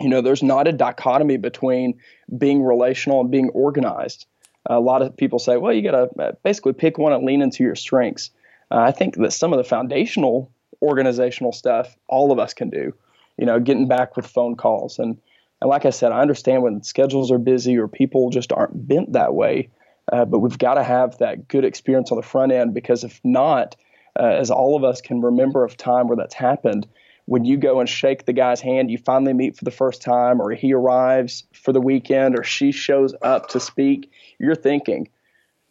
you 0.00 0.08
know 0.08 0.20
there's 0.20 0.42
not 0.42 0.66
a 0.66 0.72
dichotomy 0.72 1.36
between 1.36 1.98
being 2.36 2.62
relational 2.62 3.20
and 3.20 3.30
being 3.30 3.50
organized. 3.50 4.26
A 4.66 4.80
lot 4.80 5.02
of 5.02 5.16
people 5.16 5.38
say, 5.38 5.56
well, 5.56 5.72
you 5.72 5.82
got 5.82 5.92
to 5.92 6.22
uh, 6.22 6.32
basically 6.42 6.74
pick 6.74 6.98
one 6.98 7.12
and 7.12 7.24
lean 7.24 7.42
into 7.42 7.62
your 7.64 7.74
strengths. 7.74 8.30
Uh, 8.70 8.78
I 8.78 8.92
think 8.92 9.16
that 9.16 9.32
some 9.32 9.52
of 9.52 9.56
the 9.56 9.64
foundational 9.64 10.50
organizational 10.82 11.52
stuff 11.52 11.96
all 12.08 12.32
of 12.32 12.38
us 12.38 12.54
can 12.54 12.70
do. 12.70 12.94
You 13.36 13.46
know, 13.46 13.58
getting 13.58 13.88
back 13.88 14.16
with 14.16 14.26
phone 14.26 14.56
calls 14.56 14.98
and 14.98 15.18
and 15.60 15.68
like 15.68 15.84
I 15.84 15.90
said, 15.90 16.12
I 16.12 16.20
understand 16.20 16.62
when 16.62 16.82
schedules 16.82 17.30
are 17.30 17.38
busy 17.38 17.76
or 17.76 17.86
people 17.88 18.30
just 18.30 18.52
aren't 18.52 18.88
bent 18.88 19.12
that 19.12 19.34
way. 19.34 19.68
Uh, 20.10 20.24
but 20.24 20.38
we've 20.38 20.58
got 20.58 20.74
to 20.74 20.82
have 20.82 21.18
that 21.18 21.48
good 21.48 21.64
experience 21.64 22.10
on 22.10 22.16
the 22.16 22.22
front 22.22 22.52
end 22.52 22.74
because 22.74 23.04
if 23.04 23.20
not, 23.22 23.76
uh, 24.18 24.24
as 24.24 24.50
all 24.50 24.76
of 24.76 24.84
us 24.84 25.00
can 25.00 25.20
remember 25.20 25.64
of 25.64 25.76
time 25.76 26.08
where 26.08 26.16
that's 26.16 26.34
happened, 26.34 26.86
when 27.26 27.44
you 27.44 27.56
go 27.56 27.78
and 27.80 27.88
shake 27.88 28.24
the 28.24 28.32
guy's 28.32 28.60
hand, 28.60 28.90
you 28.90 28.98
finally 28.98 29.32
meet 29.32 29.56
for 29.56 29.64
the 29.64 29.70
first 29.70 30.02
time, 30.02 30.40
or 30.40 30.50
he 30.50 30.72
arrives 30.72 31.44
for 31.52 31.72
the 31.72 31.80
weekend, 31.80 32.36
or 32.36 32.42
she 32.42 32.72
shows 32.72 33.14
up 33.22 33.48
to 33.50 33.60
speak, 33.60 34.10
you're 34.38 34.56
thinking, 34.56 35.08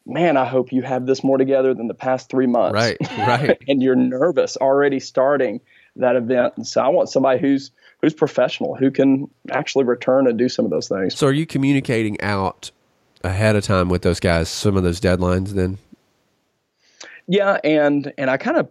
man, 0.05 0.37
I 0.37 0.45
hope 0.45 0.71
you 0.71 0.81
have 0.81 1.05
this 1.05 1.23
more 1.23 1.37
together 1.37 1.73
than 1.73 1.87
the 1.87 1.93
past 1.93 2.29
three 2.29 2.47
months. 2.47 2.73
Right, 2.73 2.97
right. 3.17 3.61
and 3.67 3.83
you're 3.83 3.95
nervous 3.95 4.57
already 4.57 4.99
starting 4.99 5.61
that 5.97 6.15
event. 6.15 6.53
And 6.55 6.65
so 6.65 6.81
I 6.81 6.87
want 6.89 7.09
somebody 7.09 7.39
who's 7.39 7.71
who's 8.01 8.13
professional, 8.13 8.75
who 8.75 8.91
can 8.91 9.29
actually 9.51 9.83
return 9.83 10.27
and 10.27 10.37
do 10.37 10.47
some 10.49 10.65
of 10.65 10.71
those 10.71 10.87
things. 10.87 11.15
So 11.15 11.27
are 11.27 11.33
you 11.33 11.45
communicating 11.45 12.19
out 12.21 12.71
ahead 13.23 13.55
of 13.55 13.65
time 13.65 13.89
with 13.89 14.01
those 14.01 14.19
guys 14.19 14.47
some 14.47 14.77
of 14.77 14.83
those 14.83 15.01
deadlines 15.01 15.49
then? 15.49 15.77
Yeah, 17.29 17.59
and 17.63 18.11
and 18.17 18.29
I 18.29 18.37
kind 18.37 18.57
of 18.57 18.69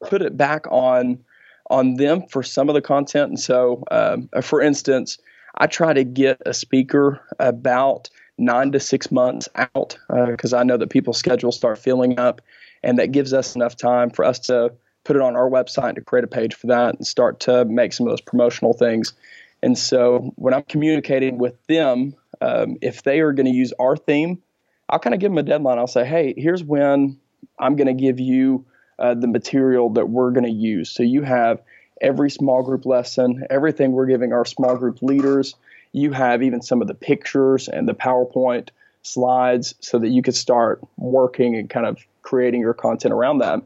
put 0.00 0.22
it 0.22 0.36
back 0.36 0.66
on 0.70 1.24
on 1.68 1.94
them 1.96 2.22
for 2.30 2.42
some 2.44 2.68
of 2.68 2.74
the 2.76 2.80
content. 2.80 3.30
And 3.30 3.40
so, 3.40 3.82
um, 3.90 4.30
for 4.42 4.62
instance, 4.62 5.18
I 5.56 5.66
try 5.66 5.92
to 5.92 6.04
get 6.04 6.40
a 6.46 6.54
speaker 6.54 7.20
about 7.40 8.08
nine 8.38 8.70
to 8.72 8.80
six 8.80 9.10
months 9.10 9.48
out 9.56 9.98
because 10.28 10.54
uh, 10.54 10.58
I 10.58 10.62
know 10.62 10.76
that 10.76 10.90
people's 10.90 11.18
schedules 11.18 11.56
start 11.56 11.78
filling 11.78 12.20
up, 12.20 12.40
and 12.84 13.00
that 13.00 13.10
gives 13.10 13.32
us 13.32 13.56
enough 13.56 13.76
time 13.76 14.10
for 14.10 14.24
us 14.24 14.38
to 14.40 14.72
put 15.04 15.16
it 15.16 15.22
on 15.22 15.34
our 15.34 15.50
website 15.50 15.96
to 15.96 16.00
create 16.00 16.24
a 16.24 16.28
page 16.28 16.54
for 16.54 16.68
that 16.68 16.94
and 16.94 17.06
start 17.06 17.40
to 17.40 17.64
make 17.64 17.92
some 17.92 18.06
of 18.06 18.12
those 18.12 18.20
promotional 18.20 18.72
things. 18.72 19.14
And 19.62 19.76
so 19.76 20.32
when 20.36 20.54
I'm 20.54 20.62
communicating 20.64 21.38
with 21.38 21.56
them, 21.66 22.14
um, 22.40 22.76
if 22.82 23.02
they 23.02 23.20
are 23.20 23.32
going 23.32 23.46
to 23.46 23.52
use 23.52 23.72
our 23.80 23.96
theme, 23.96 24.42
I'll 24.88 25.00
kind 25.00 25.14
of 25.14 25.20
give 25.20 25.32
them 25.32 25.38
a 25.38 25.42
deadline. 25.42 25.78
I'll 25.78 25.88
say, 25.88 26.04
hey, 26.04 26.34
here's 26.36 26.62
when 26.62 27.18
I'm 27.58 27.76
going 27.76 27.86
to 27.86 27.94
give 27.94 28.20
you 28.20 28.64
uh, 28.98 29.14
the 29.14 29.26
material 29.26 29.90
that 29.90 30.08
we're 30.08 30.30
going 30.30 30.44
to 30.44 30.50
use. 30.50 30.90
So 30.90 31.02
you 31.02 31.22
have 31.22 31.62
every 32.00 32.30
small 32.30 32.62
group 32.62 32.86
lesson, 32.86 33.44
everything 33.50 33.92
we're 33.92 34.06
giving 34.06 34.32
our 34.32 34.44
small 34.44 34.76
group 34.76 35.02
leaders. 35.02 35.54
You 35.92 36.12
have 36.12 36.42
even 36.42 36.62
some 36.62 36.82
of 36.82 36.88
the 36.88 36.94
pictures 36.94 37.68
and 37.68 37.88
the 37.88 37.94
PowerPoint 37.94 38.68
slides 39.02 39.74
so 39.80 39.98
that 39.98 40.08
you 40.08 40.22
could 40.22 40.34
start 40.34 40.80
working 40.96 41.56
and 41.56 41.70
kind 41.70 41.86
of 41.86 41.98
creating 42.22 42.60
your 42.60 42.74
content 42.74 43.14
around 43.14 43.38
that. 43.38 43.62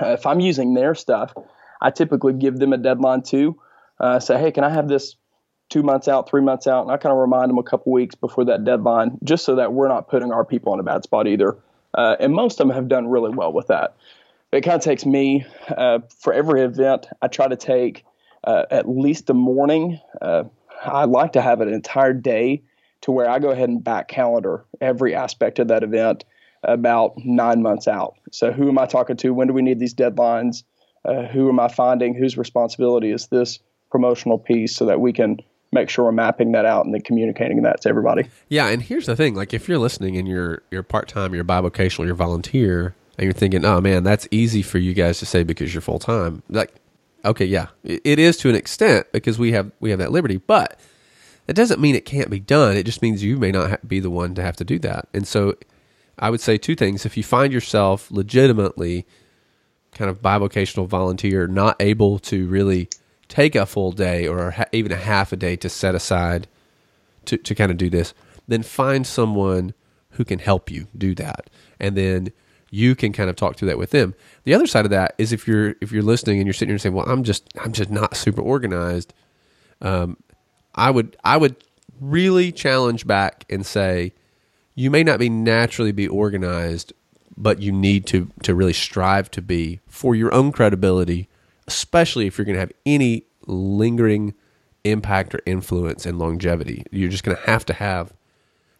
Uh, 0.00 0.08
if 0.08 0.26
I'm 0.26 0.40
using 0.40 0.74
their 0.74 0.94
stuff, 0.94 1.32
I 1.80 1.90
typically 1.90 2.34
give 2.34 2.58
them 2.58 2.72
a 2.72 2.78
deadline 2.78 3.22
too. 3.22 3.58
Uh, 3.98 4.20
say, 4.20 4.38
hey, 4.38 4.52
can 4.52 4.64
I 4.64 4.70
have 4.70 4.88
this 4.88 5.16
two 5.68 5.82
months 5.82 6.06
out, 6.06 6.28
three 6.28 6.42
months 6.42 6.66
out, 6.66 6.82
and 6.82 6.90
I 6.90 6.96
kind 6.96 7.12
of 7.12 7.18
remind 7.18 7.50
them 7.50 7.58
a 7.58 7.62
couple 7.62 7.92
weeks 7.92 8.14
before 8.14 8.44
that 8.44 8.64
deadline, 8.64 9.18
just 9.24 9.44
so 9.44 9.56
that 9.56 9.72
we're 9.72 9.88
not 9.88 10.08
putting 10.08 10.32
our 10.32 10.44
people 10.44 10.74
in 10.74 10.80
a 10.80 10.82
bad 10.82 11.02
spot 11.02 11.26
either. 11.26 11.56
Uh, 11.96 12.16
and 12.20 12.34
most 12.34 12.60
of 12.60 12.68
them 12.68 12.76
have 12.76 12.88
done 12.88 13.08
really 13.08 13.30
well 13.30 13.52
with 13.52 13.66
that. 13.68 13.96
It 14.52 14.60
kind 14.60 14.76
of 14.76 14.82
takes 14.82 15.04
me 15.04 15.44
uh, 15.76 16.00
for 16.20 16.32
every 16.32 16.62
event. 16.62 17.06
I 17.20 17.28
try 17.28 17.48
to 17.48 17.56
take 17.56 18.04
uh, 18.44 18.64
at 18.70 18.88
least 18.88 19.28
a 19.30 19.34
morning. 19.34 19.98
Uh, 20.22 20.44
I 20.84 21.06
like 21.06 21.32
to 21.32 21.42
have 21.42 21.60
an 21.60 21.72
entire 21.72 22.12
day 22.12 22.62
to 23.00 23.10
where 23.10 23.28
I 23.28 23.38
go 23.38 23.50
ahead 23.50 23.68
and 23.68 23.82
back 23.82 24.08
calendar 24.08 24.64
every 24.80 25.14
aspect 25.14 25.58
of 25.58 25.68
that 25.68 25.82
event 25.82 26.24
about 26.62 27.14
nine 27.24 27.62
months 27.62 27.88
out. 27.88 28.16
So 28.30 28.52
who 28.52 28.68
am 28.68 28.78
I 28.78 28.86
talking 28.86 29.16
to? 29.18 29.34
When 29.34 29.48
do 29.48 29.54
we 29.54 29.62
need 29.62 29.78
these 29.78 29.94
deadlines? 29.94 30.62
Uh, 31.04 31.22
who 31.24 31.48
am 31.48 31.60
I 31.60 31.68
finding? 31.68 32.14
Whose 32.14 32.36
responsibility 32.36 33.10
is 33.10 33.28
this 33.28 33.58
promotional 33.90 34.38
piece 34.38 34.74
so 34.74 34.86
that 34.86 35.00
we 35.00 35.12
can 35.12 35.38
make 35.76 35.88
sure 35.88 36.04
we're 36.04 36.12
mapping 36.12 36.52
that 36.52 36.64
out 36.64 36.84
and 36.84 36.94
then 36.94 37.02
communicating 37.02 37.62
that 37.62 37.82
to 37.82 37.88
everybody. 37.88 38.28
Yeah, 38.48 38.68
and 38.68 38.82
here's 38.82 39.06
the 39.06 39.14
thing: 39.14 39.34
like 39.34 39.54
if 39.54 39.68
you're 39.68 39.78
listening 39.78 40.16
and 40.16 40.26
you're 40.26 40.62
you're 40.70 40.82
part 40.82 41.08
time, 41.08 41.34
you're 41.34 41.44
bivocational, 41.44 42.06
you're 42.06 42.14
volunteer, 42.14 42.94
and 43.18 43.24
you're 43.24 43.32
thinking, 43.32 43.64
oh 43.64 43.80
man, 43.80 44.02
that's 44.02 44.26
easy 44.30 44.62
for 44.62 44.78
you 44.78 44.94
guys 44.94 45.18
to 45.20 45.26
say 45.26 45.42
because 45.42 45.72
you're 45.74 45.80
full 45.80 45.98
time. 45.98 46.42
Like, 46.48 46.74
okay, 47.24 47.44
yeah, 47.44 47.68
it, 47.84 48.18
is 48.18 48.36
to 48.38 48.48
an 48.48 48.54
extent 48.54 49.06
because 49.12 49.38
we 49.38 49.52
have 49.52 49.70
we 49.80 49.90
have 49.90 49.98
that 49.98 50.12
liberty, 50.12 50.38
but 50.38 50.78
that 51.46 51.54
doesn't 51.54 51.80
mean 51.80 51.94
it 51.94 52.04
can't 52.04 52.30
be 52.30 52.40
done. 52.40 52.76
It 52.76 52.84
just 52.84 53.02
means 53.02 53.22
you 53.22 53.36
may 53.36 53.52
not 53.52 53.86
be 53.86 54.00
the 54.00 54.10
one 54.10 54.34
to 54.34 54.42
have 54.42 54.56
to 54.56 54.64
do 54.64 54.78
that. 54.80 55.08
And 55.14 55.26
so, 55.28 55.54
I 56.18 56.30
would 56.30 56.40
say 56.40 56.58
two 56.58 56.74
things: 56.74 57.06
if 57.06 57.16
you 57.16 57.22
find 57.22 57.52
yourself 57.52 58.10
legitimately 58.10 59.06
kind 59.92 60.10
of 60.10 60.20
bivocational 60.20 60.86
volunteer, 60.86 61.46
not 61.46 61.76
able 61.80 62.18
to 62.18 62.46
really 62.48 62.88
take 63.28 63.54
a 63.54 63.66
full 63.66 63.92
day 63.92 64.26
or 64.26 64.54
even 64.72 64.92
a 64.92 64.96
half 64.96 65.32
a 65.32 65.36
day 65.36 65.56
to 65.56 65.68
set 65.68 65.94
aside 65.94 66.46
to, 67.26 67.36
to 67.36 67.54
kind 67.54 67.70
of 67.70 67.76
do 67.76 67.90
this, 67.90 68.14
then 68.46 68.62
find 68.62 69.06
someone 69.06 69.74
who 70.10 70.24
can 70.24 70.38
help 70.38 70.70
you 70.70 70.86
do 70.96 71.14
that. 71.14 71.50
And 71.78 71.96
then 71.96 72.32
you 72.70 72.94
can 72.94 73.12
kind 73.12 73.30
of 73.30 73.36
talk 73.36 73.56
through 73.56 73.68
that 73.68 73.78
with 73.78 73.90
them. 73.90 74.14
The 74.44 74.54
other 74.54 74.66
side 74.66 74.84
of 74.84 74.90
that 74.90 75.14
is 75.18 75.32
if 75.32 75.46
you're 75.46 75.74
if 75.80 75.92
you're 75.92 76.02
listening 76.02 76.38
and 76.38 76.46
you're 76.46 76.54
sitting 76.54 76.68
here 76.68 76.74
and 76.74 76.82
saying, 76.82 76.94
"Well, 76.94 77.08
I'm 77.08 77.22
just 77.22 77.44
I'm 77.60 77.72
just 77.72 77.90
not 77.90 78.16
super 78.16 78.40
organized," 78.40 79.14
um, 79.80 80.16
I 80.74 80.90
would 80.90 81.16
I 81.24 81.36
would 81.36 81.56
really 82.00 82.52
challenge 82.52 83.06
back 83.06 83.44
and 83.48 83.64
say, 83.64 84.12
you 84.74 84.90
may 84.90 85.02
not 85.02 85.18
be 85.18 85.30
naturally 85.30 85.92
be 85.92 86.06
organized, 86.06 86.92
but 87.36 87.60
you 87.60 87.72
need 87.72 88.06
to 88.06 88.30
to 88.42 88.54
really 88.54 88.72
strive 88.72 89.30
to 89.32 89.42
be 89.42 89.80
for 89.88 90.14
your 90.14 90.32
own 90.32 90.52
credibility 90.52 91.28
especially 91.68 92.26
if 92.26 92.38
you're 92.38 92.44
going 92.44 92.56
to 92.56 92.60
have 92.60 92.72
any 92.84 93.24
lingering 93.46 94.34
impact 94.84 95.34
or 95.34 95.40
influence 95.46 96.06
and 96.06 96.18
longevity. 96.18 96.84
You're 96.90 97.10
just 97.10 97.24
going 97.24 97.36
to 97.36 97.50
have 97.50 97.64
to 97.66 97.74
have 97.74 98.12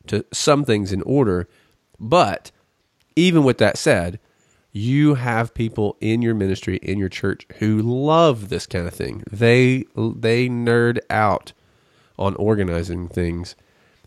to 0.08 0.24
some 0.32 0.64
things 0.64 0.92
in 0.92 1.02
order. 1.02 1.48
But 1.98 2.50
even 3.16 3.44
with 3.44 3.58
that 3.58 3.76
said, 3.76 4.20
you 4.72 5.14
have 5.14 5.54
people 5.54 5.96
in 6.00 6.20
your 6.20 6.34
ministry 6.34 6.76
in 6.82 6.98
your 6.98 7.08
church 7.08 7.46
who 7.58 7.80
love 7.80 8.50
this 8.50 8.66
kind 8.66 8.86
of 8.86 8.92
thing. 8.92 9.24
They 9.30 9.84
they 9.96 10.48
nerd 10.48 10.98
out 11.08 11.52
on 12.18 12.34
organizing 12.36 13.08
things 13.08 13.56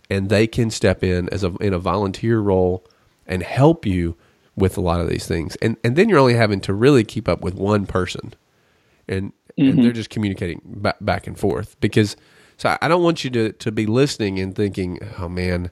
and 0.09 0.29
they 0.29 0.47
can 0.47 0.69
step 0.69 1.03
in 1.03 1.27
as 1.29 1.43
a 1.43 1.55
in 1.55 1.73
a 1.73 1.79
volunteer 1.79 2.39
role 2.39 2.85
and 3.25 3.43
help 3.43 3.85
you 3.85 4.15
with 4.55 4.77
a 4.77 4.81
lot 4.81 5.01
of 5.01 5.09
these 5.09 5.25
things. 5.25 5.55
And 5.57 5.75
and 5.83 5.95
then 5.95 6.07
you're 6.07 6.19
only 6.19 6.35
having 6.35 6.61
to 6.61 6.73
really 6.73 7.03
keep 7.03 7.27
up 7.27 7.41
with 7.41 7.55
one 7.55 7.87
person. 7.87 8.33
And 9.09 9.33
mm-hmm. 9.59 9.69
and 9.69 9.83
they're 9.83 9.91
just 9.91 10.09
communicating 10.09 10.61
back, 10.63 10.97
back 11.01 11.27
and 11.27 11.37
forth 11.37 11.79
because 11.81 12.15
so 12.55 12.77
I 12.81 12.87
don't 12.87 13.03
want 13.03 13.23
you 13.23 13.29
to 13.31 13.51
to 13.51 13.71
be 13.71 13.85
listening 13.85 14.39
and 14.39 14.55
thinking, 14.55 14.99
"Oh 15.17 15.27
man, 15.27 15.71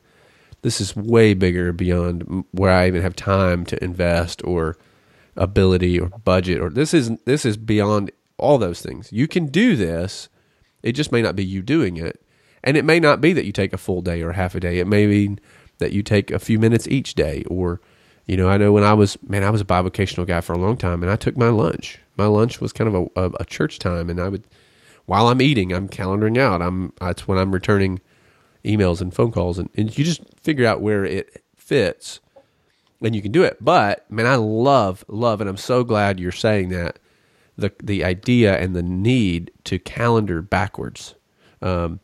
this 0.61 0.81
is 0.81 0.95
way 0.95 1.33
bigger 1.33 1.71
beyond 1.71 2.43
where 2.51 2.71
I 2.71 2.87
even 2.87 3.01
have 3.01 3.15
time 3.15 3.65
to 3.67 3.81
invest 3.83 4.43
or 4.43 4.77
ability 5.35 5.99
or 5.99 6.09
budget 6.09 6.59
or 6.59 6.69
this 6.69 6.93
is 6.93 7.11
this 7.25 7.45
is 7.45 7.57
beyond 7.57 8.11
all 8.37 8.57
those 8.57 8.81
things. 8.81 9.11
You 9.11 9.27
can 9.27 9.47
do 9.47 9.75
this. 9.75 10.29
It 10.83 10.93
just 10.93 11.11
may 11.11 11.21
not 11.21 11.35
be 11.35 11.45
you 11.45 11.61
doing 11.61 11.97
it. 11.97 12.23
And 12.63 12.75
it 12.75 12.85
may 12.85 12.99
not 12.99 13.21
be 13.21 13.33
that 13.33 13.45
you 13.45 13.51
take 13.51 13.73
a 13.73 13.77
full 13.77 14.01
day 14.01 14.21
or 14.21 14.33
half 14.33 14.55
a 14.55 14.59
day. 14.59 14.79
It 14.79 14.87
may 14.87 15.07
be 15.07 15.37
that 15.79 15.91
you 15.91 16.03
take 16.03 16.31
a 16.31 16.39
few 16.39 16.59
minutes 16.59 16.87
each 16.87 17.15
day 17.15 17.43
or 17.47 17.81
you 18.27 18.37
know, 18.37 18.49
I 18.49 18.57
know 18.57 18.71
when 18.71 18.83
I 18.83 18.93
was 18.93 19.17
man, 19.27 19.43
I 19.43 19.49
was 19.49 19.61
a 19.61 19.65
bivocational 19.65 20.27
guy 20.27 20.41
for 20.41 20.53
a 20.53 20.57
long 20.57 20.77
time 20.77 21.01
and 21.01 21.11
I 21.11 21.15
took 21.15 21.37
my 21.37 21.49
lunch. 21.49 21.99
My 22.17 22.25
lunch 22.25 22.61
was 22.61 22.73
kind 22.73 22.93
of 22.93 23.09
a, 23.15 23.21
a, 23.21 23.31
a 23.39 23.45
church 23.45 23.79
time 23.79 24.09
and 24.09 24.19
I 24.19 24.29
would 24.29 24.43
while 25.07 25.29
I'm 25.29 25.41
eating, 25.41 25.73
I'm 25.73 25.89
calendaring 25.89 26.37
out. 26.37 26.61
I'm 26.61 26.93
that's 26.99 27.27
when 27.27 27.39
I'm 27.39 27.51
returning 27.51 27.99
emails 28.63 29.01
and 29.01 29.13
phone 29.13 29.31
calls, 29.31 29.57
and, 29.57 29.69
and 29.75 29.97
you 29.97 30.03
just 30.03 30.21
figure 30.41 30.67
out 30.67 30.81
where 30.81 31.05
it 31.05 31.41
fits, 31.55 32.19
and 33.01 33.15
you 33.15 33.21
can 33.21 33.31
do 33.31 33.43
it. 33.43 33.57
But 33.61 34.09
man, 34.11 34.27
I 34.27 34.35
love 34.35 35.03
love, 35.07 35.41
and 35.41 35.49
I'm 35.49 35.57
so 35.57 35.83
glad 35.83 36.19
you're 36.19 36.31
saying 36.31 36.69
that 36.69 36.99
the 37.57 37.71
the 37.81 38.03
idea 38.03 38.57
and 38.59 38.75
the 38.75 38.83
need 38.83 39.51
to 39.63 39.79
calendar 39.79 40.41
backwards, 40.41 41.15
um, 41.61 42.01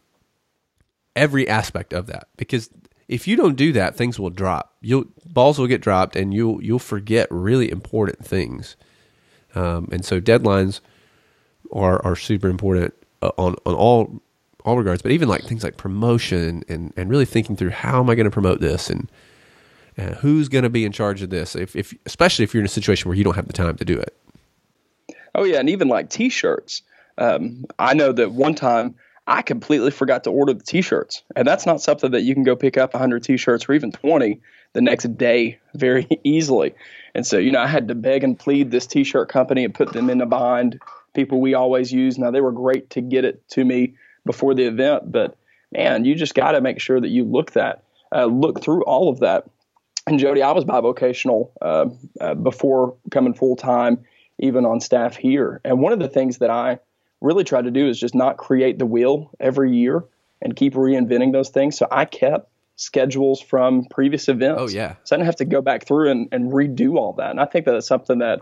every 1.15 1.47
aspect 1.47 1.91
of 1.91 2.07
that, 2.07 2.29
because 2.37 2.69
if 3.07 3.27
you 3.27 3.35
don't 3.35 3.55
do 3.55 3.71
that, 3.73 3.95
things 3.95 4.19
will 4.19 4.29
drop. 4.29 4.75
You'll 4.81 5.05
balls 5.25 5.59
will 5.59 5.67
get 5.67 5.81
dropped, 5.81 6.15
and 6.15 6.33
you'll 6.33 6.63
you'll 6.63 6.79
forget 6.79 7.27
really 7.29 7.69
important 7.71 8.25
things. 8.25 8.75
Um, 9.55 9.89
and 9.91 10.03
so 10.03 10.19
deadlines 10.19 10.79
are 11.71 12.03
are 12.05 12.15
super 12.15 12.49
important 12.49 12.93
uh, 13.21 13.31
on 13.37 13.55
on 13.65 13.75
all 13.75 14.21
all 14.65 14.77
regards, 14.77 15.01
but 15.01 15.11
even 15.11 15.27
like 15.27 15.43
things 15.43 15.63
like 15.63 15.77
promotion 15.77 16.63
and 16.67 16.93
and 16.95 17.09
really 17.09 17.25
thinking 17.25 17.55
through 17.55 17.71
how 17.71 17.99
am 17.99 18.09
I 18.09 18.15
going 18.15 18.25
to 18.25 18.31
promote 18.31 18.61
this 18.61 18.89
and 18.89 19.09
who's 20.17 20.49
going 20.49 20.63
to 20.63 20.69
be 20.69 20.85
in 20.85 20.91
charge 20.91 21.21
of 21.21 21.29
this 21.29 21.55
if, 21.55 21.75
if 21.75 21.93
especially 22.05 22.43
if 22.43 22.53
you're 22.53 22.61
in 22.61 22.65
a 22.65 22.69
situation 22.69 23.09
where 23.09 23.17
you 23.17 23.23
don't 23.23 23.35
have 23.35 23.47
the 23.47 23.53
time 23.53 23.77
to 23.77 23.85
do 23.85 23.97
it. 23.97 24.17
Oh 25.35 25.43
yeah, 25.43 25.59
and 25.59 25.69
even 25.69 25.87
like 25.87 26.09
t-shirts. 26.09 26.81
Um, 27.17 27.65
I 27.77 27.93
know 27.93 28.11
that 28.11 28.31
one 28.31 28.55
time 28.55 28.95
I 29.25 29.41
completely 29.41 29.91
forgot 29.91 30.25
to 30.25 30.31
order 30.31 30.53
the 30.53 30.63
t-shirts, 30.63 31.23
and 31.35 31.47
that's 31.47 31.65
not 31.65 31.81
something 31.81 32.11
that 32.11 32.23
you 32.23 32.33
can 32.33 32.43
go 32.43 32.55
pick 32.55 32.77
up 32.77 32.93
100 32.93 33.23
t-shirts 33.23 33.69
or 33.69 33.73
even 33.73 33.91
20 33.91 34.41
the 34.73 34.81
next 34.81 35.17
day 35.17 35.59
very 35.73 36.07
easily. 36.23 36.73
And 37.15 37.25
so, 37.25 37.37
you 37.37 37.51
know, 37.51 37.61
I 37.61 37.67
had 37.67 37.87
to 37.87 37.95
beg 37.95 38.23
and 38.23 38.37
plead 38.37 38.71
this 38.71 38.85
t-shirt 38.85 39.29
company 39.29 39.63
and 39.63 39.73
put 39.73 39.93
them 39.93 40.09
in 40.09 40.19
a 40.19 40.25
bind. 40.25 40.81
People 41.13 41.39
we 41.39 41.53
always 41.53 41.91
use. 41.91 42.17
Now 42.17 42.31
they 42.31 42.41
were 42.41 42.51
great 42.51 42.89
to 42.91 43.01
get 43.01 43.23
it 43.23 43.47
to 43.49 43.63
me 43.63 43.95
before 44.25 44.55
the 44.55 44.65
event. 44.65 45.11
But 45.11 45.37
man, 45.71 46.05
you 46.05 46.15
just 46.15 46.35
got 46.35 46.53
to 46.53 46.61
make 46.61 46.81
sure 46.81 46.99
that 46.99 47.09
you 47.09 47.23
look 47.23 47.51
that 47.51 47.83
uh, 48.13 48.25
look 48.25 48.61
through 48.61 48.83
all 48.83 49.09
of 49.09 49.19
that. 49.19 49.45
And 50.05 50.19
Jody, 50.19 50.41
I 50.41 50.51
was 50.51 50.65
bivocational 50.65 51.51
uh, 51.61 51.85
uh, 52.19 52.33
before 52.33 52.97
coming 53.11 53.33
full 53.33 53.55
time, 53.55 54.05
even 54.39 54.65
on 54.65 54.81
staff 54.81 55.15
here. 55.15 55.61
And 55.63 55.79
one 55.79 55.93
of 55.93 55.99
the 55.99 56.09
things 56.09 56.39
that 56.39 56.49
I 56.49 56.79
really 57.23 57.43
try 57.43 57.61
to 57.61 57.71
do 57.71 57.87
is 57.87 57.99
just 57.99 58.13
not 58.13 58.37
create 58.37 58.77
the 58.77 58.85
wheel 58.85 59.31
every 59.39 59.75
year 59.75 60.03
and 60.41 60.55
keep 60.55 60.73
reinventing 60.73 61.31
those 61.31 61.49
things. 61.49 61.77
So 61.77 61.87
I 61.89 62.05
kept 62.05 62.51
schedules 62.75 63.39
from 63.41 63.85
previous 63.85 64.27
events. 64.27 64.61
Oh 64.61 64.67
yeah. 64.67 64.95
So 65.05 65.15
I 65.15 65.17
didn't 65.17 65.27
have 65.27 65.37
to 65.37 65.45
go 65.45 65.61
back 65.61 65.87
through 65.87 66.11
and, 66.11 66.27
and 66.31 66.51
redo 66.51 66.97
all 66.97 67.13
that. 67.13 67.31
And 67.31 67.39
I 67.39 67.45
think 67.45 67.65
that 67.65 67.75
it's 67.75 67.87
something 67.87 68.19
that, 68.19 68.41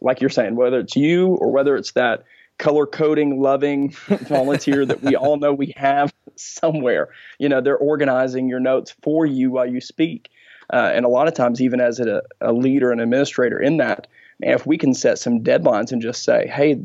like 0.00 0.20
you're 0.20 0.30
saying, 0.30 0.56
whether 0.56 0.80
it's 0.80 0.96
you 0.96 1.28
or 1.28 1.50
whether 1.52 1.76
it's 1.76 1.92
that 1.92 2.24
color 2.58 2.86
coding 2.86 3.40
loving 3.40 3.90
volunteer 4.08 4.86
that 4.86 5.02
we 5.02 5.14
all 5.14 5.36
know 5.36 5.52
we 5.52 5.74
have 5.76 6.12
somewhere. 6.36 7.10
You 7.38 7.48
know, 7.48 7.60
they're 7.60 7.76
organizing 7.76 8.48
your 8.48 8.60
notes 8.60 8.94
for 9.02 9.26
you 9.26 9.50
while 9.50 9.66
you 9.66 9.80
speak. 9.80 10.30
Uh, 10.72 10.90
and 10.94 11.04
a 11.04 11.08
lot 11.08 11.28
of 11.28 11.34
times, 11.34 11.60
even 11.60 11.80
as 11.80 12.00
a, 12.00 12.22
a 12.40 12.52
leader 12.52 12.92
and 12.92 13.00
administrator 13.00 13.60
in 13.60 13.76
that, 13.76 14.06
man, 14.38 14.54
if 14.54 14.64
we 14.64 14.78
can 14.78 14.94
set 14.94 15.18
some 15.18 15.42
deadlines 15.42 15.92
and 15.92 16.00
just 16.00 16.24
say, 16.24 16.46
hey, 16.46 16.80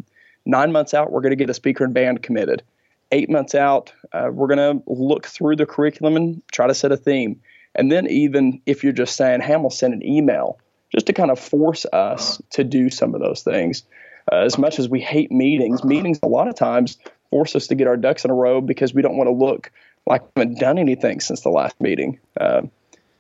nine 0.48 0.72
months 0.72 0.94
out, 0.94 1.12
we're 1.12 1.22
going 1.22 1.32
to 1.32 1.36
get 1.36 1.50
a 1.50 1.54
speaker 1.54 1.84
and 1.84 1.94
band 1.94 2.24
committed. 2.24 2.64
Eight 3.12 3.30
months 3.30 3.56
out, 3.56 3.94
uh, 4.12 4.30
we're 4.32 4.48
going 4.48 4.80
to 4.80 4.84
look 4.88 5.26
through 5.28 5.56
the 5.56 5.66
curriculum 5.66 6.16
and 6.16 6.42
try 6.52 6.68
to 6.68 6.74
set 6.74 6.92
a 6.92 6.98
theme. 6.98 7.42
And 7.76 7.92
then, 7.92 8.08
even 8.08 8.62
if 8.66 8.84
you're 8.84 8.94
just 8.94 9.16
saying, 9.16 9.42
hey, 9.42 9.56
send 9.70 9.94
an 9.94 10.06
email, 10.06 10.60
just 10.92 11.06
to 11.08 11.14
kind 11.14 11.32
of 11.32 11.40
force 11.40 11.86
us 11.94 12.42
to 12.52 12.64
do 12.64 12.90
some 12.90 13.14
of 13.14 13.22
those 13.22 13.44
things 13.44 13.84
uh, 14.32 14.38
as 14.38 14.58
much 14.58 14.80
as 14.80 14.90
we 14.90 15.00
hate 15.00 15.32
meetings, 15.32 15.84
meetings 15.84 16.20
a 16.24 16.28
lot 16.28 16.48
of 16.48 16.56
times 16.56 16.98
force 17.30 17.56
us 17.56 17.68
to 17.68 17.76
get 17.76 17.88
our 17.88 17.98
ducks 17.98 18.26
in 18.26 18.32
a 18.32 18.34
row 18.34 18.62
because 18.62 18.94
we 18.94 19.02
don't 19.02 19.18
want 19.18 19.28
to 19.28 19.34
look 19.34 19.72
like 20.06 20.22
we 20.36 20.42
haven't 20.42 20.60
done 20.60 20.78
anything 20.78 21.20
since 21.20 21.42
the 21.42 21.50
last 21.50 21.80
meeting. 21.82 22.20
Uh, 22.40 22.62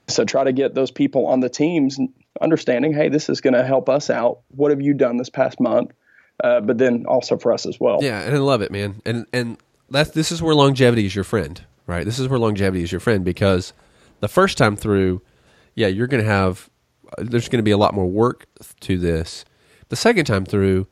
so 0.07 0.23
try 0.23 0.43
to 0.43 0.53
get 0.53 0.73
those 0.73 0.91
people 0.91 1.27
on 1.27 1.41
the 1.41 1.49
teams 1.49 1.99
understanding, 2.39 2.93
hey, 2.93 3.09
this 3.09 3.29
is 3.29 3.41
going 3.41 3.53
to 3.53 3.65
help 3.65 3.89
us 3.89 4.09
out. 4.09 4.39
What 4.49 4.71
have 4.71 4.81
you 4.81 4.93
done 4.93 5.17
this 5.17 5.29
past 5.29 5.59
month? 5.59 5.91
Uh, 6.43 6.61
but 6.61 6.77
then 6.77 7.05
also 7.07 7.37
for 7.37 7.51
us 7.51 7.65
as 7.65 7.79
well. 7.79 7.99
Yeah, 8.01 8.21
and 8.21 8.35
I 8.35 8.37
love 8.39 8.61
it, 8.61 8.71
man. 8.71 9.01
And 9.05 9.25
and 9.33 9.57
that's 9.89 10.11
this 10.11 10.31
is 10.31 10.41
where 10.41 10.53
longevity 10.53 11.05
is 11.05 11.15
your 11.15 11.23
friend, 11.23 11.63
right? 11.87 12.05
This 12.05 12.19
is 12.19 12.27
where 12.27 12.39
longevity 12.39 12.83
is 12.83 12.91
your 12.91 13.01
friend 13.01 13.25
because 13.25 13.73
the 14.19 14.27
first 14.27 14.57
time 14.57 14.75
through, 14.75 15.21
yeah, 15.75 15.87
you're 15.87 16.07
going 16.07 16.23
to 16.23 16.29
have 16.29 16.69
there's 17.17 17.49
going 17.49 17.59
to 17.59 17.63
be 17.63 17.71
a 17.71 17.77
lot 17.77 17.93
more 17.93 18.05
work 18.05 18.45
to 18.81 18.97
this. 18.97 19.45
The 19.89 19.95
second 19.95 20.25
time 20.25 20.45
through, 20.45 20.87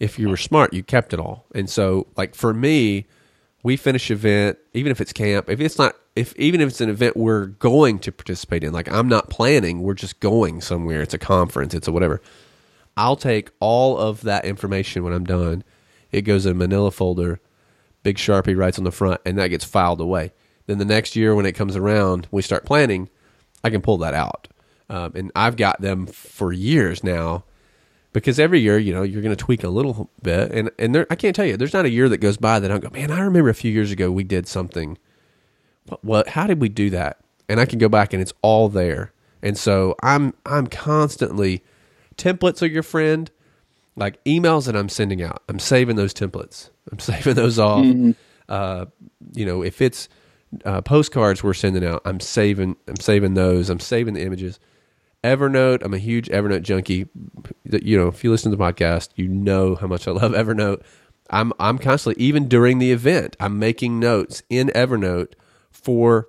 if 0.00 0.18
you 0.18 0.28
were 0.28 0.36
smart, 0.36 0.72
you 0.72 0.82
kept 0.82 1.12
it 1.12 1.20
all. 1.20 1.46
And 1.54 1.70
so, 1.70 2.08
like 2.16 2.34
for 2.34 2.52
me, 2.52 3.06
we 3.62 3.76
finish 3.76 4.10
event, 4.10 4.58
even 4.74 4.92
if 4.92 5.00
it's 5.00 5.12
camp, 5.12 5.48
if 5.48 5.60
it's 5.60 5.78
not, 5.78 5.94
if 6.16 6.36
even 6.36 6.60
if 6.60 6.68
it's 6.68 6.80
an 6.80 6.90
event 6.90 7.16
we're 7.16 7.46
going 7.46 7.98
to 8.00 8.12
participate 8.12 8.64
in, 8.64 8.72
like 8.72 8.90
I'm 8.90 9.08
not 9.08 9.30
planning, 9.30 9.82
we're 9.82 9.94
just 9.94 10.20
going 10.20 10.60
somewhere. 10.60 11.02
It's 11.02 11.14
a 11.14 11.18
conference, 11.18 11.74
it's 11.74 11.88
a 11.88 11.92
whatever. 11.92 12.20
I'll 12.96 13.16
take 13.16 13.50
all 13.60 13.98
of 13.98 14.22
that 14.22 14.44
information 14.44 15.02
when 15.04 15.12
I'm 15.12 15.24
done. 15.24 15.64
It 16.12 16.22
goes 16.22 16.46
in 16.46 16.52
a 16.52 16.54
Manila 16.54 16.90
folder, 16.90 17.40
big 18.02 18.16
Sharpie 18.16 18.56
writes 18.56 18.78
on 18.78 18.84
the 18.84 18.92
front, 18.92 19.20
and 19.24 19.36
that 19.38 19.48
gets 19.48 19.64
filed 19.64 20.00
away. 20.00 20.32
Then 20.66 20.78
the 20.78 20.84
next 20.84 21.16
year 21.16 21.34
when 21.34 21.46
it 21.46 21.52
comes 21.52 21.76
around, 21.76 22.28
we 22.30 22.42
start 22.42 22.64
planning. 22.64 23.10
I 23.62 23.70
can 23.70 23.82
pull 23.82 23.98
that 23.98 24.14
out, 24.14 24.48
um, 24.88 25.12
and 25.14 25.32
I've 25.34 25.56
got 25.56 25.80
them 25.80 26.06
for 26.06 26.52
years 26.52 27.02
now 27.02 27.44
because 28.14 28.38
every 28.38 28.60
year, 28.60 28.78
you 28.78 28.94
know, 28.94 29.02
you're 29.02 29.20
going 29.20 29.36
to 29.36 29.44
tweak 29.44 29.64
a 29.64 29.68
little 29.68 30.08
bit. 30.22 30.52
And, 30.52 30.70
and 30.78 30.94
there, 30.94 31.06
I 31.10 31.16
can't 31.16 31.34
tell 31.34 31.44
you, 31.44 31.56
there's 31.56 31.74
not 31.74 31.84
a 31.84 31.90
year 31.90 32.08
that 32.08 32.18
goes 32.18 32.36
by 32.36 32.60
that 32.60 32.70
I 32.70 32.78
don't 32.78 32.92
go, 32.92 32.98
man, 32.98 33.10
I 33.10 33.20
remember 33.20 33.50
a 33.50 33.54
few 33.54 33.72
years 33.72 33.90
ago 33.90 34.10
we 34.10 34.22
did 34.22 34.46
something. 34.46 34.96
What, 35.86 36.04
what, 36.04 36.28
how 36.28 36.46
did 36.46 36.60
we 36.60 36.68
do 36.68 36.90
that? 36.90 37.18
And 37.48 37.60
I 37.60 37.66
can 37.66 37.78
go 37.80 37.88
back 37.88 38.12
and 38.12 38.22
it's 38.22 38.32
all 38.40 38.68
there. 38.68 39.12
And 39.42 39.58
so 39.58 39.96
I'm, 40.00 40.32
I'm 40.46 40.68
constantly, 40.68 41.64
templates 42.16 42.62
are 42.62 42.66
your 42.66 42.82
friend. 42.82 43.30
Like 43.96 44.22
emails 44.24 44.66
that 44.66 44.74
I'm 44.74 44.88
sending 44.88 45.22
out, 45.22 45.42
I'm 45.48 45.60
saving 45.60 45.96
those 45.96 46.12
templates. 46.12 46.70
I'm 46.90 46.98
saving 47.00 47.34
those 47.34 47.58
off. 47.58 47.84
Mm-hmm. 47.84 48.10
Uh, 48.48 48.86
you 49.34 49.46
know, 49.46 49.62
if 49.62 49.80
it's 49.80 50.08
uh, 50.64 50.80
postcards 50.80 51.42
we're 51.42 51.54
sending 51.54 51.84
out, 51.84 52.02
I'm 52.04 52.20
saving, 52.20 52.76
I'm 52.88 52.96
saving 52.96 53.34
those. 53.34 53.70
I'm 53.70 53.80
saving 53.80 54.14
the 54.14 54.22
images. 54.22 54.58
Evernote. 55.22 55.82
I'm 55.82 55.94
a 55.94 55.98
huge 55.98 56.28
Evernote 56.28 56.62
junkie. 56.62 57.06
You 57.64 57.96
know, 57.98 58.08
if 58.08 58.22
you 58.22 58.30
listen 58.30 58.50
to 58.50 58.56
the 58.56 58.62
podcast, 58.62 59.08
you 59.16 59.26
know 59.26 59.74
how 59.74 59.86
much 59.86 60.06
I 60.06 60.10
love 60.10 60.32
Evernote. 60.32 60.82
I'm 61.30 61.52
I'm 61.58 61.78
constantly 61.78 62.22
even 62.22 62.48
during 62.48 62.78
the 62.78 62.92
event, 62.92 63.36
I'm 63.40 63.58
making 63.58 63.98
notes 63.98 64.42
in 64.50 64.68
Evernote 64.68 65.32
for 65.70 66.28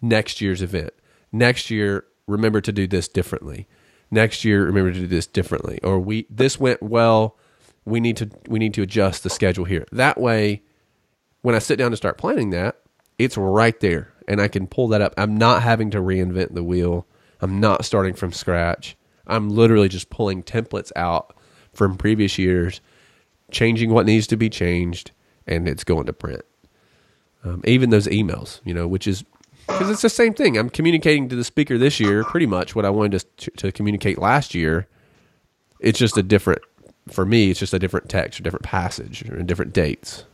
next 0.00 0.40
year's 0.40 0.60
event. 0.60 0.90
Next 1.30 1.70
year, 1.70 2.04
remember 2.26 2.60
to 2.60 2.72
do 2.72 2.88
this 2.88 3.06
differently. 3.06 3.68
Next 4.12 4.44
year, 4.44 4.64
remember 4.64 4.92
to 4.92 5.00
do 5.00 5.06
this 5.08 5.26
differently. 5.26 5.80
Or 5.82 5.98
we 5.98 6.26
this 6.30 6.60
went 6.60 6.80
well. 6.82 7.36
We 7.84 7.98
need 7.98 8.16
to 8.18 8.30
we 8.46 8.60
need 8.60 8.74
to 8.74 8.82
adjust 8.82 9.24
the 9.24 9.30
schedule 9.30 9.64
here. 9.64 9.86
That 9.90 10.20
way, 10.20 10.62
when 11.40 11.56
I 11.56 11.58
sit 11.58 11.76
down 11.76 11.90
to 11.90 11.96
start 11.96 12.18
planning 12.18 12.50
that, 12.50 12.76
it's 13.18 13.36
right 13.36 13.78
there, 13.80 14.12
and 14.28 14.40
I 14.40 14.46
can 14.46 14.68
pull 14.68 14.86
that 14.88 15.02
up. 15.02 15.14
I'm 15.16 15.36
not 15.36 15.62
having 15.62 15.90
to 15.90 15.98
reinvent 15.98 16.54
the 16.54 16.62
wheel 16.62 17.06
I'm 17.42 17.58
not 17.58 17.84
starting 17.84 18.14
from 18.14 18.32
scratch. 18.32 18.96
I'm 19.26 19.50
literally 19.50 19.88
just 19.88 20.10
pulling 20.10 20.44
templates 20.44 20.92
out 20.94 21.36
from 21.72 21.96
previous 21.96 22.38
years, 22.38 22.80
changing 23.50 23.90
what 23.92 24.06
needs 24.06 24.28
to 24.28 24.36
be 24.36 24.48
changed, 24.48 25.10
and 25.46 25.68
it's 25.68 25.84
going 25.84 26.06
to 26.06 26.12
print. 26.12 26.42
Um, 27.44 27.60
even 27.66 27.90
those 27.90 28.06
emails, 28.06 28.60
you 28.64 28.72
know, 28.72 28.86
which 28.86 29.08
is 29.08 29.24
because 29.66 29.90
it's 29.90 30.02
the 30.02 30.08
same 30.08 30.34
thing. 30.34 30.56
I'm 30.56 30.70
communicating 30.70 31.28
to 31.28 31.36
the 31.36 31.44
speaker 31.44 31.78
this 31.78 32.00
year 32.00 32.24
pretty 32.24 32.46
much 32.46 32.74
what 32.74 32.84
I 32.84 32.90
wanted 32.90 33.24
to, 33.36 33.50
to 33.50 33.72
communicate 33.72 34.18
last 34.18 34.54
year 34.54 34.86
it's 35.82 35.98
just 35.98 36.16
a 36.16 36.22
different 36.22 36.62
for 37.10 37.26
me. 37.26 37.50
It's 37.50 37.60
just 37.60 37.74
a 37.74 37.78
different 37.78 38.08
text, 38.08 38.40
or 38.40 38.44
different 38.44 38.64
passage, 38.64 39.28
or 39.28 39.42
different 39.42 39.74
dates. 39.74 40.24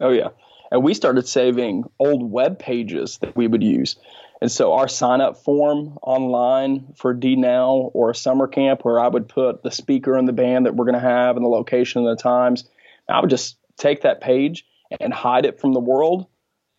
Oh 0.00 0.10
yeah, 0.10 0.30
and 0.70 0.82
we 0.82 0.94
started 0.94 1.28
saving 1.28 1.84
old 1.98 2.28
web 2.28 2.58
pages 2.58 3.18
that 3.18 3.36
we 3.36 3.46
would 3.46 3.62
use. 3.62 3.96
And 4.42 4.50
so 4.52 4.74
our 4.74 4.88
sign 4.88 5.22
up 5.22 5.38
form 5.38 5.98
online 6.02 6.94
for 6.96 7.14
D 7.14 7.36
Now 7.36 7.90
or 7.94 8.10
a 8.10 8.14
summer 8.14 8.46
camp 8.46 8.84
where 8.84 9.00
I 9.00 9.08
would 9.08 9.28
put 9.28 9.62
the 9.62 9.70
speaker 9.70 10.14
and 10.14 10.26
the 10.26 10.32
band 10.32 10.66
that 10.66 10.74
we're 10.74 10.84
going 10.84 10.94
to 10.94 11.00
have 11.00 11.36
and 11.36 11.44
the 11.44 11.48
location 11.48 12.06
and 12.06 12.18
the 12.18 12.22
times, 12.22 12.64
I 13.08 13.20
would 13.20 13.30
just 13.30 13.56
take 13.78 14.02
that 14.02 14.20
page 14.20 14.66
and 15.00 15.12
hide 15.12 15.46
it 15.46 15.60
from 15.60 15.72
the 15.72 15.80
world 15.80 16.26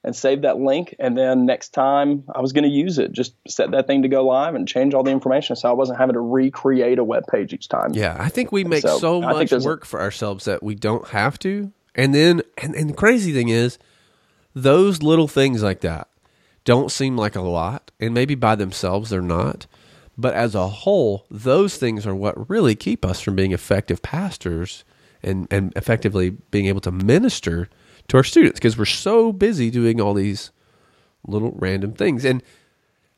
and 0.08 0.16
save 0.16 0.44
that 0.44 0.58
link. 0.58 0.96
And 1.00 1.18
then 1.18 1.46
next 1.46 1.74
time 1.74 2.24
I 2.34 2.40
was 2.40 2.54
going 2.54 2.64
to 2.64 2.70
use 2.70 2.98
it, 2.98 3.12
just 3.12 3.36
set 3.46 3.72
that 3.72 3.88
thing 3.88 4.04
to 4.04 4.08
go 4.08 4.26
live 4.26 4.56
and 4.56 4.66
change 4.66 4.94
all 4.94 5.04
the 5.04 5.12
information. 5.12 5.58
So 5.58 5.70
I 5.70 5.74
wasn't 5.74 6.00
having 6.00 6.14
to 6.14 6.22
recreate 6.22 6.98
a 6.98 7.04
web 7.04 7.26
page 7.30 7.54
each 7.54 7.68
time. 7.68 7.92
Yeah, 7.92 8.16
I 8.18 8.30
think 8.30 8.54
we 8.54 8.64
make 8.64 8.84
so, 8.84 9.00
so 9.00 9.22
much 9.22 9.52
work 9.52 9.86
for 9.86 10.00
ourselves 10.00 10.46
that 10.46 10.64
we 10.64 10.76
don't 10.76 11.10
have 11.10 11.38
to. 11.40 11.74
And 11.94 12.16
then, 12.16 12.42
and, 12.58 12.74
and 12.74 12.90
the 12.90 12.94
crazy 12.94 13.34
thing 13.34 13.50
is, 13.50 13.78
those 14.56 15.04
little 15.04 15.28
things 15.28 15.62
like 15.62 15.82
that 15.82 16.08
don't 16.64 16.90
seem 16.90 17.18
like 17.18 17.36
a 17.36 17.42
lot, 17.42 17.92
and 18.00 18.14
maybe 18.14 18.34
by 18.34 18.56
themselves 18.56 19.10
they're 19.10 19.22
not. 19.22 19.68
But 20.18 20.36
as 20.36 20.56
a 20.56 20.70
whole, 20.70 21.26
those 21.30 21.76
things 21.76 22.08
are 22.08 22.16
what 22.16 22.50
really 22.50 22.76
keep 22.76 23.04
us 23.04 23.20
from 23.20 23.36
being 23.36 23.52
effective 23.52 24.02
pastors 24.02 24.86
and, 25.22 25.50
and 25.52 25.74
effectively 25.76 26.30
being 26.30 26.68
able 26.68 26.82
to 26.82 26.92
minister 26.92 27.68
to 28.08 28.18
our 28.18 28.24
students 28.24 28.60
because 28.60 28.78
we're 28.78 28.86
so 28.86 29.32
busy 29.32 29.70
doing 29.70 30.00
all 30.00 30.14
these 30.14 30.52
little 31.26 31.52
random 31.56 31.94
things. 31.94 32.24
And 32.26 32.42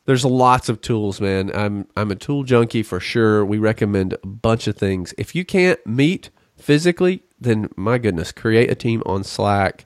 there's 0.05 0.25
lots 0.25 0.69
of 0.69 0.81
tools, 0.81 1.21
man. 1.21 1.51
I'm 1.53 1.87
I'm 1.95 2.11
a 2.11 2.15
tool 2.15 2.43
junkie 2.43 2.83
for 2.83 2.99
sure. 2.99 3.45
We 3.45 3.57
recommend 3.57 4.13
a 4.13 4.27
bunch 4.27 4.67
of 4.67 4.75
things. 4.75 5.13
If 5.17 5.35
you 5.35 5.45
can't 5.45 5.85
meet 5.85 6.31
physically, 6.57 7.23
then 7.39 7.69
my 7.75 7.97
goodness, 7.97 8.31
create 8.31 8.71
a 8.71 8.75
team 8.75 9.03
on 9.05 9.23
Slack, 9.23 9.85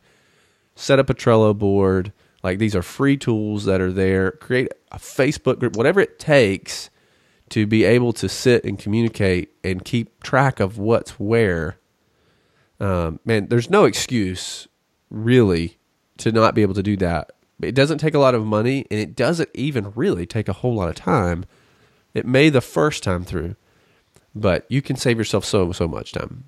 set 0.76 0.99
up 0.99 1.10
a 1.10 1.14
Trello 1.14 1.58
board, 1.58 2.14
like 2.43 2.60
these 2.60 2.76
are 2.76 2.82
free 2.82 3.18
tools 3.18 3.66
that 3.66 3.82
are 3.82 3.91
there. 3.91 4.32
Create 4.32 4.70
a 4.91 4.97
Facebook 4.97 5.60
group, 5.60 5.76
whatever 5.76 5.99
it 5.99 6.20
takes 6.20 6.89
to 7.49 7.66
be 7.66 7.84
able 7.84 8.14
to 8.14 8.28
sit 8.28 8.64
and 8.66 8.80
communicate 8.80 9.54
and 9.64 9.86
keep 9.86 10.24
track 10.24 10.60
of 10.60 10.78
what's 10.78 11.12
where. 11.20 11.78
Um, 12.80 13.20
man, 13.24 13.47
there's 13.47 13.70
no 13.70 13.86
excuse 13.86 14.68
really 15.14 15.78
to 16.18 16.32
not 16.32 16.55
be 16.55 16.61
able 16.61 16.74
to 16.74 16.84
do 16.84 16.97
that. 16.97 17.32
It 17.61 17.76
doesn't 17.76 17.99
take 17.99 18.14
a 18.14 18.20
lot 18.20 18.36
of 18.36 18.45
money 18.45 18.86
and 18.91 18.99
it 18.99 19.16
doesn't 19.16 19.49
even 19.53 19.93
really 19.95 20.26
take 20.26 20.49
a 20.49 20.53
whole 20.53 20.76
lot 20.76 20.89
of 20.89 20.95
time. 20.95 21.45
It 22.14 22.26
may 22.26 22.49
the 22.49 22.61
first 22.61 23.03
time 23.03 23.24
through, 23.24 23.55
but 24.36 24.66
you 24.68 24.82
can 24.82 24.95
save 24.97 25.18
yourself 25.18 25.45
so 25.45 25.72
so 25.72 25.88
much 25.88 26.11
time. 26.11 26.45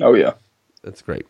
Oh 0.00 0.14
yeah. 0.14 0.34
That's 0.82 1.02
great. 1.02 1.26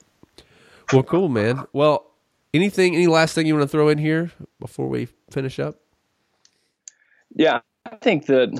Well, 0.92 1.02
cool, 1.02 1.28
man. 1.28 1.66
Well, 1.72 2.10
Anything? 2.52 2.96
Any 2.96 3.06
last 3.06 3.34
thing 3.34 3.46
you 3.46 3.54
want 3.54 3.62
to 3.64 3.68
throw 3.68 3.88
in 3.88 3.98
here 3.98 4.32
before 4.58 4.88
we 4.88 5.06
finish 5.30 5.60
up? 5.60 5.76
Yeah, 7.36 7.60
I 7.86 7.96
think 7.96 8.26
that 8.26 8.58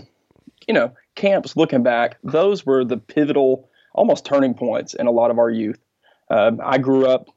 you 0.69 0.75
know 0.75 0.95
camps. 1.17 1.57
Looking 1.57 1.83
back, 1.83 2.17
those 2.23 2.65
were 2.65 2.85
the 2.85 2.99
pivotal, 2.99 3.69
almost 3.93 4.25
turning 4.25 4.55
points 4.55 4.95
in 4.95 5.09
a 5.09 5.11
lot 5.11 5.33
of 5.33 5.39
our 5.39 5.51
youth. 5.51 5.81
Uh, 6.31 6.53
I 6.65 6.79
grew 6.79 7.07
up 7.07 7.31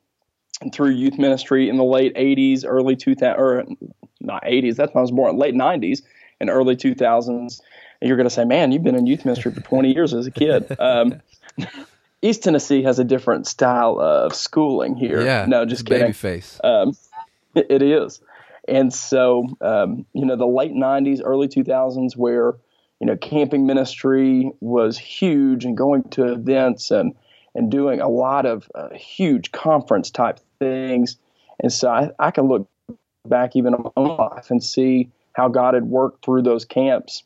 through 0.71 0.91
youth 0.91 1.17
ministry 1.17 1.69
in 1.69 1.77
the 1.77 1.83
late 1.83 2.15
'80s, 2.15 2.63
early 2.65 2.95
2000, 2.95 3.39
or 3.39 3.63
not 4.21 4.43
'80s. 4.43 4.75
That's 4.75 4.93
when 4.93 4.99
I 4.99 5.01
was 5.01 5.11
born. 5.11 5.37
Late 5.37 5.55
'90s 5.55 6.01
and 6.39 6.49
early 6.49 6.75
2000s. 6.75 7.29
And 8.01 8.07
you're 8.07 8.17
going 8.17 8.27
to 8.27 8.33
say, 8.33 8.45
"Man, 8.45 8.71
you've 8.71 8.83
been 8.83 8.95
in 8.95 9.07
youth 9.07 9.25
ministry 9.25 9.51
for 9.51 9.61
20 9.61 9.93
years 9.93 10.13
as 10.13 10.27
a 10.27 10.31
kid." 10.31 10.65
Um, 10.79 11.21
East 12.21 12.43
Tennessee 12.43 12.83
has 12.83 12.99
a 12.99 13.03
different 13.03 13.47
style 13.47 13.99
of 13.99 14.33
schooling 14.33 14.95
here. 14.95 15.21
Yeah, 15.21 15.45
no, 15.45 15.65
just 15.65 15.85
kidding. 15.85 16.03
Baby 16.03 16.13
face. 16.13 16.59
Um, 16.63 16.95
it, 17.53 17.67
it 17.69 17.81
is, 17.81 18.21
and 18.65 18.93
so 18.93 19.45
um, 19.59 20.05
you 20.13 20.25
know 20.25 20.37
the 20.37 20.47
late 20.47 20.71
'90s, 20.71 21.19
early 21.23 21.49
2000s, 21.49 22.15
where 22.15 22.53
you 23.01 23.07
know 23.07 23.17
camping 23.17 23.65
ministry 23.65 24.51
was 24.61 24.97
huge 24.97 25.65
and 25.65 25.75
going 25.75 26.03
to 26.11 26.31
events 26.31 26.91
and 26.91 27.13
and 27.55 27.69
doing 27.69 27.99
a 27.99 28.09
lot 28.09 28.45
of 28.45 28.71
uh, 28.73 28.89
huge 28.93 29.51
conference 29.51 30.09
type 30.09 30.39
things. 30.63 31.17
And 31.59 31.71
so 31.71 31.89
I, 31.89 32.09
I 32.19 32.31
can 32.31 32.47
look 32.47 32.67
back 33.25 33.55
even 33.55 33.73
on 33.73 33.83
my 33.83 33.91
own 33.97 34.17
life 34.17 34.49
and 34.49 34.63
see 34.63 35.09
how 35.33 35.47
God 35.47 35.73
had 35.73 35.85
worked 35.85 36.23
through 36.23 36.43
those 36.43 36.65
camps. 36.65 37.23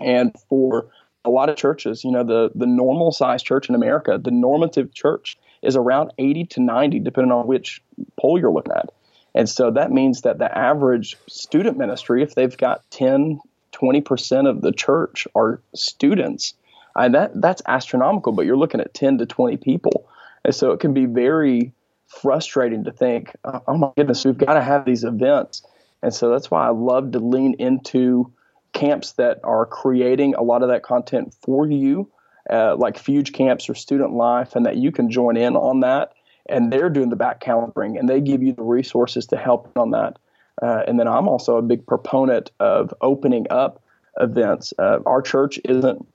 And 0.00 0.34
for 0.48 0.90
a 1.24 1.30
lot 1.30 1.48
of 1.48 1.56
churches, 1.56 2.04
you 2.04 2.10
know, 2.10 2.24
the 2.24 2.50
the 2.54 2.66
normal 2.66 3.12
size 3.12 3.42
church 3.42 3.68
in 3.68 3.74
America, 3.74 4.18
the 4.22 4.30
normative 4.30 4.94
church 4.94 5.36
is 5.62 5.76
around 5.76 6.12
80 6.18 6.46
to 6.46 6.62
90, 6.62 7.00
depending 7.00 7.32
on 7.32 7.46
which 7.46 7.82
poll 8.18 8.38
you're 8.38 8.52
looking 8.52 8.72
at. 8.74 8.90
And 9.34 9.48
so 9.48 9.70
that 9.72 9.92
means 9.92 10.22
that 10.22 10.38
the 10.38 10.56
average 10.56 11.16
student 11.28 11.76
ministry, 11.76 12.22
if 12.22 12.34
they've 12.34 12.56
got 12.56 12.82
10, 12.90 13.40
20% 13.72 14.48
of 14.48 14.62
the 14.62 14.72
church 14.72 15.28
are 15.34 15.60
students, 15.74 16.54
and 16.96 17.14
that 17.14 17.40
that's 17.40 17.62
astronomical, 17.66 18.32
but 18.32 18.46
you're 18.46 18.56
looking 18.56 18.80
at 18.80 18.94
10 18.94 19.18
to 19.18 19.26
20 19.26 19.58
people. 19.58 20.08
And 20.44 20.54
so 20.54 20.72
it 20.72 20.80
can 20.80 20.94
be 20.94 21.04
very 21.04 21.72
frustrating 22.10 22.84
to 22.84 22.92
think, 22.92 23.34
oh 23.44 23.76
my 23.76 23.90
goodness, 23.96 24.24
we've 24.24 24.36
got 24.36 24.54
to 24.54 24.62
have 24.62 24.84
these 24.84 25.04
events. 25.04 25.62
And 26.02 26.12
so 26.12 26.28
that's 26.30 26.50
why 26.50 26.66
I 26.66 26.70
love 26.70 27.12
to 27.12 27.18
lean 27.18 27.54
into 27.58 28.32
camps 28.72 29.12
that 29.12 29.40
are 29.44 29.66
creating 29.66 30.34
a 30.34 30.42
lot 30.42 30.62
of 30.62 30.68
that 30.68 30.82
content 30.82 31.34
for 31.42 31.70
you, 31.70 32.10
uh, 32.50 32.76
like 32.76 32.96
Fuge 32.96 33.32
Camps 33.32 33.68
or 33.68 33.74
Student 33.74 34.12
Life, 34.12 34.56
and 34.56 34.66
that 34.66 34.76
you 34.76 34.92
can 34.92 35.10
join 35.10 35.36
in 35.36 35.56
on 35.56 35.80
that. 35.80 36.12
And 36.48 36.72
they're 36.72 36.90
doing 36.90 37.10
the 37.10 37.16
back 37.16 37.40
calendaring 37.40 37.98
and 37.98 38.08
they 38.08 38.20
give 38.20 38.42
you 38.42 38.52
the 38.52 38.62
resources 38.62 39.26
to 39.26 39.36
help 39.36 39.70
on 39.76 39.92
that. 39.92 40.18
Uh, 40.60 40.82
and 40.86 40.98
then 40.98 41.06
I'm 41.06 41.28
also 41.28 41.56
a 41.56 41.62
big 41.62 41.86
proponent 41.86 42.50
of 42.58 42.92
opening 43.00 43.46
up 43.50 43.82
events. 44.18 44.74
Uh, 44.78 44.98
our 45.06 45.22
church 45.22 45.60
isn't 45.64 46.06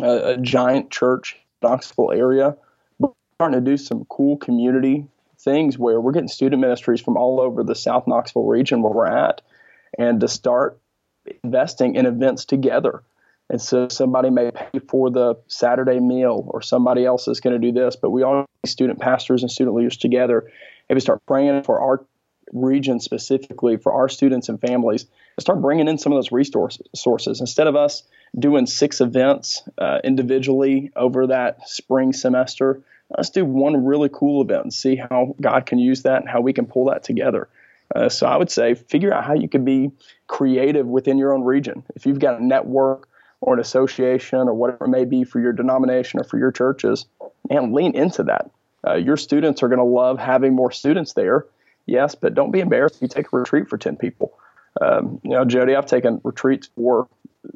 a, 0.00 0.32
a 0.32 0.36
giant 0.38 0.90
church 0.90 1.38
Knoxville 1.62 2.12
area, 2.12 2.56
but 2.98 3.08
we're 3.08 3.34
starting 3.36 3.64
to 3.64 3.70
do 3.70 3.76
some 3.76 4.06
cool 4.06 4.36
community 4.38 5.06
things 5.44 5.78
where 5.78 6.00
we're 6.00 6.12
getting 6.12 6.28
student 6.28 6.60
ministries 6.60 7.00
from 7.00 7.16
all 7.16 7.40
over 7.40 7.62
the 7.62 7.74
South 7.74 8.06
Knoxville 8.06 8.46
region 8.46 8.82
where 8.82 8.92
we're 8.92 9.06
at, 9.06 9.42
and 9.98 10.20
to 10.20 10.28
start 10.28 10.80
investing 11.42 11.94
in 11.96 12.06
events 12.06 12.44
together. 12.44 13.02
And 13.50 13.60
so 13.60 13.88
somebody 13.88 14.30
may 14.30 14.50
pay 14.50 14.78
for 14.88 15.10
the 15.10 15.34
Saturday 15.48 16.00
meal 16.00 16.48
or 16.48 16.62
somebody 16.62 17.04
else 17.04 17.28
is 17.28 17.40
going 17.40 17.60
to 17.60 17.64
do 17.64 17.72
this, 17.72 17.94
but 17.94 18.10
we 18.10 18.22
all 18.22 18.46
student 18.64 18.98
pastors 18.98 19.42
and 19.42 19.50
student 19.50 19.76
leaders 19.76 19.98
together. 19.98 20.50
If 20.88 20.94
we 20.94 21.00
start 21.00 21.20
praying 21.26 21.62
for 21.62 21.80
our 21.80 22.06
region 22.52 23.00
specifically 23.00 23.76
for 23.76 23.92
our 23.92 24.08
students 24.08 24.48
and 24.48 24.60
families, 24.60 25.02
and 25.02 25.42
start 25.42 25.60
bringing 25.60 25.88
in 25.88 25.98
some 25.98 26.12
of 26.12 26.16
those 26.16 26.32
resources 26.32 26.86
sources 26.94 27.40
instead 27.40 27.66
of 27.66 27.76
us 27.76 28.02
doing 28.38 28.66
six 28.66 29.00
events 29.00 29.62
uh, 29.78 29.98
individually 30.04 30.90
over 30.96 31.26
that 31.26 31.68
spring 31.68 32.12
semester. 32.12 32.82
Let's 33.10 33.30
do 33.30 33.44
one 33.44 33.84
really 33.84 34.10
cool 34.12 34.42
event 34.42 34.64
and 34.64 34.74
see 34.74 34.96
how 34.96 35.34
God 35.40 35.66
can 35.66 35.78
use 35.78 36.02
that 36.02 36.20
and 36.20 36.28
how 36.28 36.40
we 36.40 36.52
can 36.52 36.66
pull 36.66 36.86
that 36.86 37.04
together. 37.04 37.48
Uh, 37.94 38.08
so 38.08 38.26
I 38.26 38.36
would 38.36 38.50
say 38.50 38.74
figure 38.74 39.12
out 39.12 39.24
how 39.24 39.34
you 39.34 39.48
can 39.48 39.64
be 39.64 39.92
creative 40.26 40.86
within 40.86 41.18
your 41.18 41.32
own 41.32 41.44
region. 41.44 41.84
If 41.94 42.06
you've 42.06 42.18
got 42.18 42.40
a 42.40 42.44
network 42.44 43.08
or 43.40 43.54
an 43.54 43.60
association 43.60 44.40
or 44.40 44.54
whatever 44.54 44.86
it 44.86 44.88
may 44.88 45.04
be 45.04 45.24
for 45.24 45.38
your 45.38 45.52
denomination 45.52 46.18
or 46.20 46.24
for 46.24 46.38
your 46.38 46.50
churches, 46.50 47.06
and 47.50 47.72
lean 47.72 47.94
into 47.94 48.24
that. 48.24 48.50
Uh, 48.86 48.94
your 48.94 49.16
students 49.16 49.62
are 49.62 49.68
going 49.68 49.78
to 49.78 49.84
love 49.84 50.18
having 50.18 50.54
more 50.54 50.70
students 50.70 51.12
there, 51.12 51.46
yes, 51.86 52.14
but 52.14 52.34
don't 52.34 52.50
be 52.50 52.60
embarrassed 52.60 52.96
if 52.96 53.02
you 53.02 53.08
take 53.08 53.32
a 53.32 53.36
retreat 53.36 53.68
for 53.68 53.78
10 53.78 53.96
people. 53.96 54.32
Um, 54.80 55.20
you 55.22 55.30
know, 55.30 55.44
Jody, 55.44 55.74
I've 55.74 55.86
taken 55.86 56.20
retreats 56.24 56.68
for 56.74 57.08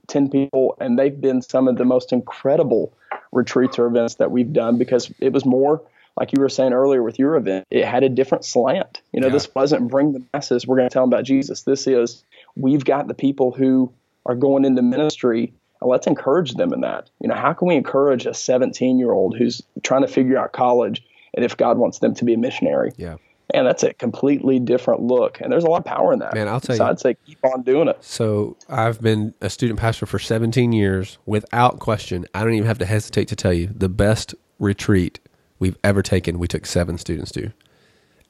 10 0.09 0.30
people, 0.30 0.76
and 0.80 0.99
they've 0.99 1.20
been 1.20 1.43
some 1.43 1.68
of 1.68 1.76
the 1.76 1.84
most 1.84 2.12
incredible 2.12 2.93
retreats 3.32 3.78
or 3.78 3.86
events 3.86 4.16
that 4.16 4.30
we've 4.30 4.53
done 4.53 4.78
because 4.78 5.12
it 5.20 5.32
was 5.32 5.45
more– 5.45 5.82
like 6.18 6.32
you 6.32 6.41
were 6.41 6.49
saying 6.49 6.72
earlier 6.72 7.03
with 7.03 7.18
your 7.18 7.36
event, 7.36 7.66
it 7.70 7.84
had 7.84 8.03
a 8.03 8.09
different 8.09 8.45
slant. 8.45 9.01
You 9.12 9.20
know, 9.20 9.28
yeah. 9.28 9.32
this 9.32 9.55
wasn't 9.55 9.89
bring 9.89 10.12
the 10.12 10.22
masses, 10.34 10.66
we're 10.66 10.76
going 10.76 10.89
to 10.89 10.93
tell 10.93 11.05
them 11.05 11.12
about 11.12 11.24
Jesus. 11.24 11.62
This 11.62 11.86
is 11.86 12.24
we've 12.57 12.84
got 12.84 13.09
the 13.09 13.14
people 13.14 13.53
who 13.53 13.93
are 14.26 14.34
going 14.34 14.64
into 14.64 14.82
ministry 14.82 15.53
and 15.80 15.89
let's 15.89 16.07
encourage 16.07 16.55
them 16.55 16.72
in 16.72 16.80
that. 16.80 17.09
You 17.20 17.28
know, 17.28 17.36
how 17.36 17.53
can 17.53 17.68
we 17.68 17.76
encourage 17.76 18.26
a 18.26 18.34
17 18.34 18.99
year 18.99 19.12
old 19.12 19.36
who's 19.36 19.62
trying 19.82 20.03
to 20.03 20.09
figure 20.09 20.36
out 20.36 20.53
college 20.53 21.05
and 21.34 21.45
if 21.45 21.57
God 21.57 21.78
wants 21.78 22.01
them 22.01 22.14
to 22.16 22.24
be 22.24 22.34
a 22.34 22.39
missionary? 22.39 22.93
Yeah. 22.97 23.16
And 23.55 23.66
that's 23.66 23.82
a 23.82 23.94
completely 23.94 24.59
different 24.59 25.01
look. 25.01 25.40
And 25.40 25.51
there's 25.51 25.64
a 25.64 25.68
lot 25.68 25.78
of 25.78 25.84
power 25.86 26.12
in 26.12 26.18
that. 26.18 26.34
Man, 26.34 26.49
I'll 26.49 26.61
tell 26.61 26.76
so 26.76 26.84
you. 26.84 26.90
I'd 26.90 27.01
say 27.01 27.16
keep 27.26 27.38
on 27.44 27.62
doing 27.62 27.88
it. 27.88 27.96
So 28.05 28.57
I've 28.68 29.01
been 29.01 29.32
a 29.40 29.49
student 29.49 29.78
pastor 29.78 30.05
for 30.05 30.18
17 30.18 30.72
years 30.72 31.18
without 31.24 31.78
question. 31.78 32.26
I 32.34 32.44
don't 32.44 32.53
even 32.53 32.66
have 32.66 32.78
to 32.78 32.86
hesitate 32.86 33.28
to 33.28 33.36
tell 33.36 33.53
you 33.53 33.68
the 33.74 33.88
best 33.88 34.34
retreat 34.59 35.18
we've 35.59 35.78
ever 35.82 36.03
taken. 36.03 36.38
We 36.38 36.46
took 36.46 36.66
seven 36.66 36.99
students 36.99 37.32
to, 37.32 37.53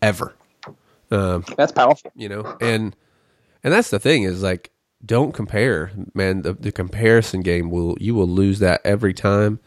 ever. 0.00 0.34
Um, 1.10 1.44
that's 1.56 1.72
powerful. 1.72 2.12
You 2.14 2.28
know, 2.28 2.56
and 2.60 2.94
and 3.64 3.72
that's 3.72 3.90
the 3.90 3.98
thing 3.98 4.24
is 4.24 4.42
like 4.42 4.70
don't 5.04 5.32
compare, 5.32 5.90
man. 6.14 6.42
The, 6.42 6.52
the 6.52 6.72
comparison 6.72 7.40
game 7.40 7.70
will 7.70 7.96
you 8.00 8.14
will 8.14 8.28
lose 8.28 8.58
that 8.58 8.80
every 8.84 9.14
time. 9.14 9.60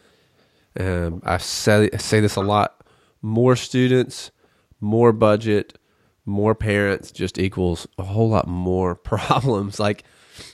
Um, 0.78 1.22
I 1.24 1.38
say 1.38 1.90
I 1.92 1.96
say 1.96 2.20
this 2.20 2.36
a 2.36 2.40
lot. 2.40 2.84
More 3.20 3.56
students, 3.56 4.30
more 4.82 5.12
budget, 5.12 5.78
more 6.26 6.54
parents 6.54 7.10
just 7.10 7.38
equals 7.38 7.86
a 7.96 8.02
whole 8.02 8.28
lot 8.28 8.46
more 8.46 8.94
problems. 8.94 9.80
Like, 9.80 10.04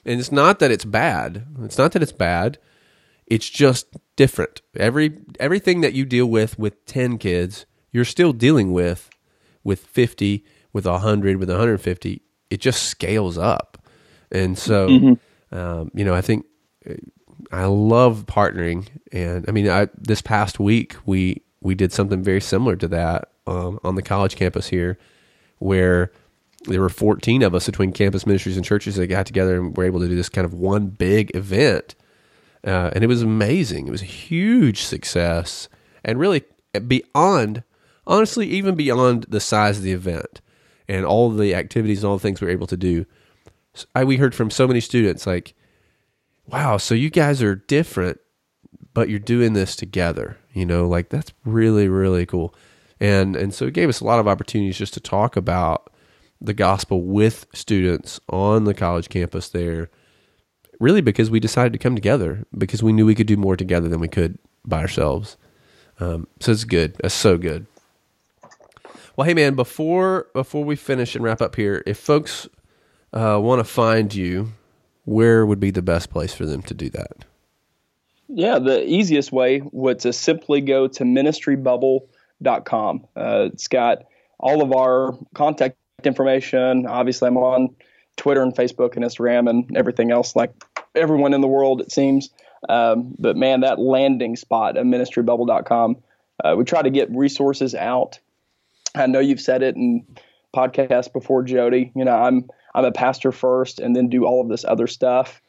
and 0.05 0.21
it's 0.21 0.31
not 0.31 0.59
that 0.61 0.71
it's 0.71 0.85
bad. 0.85 1.47
It's 1.63 1.79
not 1.79 1.93
that 1.93 2.03
it's 2.03 2.13
bad. 2.13 2.59
It's 3.27 3.49
just 3.49 3.87
different. 4.17 4.63
Every 4.77 5.19
everything 5.39 5.81
that 5.83 5.93
you 5.93 6.05
deal 6.05 6.27
with 6.27 6.59
with 6.59 6.85
ten 6.87 7.19
kids, 7.19 7.67
you're 7.93 8.05
still 8.05 8.33
dealing 8.33 8.73
with 8.73 9.11
with 9.65 9.81
fifty, 9.81 10.45
with 10.73 10.87
hundred, 10.87 11.37
with 11.37 11.51
150. 11.51 12.23
It 12.51 12.61
just 12.61 12.85
scales 12.85 13.37
up, 13.37 13.83
and 14.33 14.57
so 14.57 14.89
mm-hmm. 14.89 15.57
um, 15.57 15.91
you 15.95 16.05
know 16.05 16.15
I 16.15 16.23
think 16.23 16.47
I 17.53 17.67
love 17.67 18.25
partnering, 18.27 18.89
and 19.13 19.45
I 19.47 19.53
mean 19.53 19.69
I 19.69 19.89
this 19.97 20.23
past 20.23 20.59
week 20.59 20.97
we 21.05 21.43
we 21.61 21.75
did 21.75 21.93
something 21.93 22.23
very 22.23 22.41
similar 22.41 22.77
to 22.77 22.89
that 22.89 23.31
um, 23.49 23.81
on 23.83 23.95
the 23.95 24.03
college 24.03 24.37
campus 24.37 24.69
here 24.69 24.99
where 25.59 26.13
there 26.67 26.81
were 26.81 26.89
14 26.89 27.43
of 27.43 27.55
us 27.55 27.67
between 27.67 27.93
campus 27.93 28.27
ministries 28.27 28.57
and 28.57 28.65
churches 28.65 28.97
that 28.97 29.07
got 29.07 29.27
together 29.27 29.57
and 29.57 29.77
were 29.77 29.85
able 29.85 30.01
to 30.01 30.09
do 30.09 30.17
this 30.17 30.29
kind 30.29 30.45
of 30.45 30.53
one 30.53 30.89
big 30.89 31.35
event. 31.35 31.95
Uh, 32.65 32.91
and 32.93 33.03
it 33.03 33.07
was 33.07 33.23
amazing. 33.23 33.87
It 33.87 33.91
was 33.91 34.03
a 34.03 34.07
huge 34.07 34.83
success 34.83 35.69
and 36.05 36.19
really 36.19 36.43
beyond, 36.87 37.63
honestly, 38.07 38.47
even 38.49 38.75
beyond 38.75 39.27
the 39.29 39.41
size 39.41 39.79
of 39.79 39.85
the 39.85 39.93
event 39.93 40.41
and 40.89 41.07
all 41.07 41.31
the 41.31 41.55
activities 41.55 42.03
and 42.03 42.11
all 42.11 42.19
the 42.19 42.23
things 42.23 42.41
we 42.41 42.47
were 42.47 42.53
able 42.53 42.67
to 42.67 42.77
do. 42.77 43.07
I, 43.95 44.05
we 44.05 44.17
heard 44.17 44.35
from 44.35 44.51
so 44.51 44.67
many 44.67 44.81
students 44.81 45.27
like, 45.27 45.55
wow, 46.47 46.77
so 46.77 46.95
you 46.95 47.11
guys 47.11 47.43
are 47.43 47.55
different, 47.55 48.19
but 48.93 49.09
you're 49.09 49.21
doing 49.21 49.53
this 49.53 49.77
together. 49.77 50.37
You 50.53 50.67
know, 50.67 50.89
like 50.89 51.09
that's 51.09 51.33
really, 51.45 51.89
really 51.89 52.27
cool 52.27 52.55
and 53.01 53.37
and 53.37 53.55
so 53.55 53.67
it 53.67 53.75
gave 53.75 53.89
us 53.89 54.01
a 54.01 54.05
lot 54.05 54.19
of 54.19 54.29
opportunities 54.29 54.79
just 54.79 54.95
to 54.95 55.01
talk 55.01 55.37
about 55.37 55.93
the 56.41 56.55
gospel 56.55 57.03
with 57.03 57.47
students 57.53 58.21
on 58.29 58.65
the 58.65 58.75
college 58.75 59.09
campus 59.09 59.49
there 59.49 59.91
really 60.81 61.01
because 61.01 61.31
we 61.31 61.41
decided 61.41 61.73
to 61.73 61.79
come 61.79 61.95
together 61.95 62.45
because 62.57 62.83
we 62.83 62.93
knew 62.93 63.07
we 63.07 63.15
could 63.15 63.27
do 63.27 63.37
more 63.37 63.57
together 63.57 63.89
than 63.89 64.01
we 64.01 64.09
could 64.09 64.39
by 64.65 64.81
ourselves. 64.81 65.37
Um, 65.99 66.29
so 66.39 66.53
it's 66.53 66.65
good. 66.65 66.95
That's 67.01 67.15
so 67.15 67.39
good. 67.39 67.67
Well 69.17 69.27
hey 69.27 69.35
man 69.35 69.55
before 69.55 70.29
before 70.33 70.65
we 70.65 70.77
finish 70.77 71.17
and 71.17 71.25
wrap 71.25 71.43
up 71.43 71.57
here 71.57 71.83
if 71.87 71.99
folks 71.99 72.49
uh, 73.13 73.41
want 73.43 73.59
to 73.59 73.65
find 73.65 74.15
you 74.15 74.53
where 75.07 75.45
would 75.45 75.59
be 75.59 75.71
the 75.71 75.83
best 75.83 76.11
place 76.11 76.35
for 76.35 76.47
them 76.47 76.63
to 76.63 76.75
do 76.75 76.89
that? 76.91 77.25
Yeah 78.29 78.61
the 78.61 78.89
easiest 78.89 79.33
way 79.33 79.63
would 79.73 79.99
to 80.01 80.13
simply 80.13 80.61
go 80.61 80.87
to 80.87 81.05
ministry 81.05 81.57
bubble 81.57 82.09
com. 82.65 83.07
Uh, 83.17 83.49
it's 83.53 83.69
got 83.69 84.05
all 84.39 84.63
of 84.63 84.73
our 84.73 85.19
contact 85.35 85.77
information. 86.05 86.87
Obviously, 86.87 87.29
I'm 87.29 87.37
on 87.37 87.75
Twitter 88.17 88.43
and 88.43 88.55
Facebook 88.55 88.97
and 88.97 89.05
Instagram 89.05 89.49
and 89.49 89.77
everything 89.77 90.11
else, 90.11 90.37
like 90.37 90.53
everyone 90.95 91.35
in 91.35 91.41
the 91.41 91.49
world, 91.49 91.81
it 91.81 91.91
seems. 91.91 92.31
Um, 92.69 93.15
but 93.19 93.37
man, 93.37 93.61
that 93.61 93.79
landing 93.79 94.37
spot 94.37 94.77
at 94.77 94.85
ministrybubble.com, 94.85 95.97
uh, 96.45 96.55
we 96.57 96.65
try 96.65 96.83
to 96.83 96.91
get 96.91 97.11
resources 97.11 97.75
out. 97.75 98.19
I 98.95 99.07
know 99.07 99.21
you've 99.21 99.41
said 99.41 99.63
it 99.63 99.77
in 99.77 100.05
podcasts 100.55 101.13
before, 101.13 101.43
Jody. 101.43 101.93
You 101.95 102.05
know, 102.05 102.17
I'm 102.17 102.49
I'm 102.75 102.85
a 102.85 102.93
pastor 102.93 103.33
first, 103.33 103.81
and 103.81 103.95
then 103.95 104.09
do 104.09 104.25
all 104.25 104.41
of 104.41 104.49
this 104.49 104.65
other 104.65 104.87
stuff, 104.87 105.41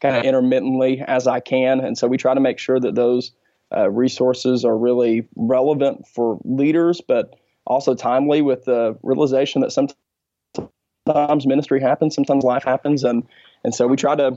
kind 0.00 0.16
of 0.16 0.24
intermittently 0.24 1.02
as 1.06 1.26
I 1.26 1.40
can. 1.40 1.80
And 1.80 1.96
so 1.96 2.06
we 2.06 2.16
try 2.16 2.34
to 2.34 2.40
make 2.40 2.58
sure 2.58 2.78
that 2.78 2.94
those 2.94 3.32
uh, 3.76 3.90
resources 3.90 4.64
are 4.64 4.76
really 4.76 5.26
relevant 5.36 6.06
for 6.06 6.38
leaders, 6.44 7.00
but 7.00 7.38
also 7.66 7.94
timely 7.94 8.42
with 8.42 8.64
the 8.64 8.98
realization 9.02 9.60
that 9.62 9.72
sometimes 9.72 11.46
ministry 11.46 11.80
happens, 11.80 12.14
sometimes 12.14 12.44
life 12.44 12.64
happens, 12.64 13.04
and 13.04 13.26
and 13.64 13.74
so 13.74 13.86
we 13.86 13.96
try 13.96 14.16
to 14.16 14.36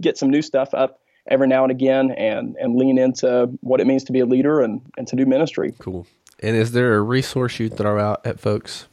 get 0.00 0.16
some 0.16 0.30
new 0.30 0.42
stuff 0.42 0.72
up 0.74 1.00
every 1.28 1.46
now 1.46 1.62
and 1.62 1.70
again, 1.70 2.10
and 2.12 2.56
and 2.60 2.76
lean 2.76 2.98
into 2.98 3.46
what 3.60 3.80
it 3.80 3.86
means 3.86 4.04
to 4.04 4.12
be 4.12 4.20
a 4.20 4.26
leader 4.26 4.60
and 4.60 4.80
and 4.96 5.06
to 5.08 5.16
do 5.16 5.26
ministry. 5.26 5.74
Cool. 5.78 6.06
And 6.40 6.56
is 6.56 6.72
there 6.72 6.94
a 6.94 7.00
resource 7.00 7.58
you 7.58 7.68
throw 7.68 7.98
out 7.98 8.24
at 8.24 8.38
folks 8.38 8.86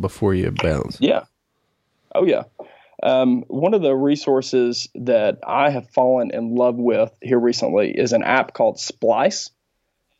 before 0.00 0.34
you 0.34 0.50
bounce? 0.50 1.00
Yeah. 1.00 1.24
Oh 2.14 2.24
yeah. 2.24 2.44
Um, 3.02 3.44
one 3.46 3.74
of 3.74 3.82
the 3.82 3.94
resources 3.94 4.88
that 4.94 5.38
I 5.46 5.70
have 5.70 5.88
fallen 5.90 6.32
in 6.32 6.54
love 6.54 6.76
with 6.76 7.16
here 7.22 7.38
recently 7.38 7.90
is 7.90 8.12
an 8.12 8.24
app 8.24 8.54
called 8.54 8.80
Splice, 8.80 9.50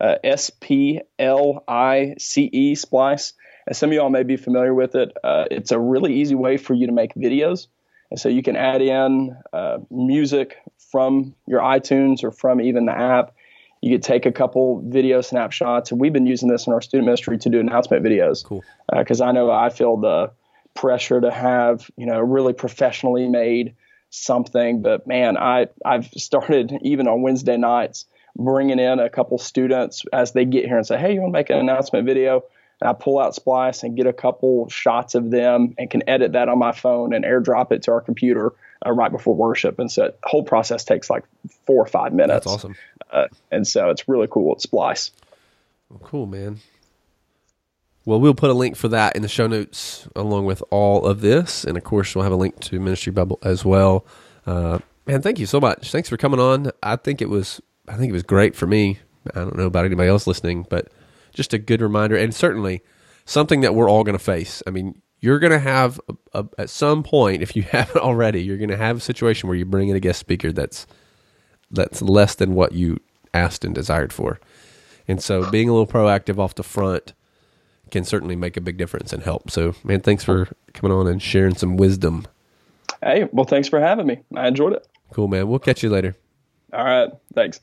uh, 0.01 0.17
S 0.23 0.51
P 0.51 1.01
L 1.19 1.65
I 1.67 2.15
C 2.19 2.49
E, 2.53 2.75
Splice. 2.77 3.33
And 3.67 3.77
some 3.77 3.91
of 3.91 3.95
y'all 3.95 4.11
may 4.11 4.23
be 4.23 4.37
familiar 4.37 4.73
with 4.73 4.95
it. 4.95 5.13
Uh, 5.25 5.47
it's 5.51 5.73
a 5.73 5.79
really 5.79 6.15
easy 6.21 6.35
way 6.35 6.57
for 6.57 6.73
you 6.73 6.87
to 6.87 6.93
make 6.93 7.15
videos. 7.15 7.67
And 8.11 8.19
so 8.19 8.29
you 8.29 8.43
can 8.43 8.57
add 8.57 8.81
in 8.81 9.37
uh, 9.53 9.79
music 9.91 10.57
from 10.91 11.35
your 11.47 11.61
iTunes 11.61 12.25
or 12.25 12.31
from 12.31 12.61
even 12.61 12.87
the 12.87 12.97
app. 12.97 13.35
You 13.83 13.95
could 13.95 14.03
take 14.03 14.25
a 14.25 14.33
couple 14.33 14.83
video 14.87 15.21
snapshots. 15.21 15.91
And 15.91 16.01
we've 16.01 16.13
been 16.13 16.27
using 16.27 16.49
this 16.49 16.67
in 16.67 16.73
our 16.73 16.81
student 16.81 17.07
ministry 17.07 17.37
to 17.39 17.51
do 17.51 17.61
announcement 17.61 18.05
videos. 18.05 18.45
Cool. 18.45 18.65
Because 18.97 19.21
uh, 19.21 19.27
I 19.27 19.33
know 19.33 19.51
I 19.51 19.69
feel 19.69 19.97
the 19.97 20.31
pressure 20.75 21.21
to 21.21 21.31
have 21.31 21.91
you 21.97 22.07
know 22.07 22.21
really 22.21 22.53
professionally 22.53 23.29
made 23.29 23.75
something. 24.11 24.83
But 24.83 25.07
man 25.07 25.37
i 25.37 25.67
i've 25.85 26.07
started 26.17 26.73
even 26.83 27.09
on 27.09 27.23
wednesday 27.23 27.57
nights 27.57 28.07
bringing 28.37 28.79
in 28.79 29.01
a 29.01 29.11
couple 29.11 29.37
students 29.39 30.05
as 30.13 30.33
they 30.33 30.45
get 30.45 30.65
here 30.65 30.77
and 30.77 30.87
say 30.87 30.99
hey 30.99 31.15
you 31.15 31.21
want 31.21 31.33
to 31.33 31.39
make 31.39 31.51
an 31.51 31.59
announcement 31.59 32.07
video? 32.07 32.45
And 32.81 32.89
i 32.89 32.93
pull 32.93 33.19
out 33.19 33.35
splice 33.35 33.83
and 33.83 33.97
get 33.97 34.07
a 34.07 34.13
couple 34.13 34.69
shots 34.69 35.15
of 35.15 35.31
them 35.31 35.75
and 35.79 35.91
can 35.91 36.09
edit 36.09 36.33
that 36.33 36.49
on 36.49 36.59
my 36.59 36.73
phone 36.73 37.13
and 37.13 37.25
airdrop 37.25 37.73
it 37.73 37.83
to 37.85 37.93
our 37.93 38.01
computer 38.01 38.53
uh, 38.87 38.93
right 38.93 39.11
before 39.11 39.35
worship. 39.35 39.79
And 39.79 39.91
so 39.91 40.09
the 40.09 40.15
whole 40.23 40.45
process 40.45 40.85
takes 40.85 41.11
like 41.11 41.25
four 41.67 41.83
or 41.83 41.87
five 41.87 42.13
minutes. 42.13 42.45
that's 42.45 42.47
awesome. 42.47 42.77
Uh, 43.11 43.27
and 43.51 43.67
so 43.67 43.91
it's 43.91 44.09
really 44.09 44.29
cool 44.31 44.53
at 44.53 44.61
splice. 44.61 45.11
Well, 45.89 46.01
cool 46.05 46.27
man 46.27 46.61
well, 48.09 48.19
we'll 48.19 48.33
put 48.33 48.49
a 48.49 48.55
link 48.55 48.75
for 48.75 48.89
that 48.89 49.17
in 49.17 49.21
the 49.21 49.29
show 49.29 49.47
notes 49.47 50.09
along 50.17 50.47
with 50.47 50.63
all 50.71 51.05
of 51.05 51.21
this. 51.21 51.63
And 51.63 51.77
of 51.77 51.85
course, 51.85 52.15
we'll 52.15 52.23
have 52.23 52.33
a 52.33 52.37
link 52.37 52.59
to 52.61 52.81
Ministry 52.81 53.13
Bubble 53.13 53.39
as 53.43 53.67
well. 53.67 54.07
Uh, 54.47 54.79
thank 55.07 55.39
you 55.39 55.45
so 55.45 55.61
much. 55.61 55.93
Thanks 55.93 56.09
for 56.09 56.17
coming 56.17 56.41
on. 56.41 56.71
I 56.83 56.97
think 56.97 57.21
it 57.21 57.29
was, 57.29 57.61
I 57.87 57.97
think 57.99 58.09
it 58.09 58.15
was 58.15 58.23
great 58.23 58.57
for 58.57 58.67
me. 58.67 58.99
I 59.35 59.41
don't 59.41 59.59
know 59.59 59.67
about 59.67 59.85
anybody 59.85 60.09
else 60.09 60.27
listening, 60.27 60.67
but 60.71 60.89
just 61.35 61.53
a 61.53 61.59
good 61.59 61.83
reminder 61.83 62.17
and 62.17 62.35
certainly 62.35 62.81
something 63.27 63.61
that 63.61 63.75
we're 63.75 63.91
all 63.91 64.05
going 64.05 64.17
to 64.17 64.25
face. 64.25 64.63
I 64.67 64.71
mean, 64.71 65.03
you're 65.21 65.39
going 65.39 65.53
to 65.53 65.59
have 65.59 66.01
a, 66.09 66.41
a, 66.41 66.47
at 66.57 66.71
some 66.71 67.03
point, 67.03 67.43
if 67.43 67.55
you 67.55 67.63
haven't 67.71 68.01
already, 68.01 68.43
you're 68.43 68.57
going 68.57 68.71
to 68.71 68.79
have 68.79 68.97
a 68.97 69.01
situation 69.01 69.51
where 69.51 69.59
you 69.59 69.67
bring 69.67 69.91
in 69.91 69.97
a 69.97 70.01
guest 70.01 70.19
speaker 70.19 70.51
that's 70.51 70.87
that's 71.71 72.01
less 72.01 72.35
than 72.37 72.55
what 72.55 72.73
you 72.73 73.01
asked 73.35 73.67
and 73.67 73.75
desired 73.75 74.15
for. 74.15 74.41
And 75.07 75.23
so, 75.23 75.51
being 75.51 75.69
a 75.69 75.73
little 75.73 75.87
proactive 75.87 76.39
off 76.39 76.55
the 76.55 76.63
front 76.63 77.13
can 77.91 78.05
certainly 78.05 78.37
make 78.37 78.57
a 78.57 78.61
big 78.61 78.77
difference 78.77 79.13
and 79.13 79.23
help. 79.23 79.51
So, 79.51 79.75
man, 79.85 80.01
thanks 80.01 80.25
for 80.25 80.49
coming 80.75 80.97
on 80.97 81.07
and 81.07 81.21
sharing 81.21 81.55
some 81.55 81.77
wisdom. 81.77 82.27
Hey, 83.03 83.29
well, 83.33 83.45
thanks 83.45 83.69
for 83.69 83.81
having 83.81 84.07
me. 84.07 84.21
I 84.35 84.49
enjoyed 84.49 84.73
it. 84.73 84.87
Cool, 85.13 85.29
man. 85.29 85.49
We'll 85.49 85.59
catch 85.59 85.83
you 85.83 85.91
later. 85.91 86.17
All 86.73 86.85
right. 86.85 87.11
Thanks. 87.35 87.61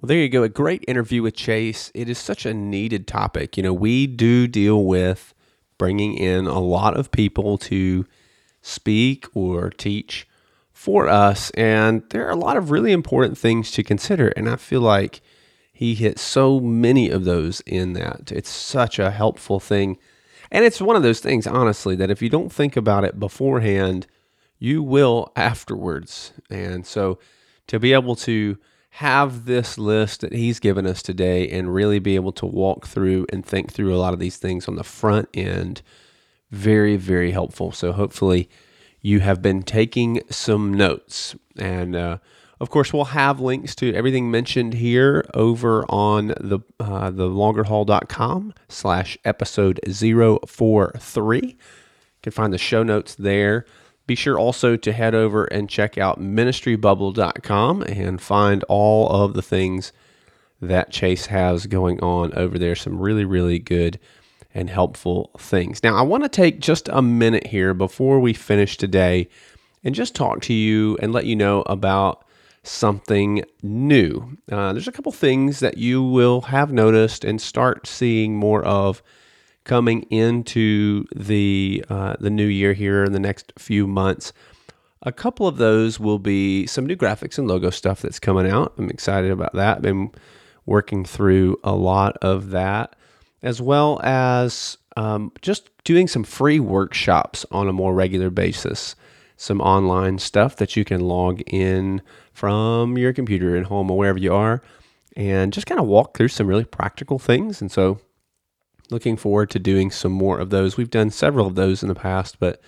Well, 0.00 0.08
there 0.08 0.18
you 0.18 0.28
go. 0.28 0.42
A 0.42 0.48
great 0.48 0.84
interview 0.88 1.22
with 1.22 1.34
Chase. 1.34 1.90
It 1.94 2.08
is 2.08 2.18
such 2.18 2.44
a 2.44 2.52
needed 2.52 3.06
topic. 3.06 3.56
You 3.56 3.62
know, 3.62 3.72
we 3.72 4.06
do 4.06 4.46
deal 4.46 4.84
with 4.84 5.32
bringing 5.78 6.14
in 6.14 6.46
a 6.46 6.60
lot 6.60 6.96
of 6.96 7.10
people 7.10 7.58
to 7.58 8.06
speak 8.60 9.26
or 9.34 9.70
teach 9.70 10.28
for 10.72 11.08
us. 11.08 11.50
And 11.50 12.02
there 12.10 12.26
are 12.26 12.32
a 12.32 12.36
lot 12.36 12.56
of 12.56 12.70
really 12.70 12.92
important 12.92 13.38
things 13.38 13.70
to 13.72 13.82
consider. 13.82 14.28
And 14.28 14.48
I 14.48 14.56
feel 14.56 14.80
like 14.80 15.20
he 15.82 15.96
hit 15.96 16.16
so 16.16 16.60
many 16.60 17.10
of 17.10 17.24
those 17.24 17.60
in 17.62 17.92
that. 17.94 18.30
It's 18.30 18.48
such 18.48 19.00
a 19.00 19.10
helpful 19.10 19.58
thing. 19.58 19.98
And 20.48 20.64
it's 20.64 20.80
one 20.80 20.94
of 20.94 21.02
those 21.02 21.18
things, 21.18 21.44
honestly, 21.44 21.96
that 21.96 22.08
if 22.08 22.22
you 22.22 22.28
don't 22.28 22.52
think 22.52 22.76
about 22.76 23.02
it 23.02 23.18
beforehand, 23.18 24.06
you 24.60 24.80
will 24.80 25.32
afterwards. 25.34 26.34
And 26.48 26.86
so 26.86 27.18
to 27.66 27.80
be 27.80 27.92
able 27.92 28.14
to 28.14 28.58
have 28.90 29.46
this 29.46 29.76
list 29.76 30.20
that 30.20 30.32
he's 30.32 30.60
given 30.60 30.86
us 30.86 31.02
today 31.02 31.48
and 31.50 31.74
really 31.74 31.98
be 31.98 32.14
able 32.14 32.32
to 32.34 32.46
walk 32.46 32.86
through 32.86 33.26
and 33.32 33.44
think 33.44 33.72
through 33.72 33.92
a 33.92 33.98
lot 33.98 34.14
of 34.14 34.20
these 34.20 34.36
things 34.36 34.68
on 34.68 34.76
the 34.76 34.84
front 34.84 35.28
end, 35.34 35.82
very, 36.52 36.94
very 36.94 37.32
helpful. 37.32 37.72
So 37.72 37.90
hopefully 37.90 38.48
you 39.00 39.18
have 39.18 39.42
been 39.42 39.64
taking 39.64 40.20
some 40.30 40.72
notes. 40.72 41.34
And 41.56 41.96
uh, 41.96 42.18
of 42.62 42.70
course, 42.70 42.92
we'll 42.92 43.06
have 43.06 43.40
links 43.40 43.74
to 43.74 43.92
everything 43.92 44.30
mentioned 44.30 44.74
here 44.74 45.28
over 45.34 45.84
on 45.88 46.28
the 46.40 46.60
uh, 46.78 47.10
the 47.10 47.28
longerhaul.com 47.28 48.54
slash 48.68 49.18
episode 49.24 49.80
043. 49.84 51.40
You 51.42 51.56
can 52.22 52.32
find 52.32 52.52
the 52.52 52.58
show 52.58 52.84
notes 52.84 53.16
there. 53.16 53.66
Be 54.06 54.14
sure 54.14 54.38
also 54.38 54.76
to 54.76 54.92
head 54.92 55.12
over 55.12 55.46
and 55.46 55.68
check 55.68 55.98
out 55.98 56.20
ministrybubble.com 56.20 57.82
and 57.82 58.22
find 58.22 58.64
all 58.68 59.08
of 59.08 59.34
the 59.34 59.42
things 59.42 59.92
that 60.60 60.92
Chase 60.92 61.26
has 61.26 61.66
going 61.66 61.98
on 61.98 62.32
over 62.34 62.60
there. 62.60 62.76
Some 62.76 63.00
really, 63.00 63.24
really 63.24 63.58
good 63.58 63.98
and 64.54 64.70
helpful 64.70 65.32
things. 65.36 65.82
Now, 65.82 65.96
I 65.96 66.02
want 66.02 66.22
to 66.22 66.28
take 66.28 66.60
just 66.60 66.88
a 66.92 67.02
minute 67.02 67.48
here 67.48 67.74
before 67.74 68.20
we 68.20 68.32
finish 68.34 68.76
today 68.76 69.28
and 69.82 69.96
just 69.96 70.14
talk 70.14 70.42
to 70.42 70.52
you 70.52 70.96
and 71.02 71.12
let 71.12 71.26
you 71.26 71.34
know 71.34 71.62
about 71.62 72.24
something 72.62 73.44
new. 73.62 74.36
Uh, 74.50 74.72
there's 74.72 74.88
a 74.88 74.92
couple 74.92 75.12
things 75.12 75.60
that 75.60 75.78
you 75.78 76.02
will 76.02 76.42
have 76.42 76.72
noticed 76.72 77.24
and 77.24 77.40
start 77.40 77.86
seeing 77.86 78.36
more 78.36 78.64
of 78.64 79.02
coming 79.64 80.02
into 80.02 81.04
the 81.14 81.84
uh, 81.88 82.16
the 82.20 82.30
new 82.30 82.46
year 82.46 82.72
here 82.72 83.04
in 83.04 83.12
the 83.12 83.20
next 83.20 83.52
few 83.58 83.86
months. 83.86 84.32
A 85.02 85.12
couple 85.12 85.48
of 85.48 85.56
those 85.56 85.98
will 85.98 86.20
be 86.20 86.66
some 86.66 86.86
new 86.86 86.96
graphics 86.96 87.36
and 87.36 87.48
logo 87.48 87.70
stuff 87.70 88.02
that's 88.02 88.20
coming 88.20 88.48
out. 88.48 88.72
I'm 88.78 88.88
excited 88.88 89.32
about 89.32 89.52
that. 89.54 89.82
Been 89.82 90.12
working 90.64 91.04
through 91.04 91.58
a 91.64 91.74
lot 91.74 92.16
of 92.18 92.50
that, 92.50 92.94
as 93.42 93.60
well 93.60 94.00
as 94.04 94.78
um, 94.96 95.32
just 95.40 95.70
doing 95.82 96.06
some 96.06 96.22
free 96.22 96.60
workshops 96.60 97.44
on 97.50 97.68
a 97.68 97.72
more 97.72 97.94
regular 97.94 98.30
basis. 98.30 98.94
Some 99.42 99.60
online 99.60 100.18
stuff 100.18 100.54
that 100.54 100.76
you 100.76 100.84
can 100.84 101.00
log 101.00 101.40
in 101.48 102.00
from 102.32 102.96
your 102.96 103.12
computer 103.12 103.56
at 103.56 103.64
home 103.64 103.90
or 103.90 103.98
wherever 103.98 104.20
you 104.20 104.32
are, 104.32 104.62
and 105.16 105.52
just 105.52 105.66
kind 105.66 105.80
of 105.80 105.88
walk 105.88 106.16
through 106.16 106.28
some 106.28 106.46
really 106.46 106.64
practical 106.64 107.18
things. 107.18 107.60
And 107.60 107.68
so, 107.68 107.98
looking 108.88 109.16
forward 109.16 109.50
to 109.50 109.58
doing 109.58 109.90
some 109.90 110.12
more 110.12 110.38
of 110.38 110.50
those. 110.50 110.76
We've 110.76 110.88
done 110.88 111.10
several 111.10 111.48
of 111.48 111.56
those 111.56 111.82
in 111.82 111.88
the 111.88 111.94
past, 111.96 112.38
but 112.38 112.62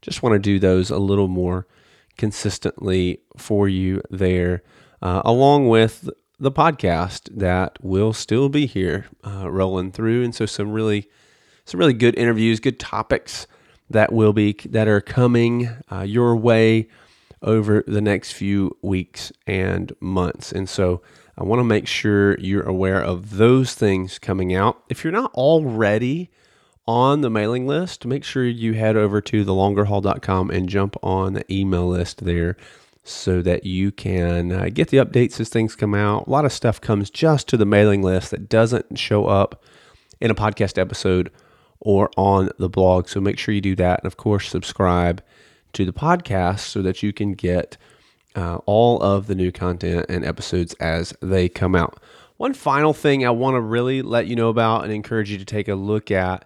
just 0.00 0.22
want 0.22 0.32
to 0.32 0.38
do 0.38 0.58
those 0.58 0.88
a 0.88 0.96
little 0.96 1.28
more 1.28 1.66
consistently 2.16 3.20
for 3.36 3.68
you 3.68 4.00
there, 4.08 4.62
uh, 5.02 5.20
along 5.26 5.68
with 5.68 6.08
the 6.38 6.50
podcast 6.50 7.28
that 7.36 7.76
will 7.84 8.14
still 8.14 8.48
be 8.48 8.64
here 8.64 9.08
uh, 9.26 9.50
rolling 9.50 9.92
through. 9.92 10.24
And 10.24 10.34
so 10.34 10.46
some 10.46 10.72
really, 10.72 11.06
some 11.66 11.78
really 11.78 11.92
good 11.92 12.16
interviews, 12.16 12.60
good 12.60 12.80
topics 12.80 13.46
that 13.90 14.12
will 14.12 14.32
be 14.32 14.54
that 14.68 14.88
are 14.88 15.00
coming 15.00 15.68
uh, 15.90 16.00
your 16.00 16.36
way 16.36 16.88
over 17.42 17.84
the 17.86 18.00
next 18.00 18.32
few 18.32 18.76
weeks 18.82 19.32
and 19.46 19.92
months. 20.00 20.50
And 20.50 20.68
so 20.68 21.02
I 21.36 21.44
want 21.44 21.60
to 21.60 21.64
make 21.64 21.86
sure 21.86 22.38
you're 22.38 22.62
aware 22.62 23.02
of 23.02 23.36
those 23.36 23.74
things 23.74 24.18
coming 24.18 24.54
out. 24.54 24.82
If 24.88 25.04
you're 25.04 25.12
not 25.12 25.32
already 25.34 26.30
on 26.86 27.20
the 27.20 27.30
mailing 27.30 27.66
list, 27.66 28.06
make 28.06 28.24
sure 28.24 28.44
you 28.44 28.74
head 28.74 28.96
over 28.96 29.20
to 29.20 29.44
thelongerhaul.com 29.44 30.50
and 30.50 30.68
jump 30.68 30.96
on 31.02 31.34
the 31.34 31.52
email 31.52 31.88
list 31.88 32.24
there 32.24 32.56
so 33.02 33.42
that 33.42 33.64
you 33.64 33.92
can 33.92 34.50
uh, 34.50 34.68
get 34.72 34.88
the 34.88 34.96
updates 34.96 35.38
as 35.38 35.48
things 35.48 35.76
come 35.76 35.94
out. 35.94 36.26
A 36.26 36.30
lot 36.30 36.46
of 36.46 36.52
stuff 36.52 36.80
comes 36.80 37.10
just 37.10 37.48
to 37.48 37.56
the 37.56 37.66
mailing 37.66 38.02
list 38.02 38.30
that 38.30 38.48
doesn't 38.48 38.98
show 38.98 39.26
up 39.26 39.62
in 40.20 40.30
a 40.30 40.34
podcast 40.34 40.78
episode 40.78 41.30
or 41.84 42.10
on 42.16 42.50
the 42.58 42.68
blog. 42.68 43.08
So 43.08 43.20
make 43.20 43.38
sure 43.38 43.54
you 43.54 43.60
do 43.60 43.76
that. 43.76 44.00
And 44.00 44.06
of 44.06 44.16
course, 44.16 44.48
subscribe 44.48 45.22
to 45.74 45.84
the 45.84 45.92
podcast 45.92 46.60
so 46.60 46.82
that 46.82 47.02
you 47.02 47.12
can 47.12 47.34
get 47.34 47.76
uh, 48.34 48.56
all 48.66 49.00
of 49.00 49.26
the 49.26 49.34
new 49.34 49.52
content 49.52 50.06
and 50.08 50.24
episodes 50.24 50.74
as 50.74 51.14
they 51.20 51.48
come 51.48 51.74
out. 51.74 52.00
One 52.36 52.54
final 52.54 52.92
thing 52.92 53.24
I 53.24 53.30
want 53.30 53.54
to 53.54 53.60
really 53.60 54.02
let 54.02 54.26
you 54.26 54.34
know 54.34 54.48
about 54.48 54.84
and 54.84 54.92
encourage 54.92 55.30
you 55.30 55.38
to 55.38 55.44
take 55.44 55.68
a 55.68 55.74
look 55.74 56.10
at. 56.10 56.44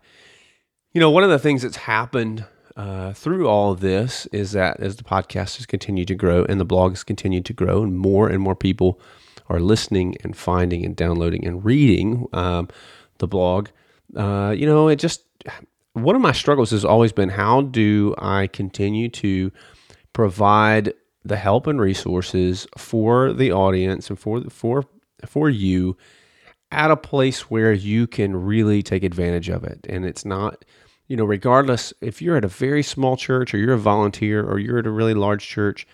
You 0.93 1.01
know, 1.01 1.11
one 1.11 1.25
of 1.25 1.31
the 1.31 1.39
things 1.39 1.63
that's 1.63 1.77
happened 1.77 2.45
uh, 2.77 3.13
through 3.13 3.49
all 3.49 3.73
of 3.73 3.81
this 3.81 4.27
is 4.27 4.53
that 4.53 4.81
as 4.81 4.97
the 4.97 5.05
podcast 5.05 5.57
has 5.57 5.67
continued 5.67 6.09
to 6.09 6.15
grow 6.15 6.45
and 6.45 6.61
the 6.61 6.65
blog 6.65 6.93
has 6.93 7.05
continued 7.05 7.45
to 7.47 7.53
grow, 7.53 7.83
and 7.83 7.97
more 7.97 8.29
and 8.29 8.43
more 8.43 8.57
people 8.57 9.01
are 9.49 9.61
listening 9.61 10.17
and 10.23 10.37
finding 10.37 10.85
and 10.85 10.95
downloading 10.95 11.47
and 11.47 11.65
reading 11.65 12.27
um, 12.33 12.69
the 13.19 13.27
blog, 13.27 13.69
uh, 14.17 14.55
you 14.57 14.67
know, 14.67 14.89
it 14.89 14.97
just 14.97 15.23
one 15.93 16.17
of 16.17 16.23
my 16.23 16.33
struggles 16.33 16.71
has 16.71 16.85
always 16.85 17.13
been 17.13 17.29
how 17.29 17.63
do 17.63 18.15
I 18.19 18.47
continue 18.49 19.09
to 19.11 19.51
provide 20.13 20.93
the 21.25 21.37
help 21.37 21.67
and 21.67 21.81
resources 21.81 22.67
for 22.77 23.33
the 23.33 23.53
audience 23.53 24.09
and 24.09 24.19
for 24.19 24.43
for 24.51 24.85
for 25.27 25.51
you 25.51 25.97
at 26.71 26.91
a 26.91 26.97
place 26.97 27.51
where 27.51 27.73
you 27.73 28.07
can 28.07 28.37
really 28.37 28.83
take 28.83 29.03
advantage 29.03 29.49
of 29.49 29.65
it? 29.65 29.87
And 29.89 30.05
it's 30.05 30.25
not 30.25 30.65
you 31.09 31.17
know 31.17 31.25
regardless 31.25 31.93
if 32.01 32.23
you're 32.23 32.37
at 32.37 32.45
a 32.45 32.49
very 32.49 32.83
small 32.83 33.17
church 33.17 33.53
or 33.53 33.59
you're 33.59 33.75
a 33.75 33.79
volunteer 33.79 34.45
or 34.45 34.59
you're 34.59 34.79
at 34.79 34.87
a 34.87 34.91
really 34.91 35.15
large 35.15 35.47
church 35.47 35.87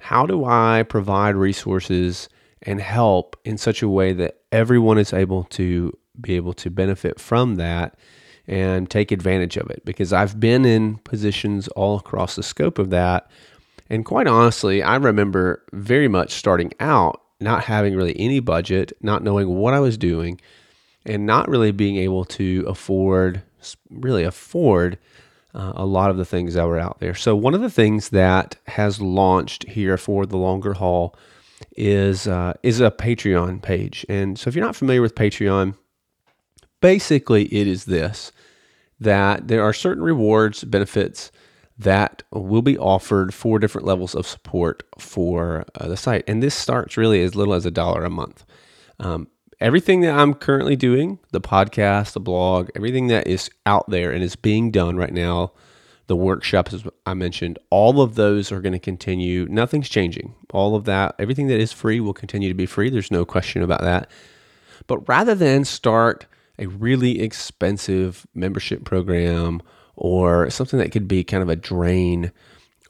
how 0.00 0.26
do 0.26 0.44
I 0.44 0.84
provide 0.88 1.36
resources 1.36 2.28
and 2.62 2.80
help 2.80 3.36
in 3.44 3.58
such 3.58 3.82
a 3.82 3.88
way 3.88 4.12
that 4.14 4.38
everyone 4.50 4.98
is 4.98 5.12
able 5.12 5.44
to 5.44 5.92
be 6.20 6.34
able 6.36 6.52
to 6.54 6.70
benefit 6.70 7.20
from 7.20 7.56
that 7.56 7.98
and 8.46 8.90
take 8.90 9.12
advantage 9.12 9.56
of 9.56 9.70
it 9.70 9.84
because 9.84 10.12
I've 10.12 10.40
been 10.40 10.64
in 10.64 10.96
positions 10.98 11.68
all 11.68 11.96
across 11.98 12.36
the 12.36 12.42
scope 12.42 12.78
of 12.78 12.90
that. 12.90 13.30
And 13.88 14.04
quite 14.04 14.26
honestly, 14.26 14.82
I 14.82 14.96
remember 14.96 15.64
very 15.72 16.08
much 16.08 16.32
starting 16.32 16.72
out 16.80 17.20
not 17.40 17.64
having 17.64 17.96
really 17.96 18.18
any 18.20 18.40
budget, 18.40 18.92
not 19.00 19.24
knowing 19.24 19.48
what 19.48 19.74
I 19.74 19.80
was 19.80 19.96
doing, 19.96 20.40
and 21.06 21.24
not 21.24 21.48
really 21.48 21.72
being 21.72 21.96
able 21.96 22.24
to 22.26 22.64
afford, 22.68 23.42
really 23.90 24.24
afford 24.24 24.98
uh, 25.54 25.72
a 25.74 25.86
lot 25.86 26.10
of 26.10 26.16
the 26.16 26.24
things 26.24 26.54
that 26.54 26.66
were 26.66 26.78
out 26.78 27.00
there. 27.00 27.14
So, 27.14 27.34
one 27.34 27.54
of 27.54 27.62
the 27.62 27.70
things 27.70 28.10
that 28.10 28.56
has 28.66 29.00
launched 29.00 29.66
here 29.68 29.96
for 29.96 30.26
the 30.26 30.36
longer 30.36 30.74
haul 30.74 31.16
is 31.76 32.28
uh, 32.28 32.52
is 32.62 32.80
a 32.80 32.90
Patreon 32.90 33.62
page. 33.62 34.04
And 34.08 34.38
so, 34.38 34.48
if 34.48 34.54
you're 34.54 34.64
not 34.64 34.76
familiar 34.76 35.02
with 35.02 35.14
Patreon, 35.14 35.74
basically 36.80 37.44
it 37.46 37.66
is 37.66 37.84
this 37.84 38.32
that 38.98 39.48
there 39.48 39.62
are 39.62 39.72
certain 39.72 40.02
rewards, 40.02 40.62
benefits 40.64 41.32
that 41.78 42.22
will 42.30 42.60
be 42.60 42.76
offered 42.76 43.32
for 43.32 43.58
different 43.58 43.86
levels 43.86 44.14
of 44.14 44.26
support 44.26 44.82
for 44.98 45.64
uh, 45.74 45.88
the 45.88 45.96
site. 45.96 46.22
And 46.28 46.42
this 46.42 46.54
starts 46.54 46.98
really 46.98 47.22
as 47.22 47.34
little 47.34 47.54
as 47.54 47.64
a 47.64 47.70
dollar 47.70 48.04
a 48.04 48.10
month. 48.10 48.44
Um, 48.98 49.28
everything 49.60 50.02
that 50.02 50.18
I'm 50.18 50.34
currently 50.34 50.76
doing, 50.76 51.18
the 51.32 51.40
podcast, 51.40 52.12
the 52.12 52.20
blog, 52.20 52.68
everything 52.76 53.06
that 53.06 53.26
is 53.26 53.50
out 53.64 53.88
there 53.88 54.12
and 54.12 54.22
is 54.22 54.36
being 54.36 54.70
done 54.70 54.98
right 54.98 55.12
now, 55.12 55.52
the 56.06 56.16
workshops, 56.16 56.74
as 56.74 56.84
I 57.06 57.14
mentioned, 57.14 57.58
all 57.70 58.02
of 58.02 58.14
those 58.14 58.52
are 58.52 58.60
going 58.60 58.72
to 58.72 58.78
continue. 58.78 59.46
Nothing's 59.48 59.88
changing. 59.88 60.34
All 60.52 60.74
of 60.74 60.84
that, 60.84 61.14
everything 61.18 61.46
that 61.46 61.60
is 61.60 61.72
free 61.72 62.00
will 62.00 62.12
continue 62.12 62.48
to 62.48 62.54
be 62.54 62.66
free. 62.66 62.90
There's 62.90 63.12
no 63.12 63.24
question 63.24 63.62
about 63.62 63.80
that. 63.82 64.10
But 64.86 65.08
rather 65.08 65.34
than 65.34 65.64
start 65.64 66.26
a 66.60 66.66
really 66.66 67.20
expensive 67.20 68.26
membership 68.34 68.84
program 68.84 69.62
or 69.96 70.48
something 70.50 70.78
that 70.78 70.92
could 70.92 71.08
be 71.08 71.24
kind 71.24 71.42
of 71.42 71.48
a 71.48 71.56
drain 71.56 72.30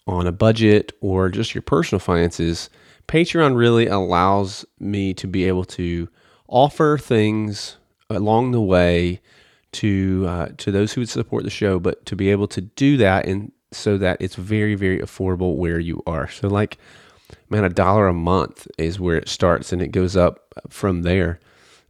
on 0.07 0.27
a 0.27 0.33
budget 0.33 0.93
or 1.01 1.29
just 1.29 1.55
your 1.55 1.63
personal 1.63 2.01
finances, 2.01 2.69
Patreon 3.07 3.57
really 3.57 3.87
allows 3.87 4.65
me 4.79 5.15
to 5.15 5.27
be 5.27 5.45
able 5.45 5.65
to 5.65 6.09
offer 6.49 6.99
things 6.99 7.77
along 8.09 8.51
the 8.51 8.61
way 8.61 9.21
to 9.73 10.25
uh, 10.29 10.49
to 10.59 10.73
those 10.73 10.93
who 10.93 11.01
would 11.01 11.09
support 11.09 11.45
the 11.45 11.51
show, 11.51 11.79
but 11.79 12.05
to 12.07 12.17
be 12.17 12.31
able 12.31 12.49
to 12.49 12.61
do 12.61 12.97
that 12.97 13.27
and 13.27 13.53
so 13.73 13.97
that 13.99 14.21
it's 14.21 14.35
very 14.35 14.75
very 14.75 14.99
affordable 14.99 15.57
where 15.57 15.79
you 15.79 16.03
are. 16.07 16.29
So 16.29 16.49
like, 16.49 16.79
man, 17.49 17.63
a 17.63 17.69
dollar 17.69 18.09
a 18.09 18.13
month 18.13 18.67
is 18.79 18.99
where 18.99 19.17
it 19.17 19.29
starts, 19.29 19.73
and 19.73 19.81
it 19.81 19.93
goes 19.93 20.17
up 20.17 20.53
from 20.69 21.03
there 21.03 21.39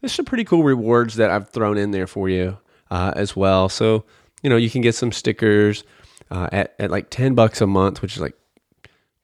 there's 0.01 0.12
some 0.12 0.24
pretty 0.24 0.44
cool 0.44 0.64
rewards 0.64 1.16
that 1.16 1.30
I've 1.30 1.51
thrown 1.51 1.76
in 1.76 1.90
there 1.90 2.07
for 2.07 2.28
you 2.28 2.59
uh, 2.90 3.12
as 3.16 3.36
well. 3.36 3.68
So, 3.68 4.05
you 4.42 4.51
know, 4.51 4.57
you 4.57 4.70
can 4.70 4.80
get 4.80 4.94
some 4.94 5.12
stickers 5.12 5.84
uh, 6.30 6.48
at, 6.53 6.74
at 6.78 6.90
like 6.90 7.11
10 7.11 7.34
bucks 7.34 7.61
a 7.61 7.66
month, 7.66 8.03
which 8.03 8.14
is 8.14 8.20
like 8.20 8.34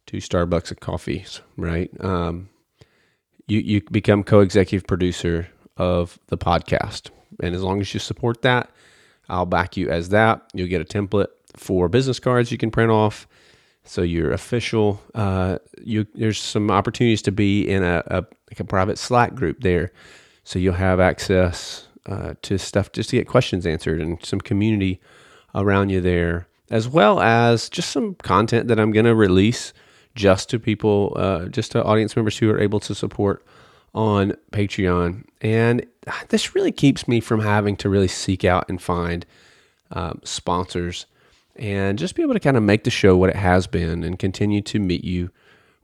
two 0.06 0.18
Starbucks 0.18 0.70
of 0.70 0.80
coffees, 0.80 1.40
right? 1.56 1.90
Um, 2.00 2.48
you, 3.46 3.60
you 3.60 3.80
become 3.90 4.22
co 4.22 4.40
executive 4.40 4.86
producer 4.86 5.48
of 5.76 6.18
the 6.28 6.38
podcast. 6.38 7.10
And 7.42 7.54
as 7.54 7.62
long 7.62 7.80
as 7.80 7.92
you 7.92 8.00
support 8.00 8.42
that, 8.42 8.70
I'll 9.28 9.46
back 9.46 9.76
you 9.76 9.90
as 9.90 10.10
that. 10.10 10.42
You'll 10.54 10.68
get 10.68 10.80
a 10.80 10.84
template 10.84 11.28
for 11.56 11.88
business 11.88 12.20
cards 12.20 12.52
you 12.52 12.58
can 12.58 12.70
print 12.70 12.90
off. 12.90 13.26
So 13.84 14.02
you're 14.02 14.32
official. 14.32 15.00
Uh, 15.14 15.58
you 15.82 16.06
there's 16.14 16.40
some 16.40 16.70
opportunities 16.70 17.22
to 17.22 17.32
be 17.32 17.68
in 17.68 17.84
a, 17.84 18.02
a 18.06 18.14
like 18.50 18.58
a 18.58 18.64
private 18.64 18.98
Slack 18.98 19.34
group 19.34 19.60
there 19.60 19.92
so 20.46 20.60
you'll 20.60 20.74
have 20.74 21.00
access 21.00 21.88
uh, 22.06 22.34
to 22.42 22.56
stuff 22.56 22.92
just 22.92 23.10
to 23.10 23.16
get 23.16 23.26
questions 23.26 23.66
answered 23.66 24.00
and 24.00 24.24
some 24.24 24.40
community 24.40 25.00
around 25.56 25.90
you 25.90 26.00
there, 26.00 26.46
as 26.70 26.88
well 26.88 27.18
as 27.20 27.68
just 27.68 27.90
some 27.90 28.14
content 28.14 28.68
that 28.68 28.78
I'm 28.78 28.92
going 28.92 29.06
to 29.06 29.14
release 29.16 29.72
just 30.14 30.48
to 30.50 30.60
people, 30.60 31.14
uh, 31.16 31.46
just 31.46 31.72
to 31.72 31.82
audience 31.82 32.14
members 32.14 32.38
who 32.38 32.48
are 32.48 32.60
able 32.60 32.78
to 32.78 32.94
support 32.94 33.44
on 33.92 34.34
Patreon. 34.52 35.24
And 35.40 35.84
this 36.28 36.54
really 36.54 36.70
keeps 36.70 37.08
me 37.08 37.18
from 37.18 37.40
having 37.40 37.74
to 37.78 37.88
really 37.88 38.06
seek 38.06 38.44
out 38.44 38.66
and 38.68 38.80
find 38.80 39.26
um, 39.90 40.20
sponsors 40.22 41.06
and 41.56 41.98
just 41.98 42.14
be 42.14 42.22
able 42.22 42.34
to 42.34 42.40
kind 42.40 42.56
of 42.56 42.62
make 42.62 42.84
the 42.84 42.90
show 42.90 43.16
what 43.16 43.30
it 43.30 43.36
has 43.36 43.66
been 43.66 44.04
and 44.04 44.16
continue 44.16 44.62
to 44.62 44.78
meet 44.78 45.02
you 45.02 45.30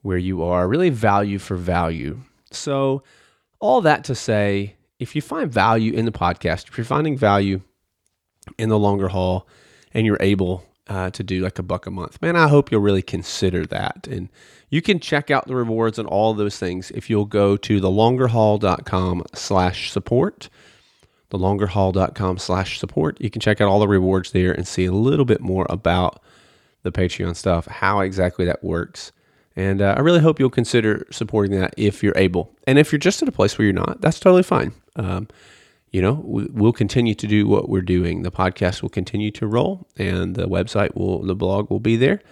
where 0.03 0.19
you 0.19 0.41
are, 0.41 0.69
really 0.69 0.91
value 0.91 1.41
for 1.41 1.57
value. 1.57 2.21
So, 2.53 3.03
all 3.63 3.81
that 3.83 4.05
to 4.05 4.15
say, 4.15 4.75
if 4.99 5.15
you 5.17 5.23
find 5.23 5.51
value 5.51 5.93
in 5.93 6.05
the 6.05 6.13
podcast, 6.13 6.69
if 6.69 6.77
you're 6.77 6.85
finding 6.85 7.17
value 7.17 7.63
in 8.59 8.69
the 8.69 8.79
longer 8.79 9.09
haul 9.09 9.47
and 9.95 10.05
you're 10.05 10.19
able 10.21 10.67
uh, 10.89 11.11
to 11.11 11.23
do 11.23 11.41
like 11.41 11.59
a 11.59 11.63
buck 11.63 11.87
a 11.87 11.91
month, 11.91 12.21
man, 12.21 12.37
I 12.37 12.49
hope 12.49 12.71
you'll 12.71 12.81
really 12.81 13.03
consider 13.03 13.65
that. 13.67 14.09
And 14.11 14.29
you 14.69 14.83
can 14.83 14.99
check 14.99 15.31
out 15.31 15.47
the 15.47 15.55
rewards 15.55 15.99
and 15.99 16.09
all 16.09 16.35
those 16.35 16.59
things 16.59 16.91
if 16.91 17.09
you'll 17.09 17.25
go 17.25 17.57
to 17.57 17.81
thelongerhaul.com 17.81 19.25
slash 19.33 19.91
support 19.91 20.51
thelongerhaul.com 21.31 22.37
slash 22.37 22.79
support. 22.79 23.19
You 23.19 23.31
can 23.31 23.41
check 23.41 23.63
out 23.63 23.69
all 23.69 23.81
the 23.81 23.89
rewards 23.89 24.33
there 24.33 24.53
and 24.53 24.69
see 24.69 24.85
a 24.85 24.93
little 24.93 25.25
bit 25.25 25.41
more 25.41 25.67
about 25.71 26.23
the 26.83 26.93
Patreon 26.93 27.35
stuff, 27.37 27.67
how 27.67 28.01
exactly 28.01 28.45
that 28.45 28.63
works. 28.63 29.13
And 29.55 29.83
uh, 29.83 29.95
I 29.97 30.01
really 30.01 30.21
hope 30.21 30.41
you'll 30.41 30.51
consider 30.51 31.07
supporting 31.11 31.59
that 31.59 31.75
if 31.77 32.03
you're 32.03 32.17
able. 32.17 32.55
And 32.67 32.79
if 32.79 32.91
you're 32.91 32.99
just 32.99 33.23
at 33.23 33.29
a 33.29 33.33
place 33.33 33.59
where 33.59 33.65
you're 33.65 33.75
not, 33.75 34.01
that's 34.01 34.19
totally 34.19 34.43
fine. 34.43 34.73
Um, 34.97 35.29
you 35.91 36.01
know, 36.01 36.23
we'll 36.25 36.73
continue 36.73 37.15
to 37.15 37.27
do 37.27 37.47
what 37.47 37.69
we're 37.69 37.83
doing. 37.83 38.23
The 38.23 38.31
podcast 38.31 38.81
will 38.81 38.89
continue 38.89 39.31
to 39.33 39.47
roll, 39.47 39.87
and 39.99 40.35
the 40.35 40.49
website 40.49 40.95
will, 40.97 41.23
the 41.23 41.35
blog 41.35 41.71
will 41.71 41.81
be 41.81 41.97
there, 41.97 42.23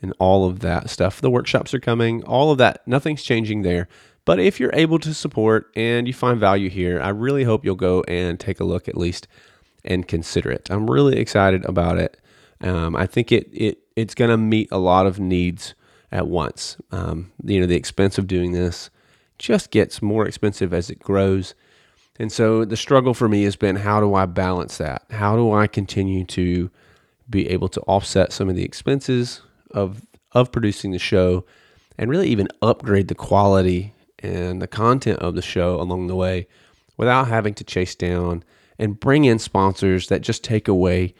and 0.00 0.14
all 0.20 0.48
of 0.48 0.60
that 0.60 0.90
stuff. 0.90 1.20
The 1.20 1.30
workshops 1.30 1.74
are 1.74 1.80
coming, 1.80 2.22
all 2.22 2.52
of 2.52 2.58
that. 2.58 2.86
Nothing's 2.86 3.24
changing 3.24 3.62
there. 3.62 3.88
But 4.24 4.38
if 4.38 4.60
you're 4.60 4.70
able 4.74 5.00
to 5.00 5.12
support 5.12 5.72
and 5.74 6.06
you 6.06 6.14
find 6.14 6.38
value 6.38 6.70
here, 6.70 7.00
I 7.00 7.08
really 7.08 7.42
hope 7.42 7.64
you'll 7.64 7.74
go 7.74 8.04
and 8.06 8.38
take 8.38 8.60
a 8.60 8.64
look 8.64 8.86
at 8.86 8.96
least 8.96 9.26
and 9.84 10.06
consider 10.06 10.52
it. 10.52 10.68
I'm 10.70 10.88
really 10.88 11.18
excited 11.18 11.64
about 11.64 11.98
it. 11.98 12.16
Um, 12.60 12.94
I 12.94 13.06
think 13.06 13.32
it 13.32 13.48
it 13.52 13.78
it's 13.96 14.14
going 14.14 14.30
to 14.30 14.36
meet 14.36 14.68
a 14.70 14.78
lot 14.78 15.06
of 15.06 15.18
needs 15.18 15.74
at 16.12 16.26
once. 16.26 16.76
Um, 16.90 17.32
you 17.44 17.60
know, 17.60 17.66
the 17.66 17.76
expense 17.76 18.18
of 18.18 18.26
doing 18.26 18.52
this 18.52 18.90
just 19.38 19.70
gets 19.70 20.02
more 20.02 20.26
expensive 20.26 20.74
as 20.74 20.90
it 20.90 20.98
grows. 20.98 21.54
And 22.18 22.30
so 22.30 22.64
the 22.64 22.76
struggle 22.76 23.14
for 23.14 23.28
me 23.28 23.44
has 23.44 23.56
been 23.56 23.76
how 23.76 24.00
do 24.00 24.14
I 24.14 24.26
balance 24.26 24.76
that? 24.78 25.04
How 25.10 25.36
do 25.36 25.52
I 25.52 25.66
continue 25.66 26.24
to 26.26 26.70
be 27.28 27.48
able 27.48 27.68
to 27.68 27.80
offset 27.82 28.32
some 28.32 28.48
of 28.48 28.56
the 28.56 28.64
expenses 28.64 29.40
of 29.70 30.06
of 30.32 30.52
producing 30.52 30.92
the 30.92 30.98
show 30.98 31.44
and 31.98 32.10
really 32.10 32.28
even 32.28 32.48
upgrade 32.62 33.08
the 33.08 33.14
quality 33.14 33.94
and 34.20 34.62
the 34.62 34.66
content 34.66 35.18
of 35.18 35.34
the 35.34 35.42
show 35.42 35.80
along 35.80 36.06
the 36.06 36.14
way 36.14 36.46
without 36.96 37.28
having 37.28 37.54
to 37.54 37.64
chase 37.64 37.94
down 37.94 38.44
and 38.78 39.00
bring 39.00 39.24
in 39.24 39.38
sponsors 39.38 40.08
that 40.08 40.20
just 40.20 40.44
take 40.44 40.68
away 40.68 41.14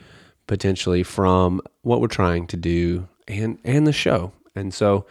potentially 0.46 1.02
from 1.02 1.60
what 1.82 2.00
we're 2.00 2.08
trying 2.08 2.46
to 2.46 2.56
do 2.56 3.08
and 3.26 3.58
and 3.64 3.86
the 3.86 3.92
show. 3.92 4.32
And 4.54 4.72
so 4.72 5.06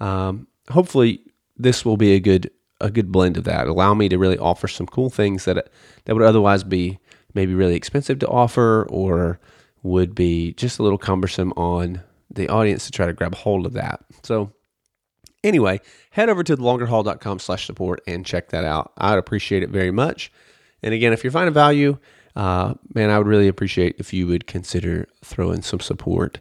um, 0.00 0.46
hopefully 0.70 1.20
this 1.56 1.84
will 1.84 1.96
be 1.96 2.14
a 2.14 2.20
good 2.20 2.50
a 2.80 2.90
good 2.90 3.12
blend 3.12 3.36
of 3.36 3.44
that. 3.44 3.68
Allow 3.68 3.94
me 3.94 4.08
to 4.08 4.18
really 4.18 4.36
offer 4.36 4.68
some 4.68 4.86
cool 4.86 5.08
things 5.08 5.44
that 5.44 5.70
that 6.04 6.14
would 6.14 6.24
otherwise 6.24 6.64
be 6.64 6.98
maybe 7.32 7.54
really 7.54 7.76
expensive 7.76 8.18
to 8.20 8.28
offer 8.28 8.86
or 8.90 9.38
would 9.82 10.14
be 10.14 10.52
just 10.54 10.78
a 10.78 10.82
little 10.82 10.98
cumbersome 10.98 11.52
on 11.56 12.00
the 12.30 12.48
audience 12.48 12.86
to 12.86 12.90
try 12.90 13.06
to 13.06 13.12
grab 13.12 13.34
hold 13.34 13.66
of 13.66 13.74
that. 13.74 14.00
So 14.22 14.52
Anyway, 15.44 15.78
head 16.10 16.30
over 16.30 16.42
to 16.42 16.56
thelongerhaul.com 16.56 17.38
slash 17.38 17.66
support 17.66 18.00
and 18.06 18.24
check 18.24 18.48
that 18.48 18.64
out. 18.64 18.92
I'd 18.96 19.18
appreciate 19.18 19.62
it 19.62 19.68
very 19.68 19.90
much. 19.90 20.32
And 20.82 20.94
again, 20.94 21.12
if 21.12 21.22
you're 21.22 21.30
finding 21.30 21.52
value, 21.52 21.98
uh, 22.34 22.74
man, 22.94 23.10
I 23.10 23.18
would 23.18 23.26
really 23.26 23.46
appreciate 23.46 23.96
if 23.98 24.14
you 24.14 24.26
would 24.26 24.46
consider 24.46 25.06
throwing 25.22 25.60
some 25.60 25.80
support 25.80 26.40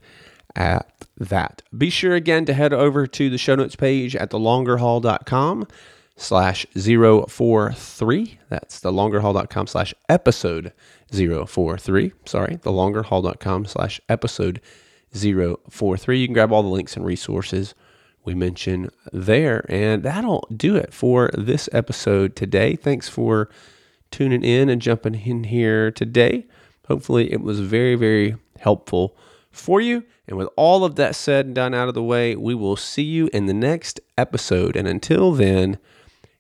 at 0.56 0.90
that. 1.18 1.62
Be 1.78 1.90
sure 1.90 2.16
again 2.16 2.46
to 2.46 2.54
head 2.54 2.74
over 2.74 3.08
to 3.08 3.30
the 3.30 3.38
show 3.38 3.56
notes 3.56 3.76
page 3.76 4.16
at 4.16 4.32
thelongerhaul.com 4.32 5.68
slash 6.16 6.66
043. 6.76 8.40
That's 8.50 8.80
thelongerhaul.com 8.80 9.68
slash 9.68 9.94
episode 10.10 10.74
043. 11.12 12.14
Sorry, 12.26 12.58
thelongerhaul.com 12.58 13.66
slash 13.66 14.02
episode 14.10 14.62
043. 15.14 16.20
You 16.20 16.28
can 16.28 16.34
grab 16.34 16.52
all 16.52 16.64
the 16.64 16.70
links 16.70 16.96
and 16.96 17.06
resources 17.06 17.76
we 18.26 18.34
mention 18.34 18.90
there. 19.12 19.66
And 19.70 20.04
that'll 20.04 20.48
do 20.56 20.76
it 20.76 20.94
for 20.94 21.30
this 21.38 21.70
episode 21.72 22.36
today. 22.36 22.76
Thanks 22.76 23.10
for 23.10 23.50
tuning 24.12 24.44
in 24.44 24.70
and 24.70 24.82
jumping 24.82 25.16
in 25.16 25.46
here 25.46 25.92
today. 25.92 26.46
Hopefully, 26.88 27.32
it 27.32 27.42
was 27.42 27.60
very, 27.60 27.96
very 27.96 28.36
helpful 28.60 29.16
for 29.54 29.80
you. 29.80 30.04
And 30.28 30.38
with 30.38 30.50
all 30.58 30.84
of 30.84 30.96
that 30.96 31.16
said 31.16 31.46
and 31.46 31.56
done 31.56 31.74
out 31.74 31.88
of 31.88 31.94
the 31.94 32.04
way, 32.04 32.36
we 32.36 32.54
will 32.54 32.76
see 32.76 33.04
you 33.04 33.30
in 33.32 33.46
the 33.46 33.54
next 33.54 34.02
episode. 34.18 34.76
And 34.76 34.88
until 34.88 35.32
then, 35.32 35.78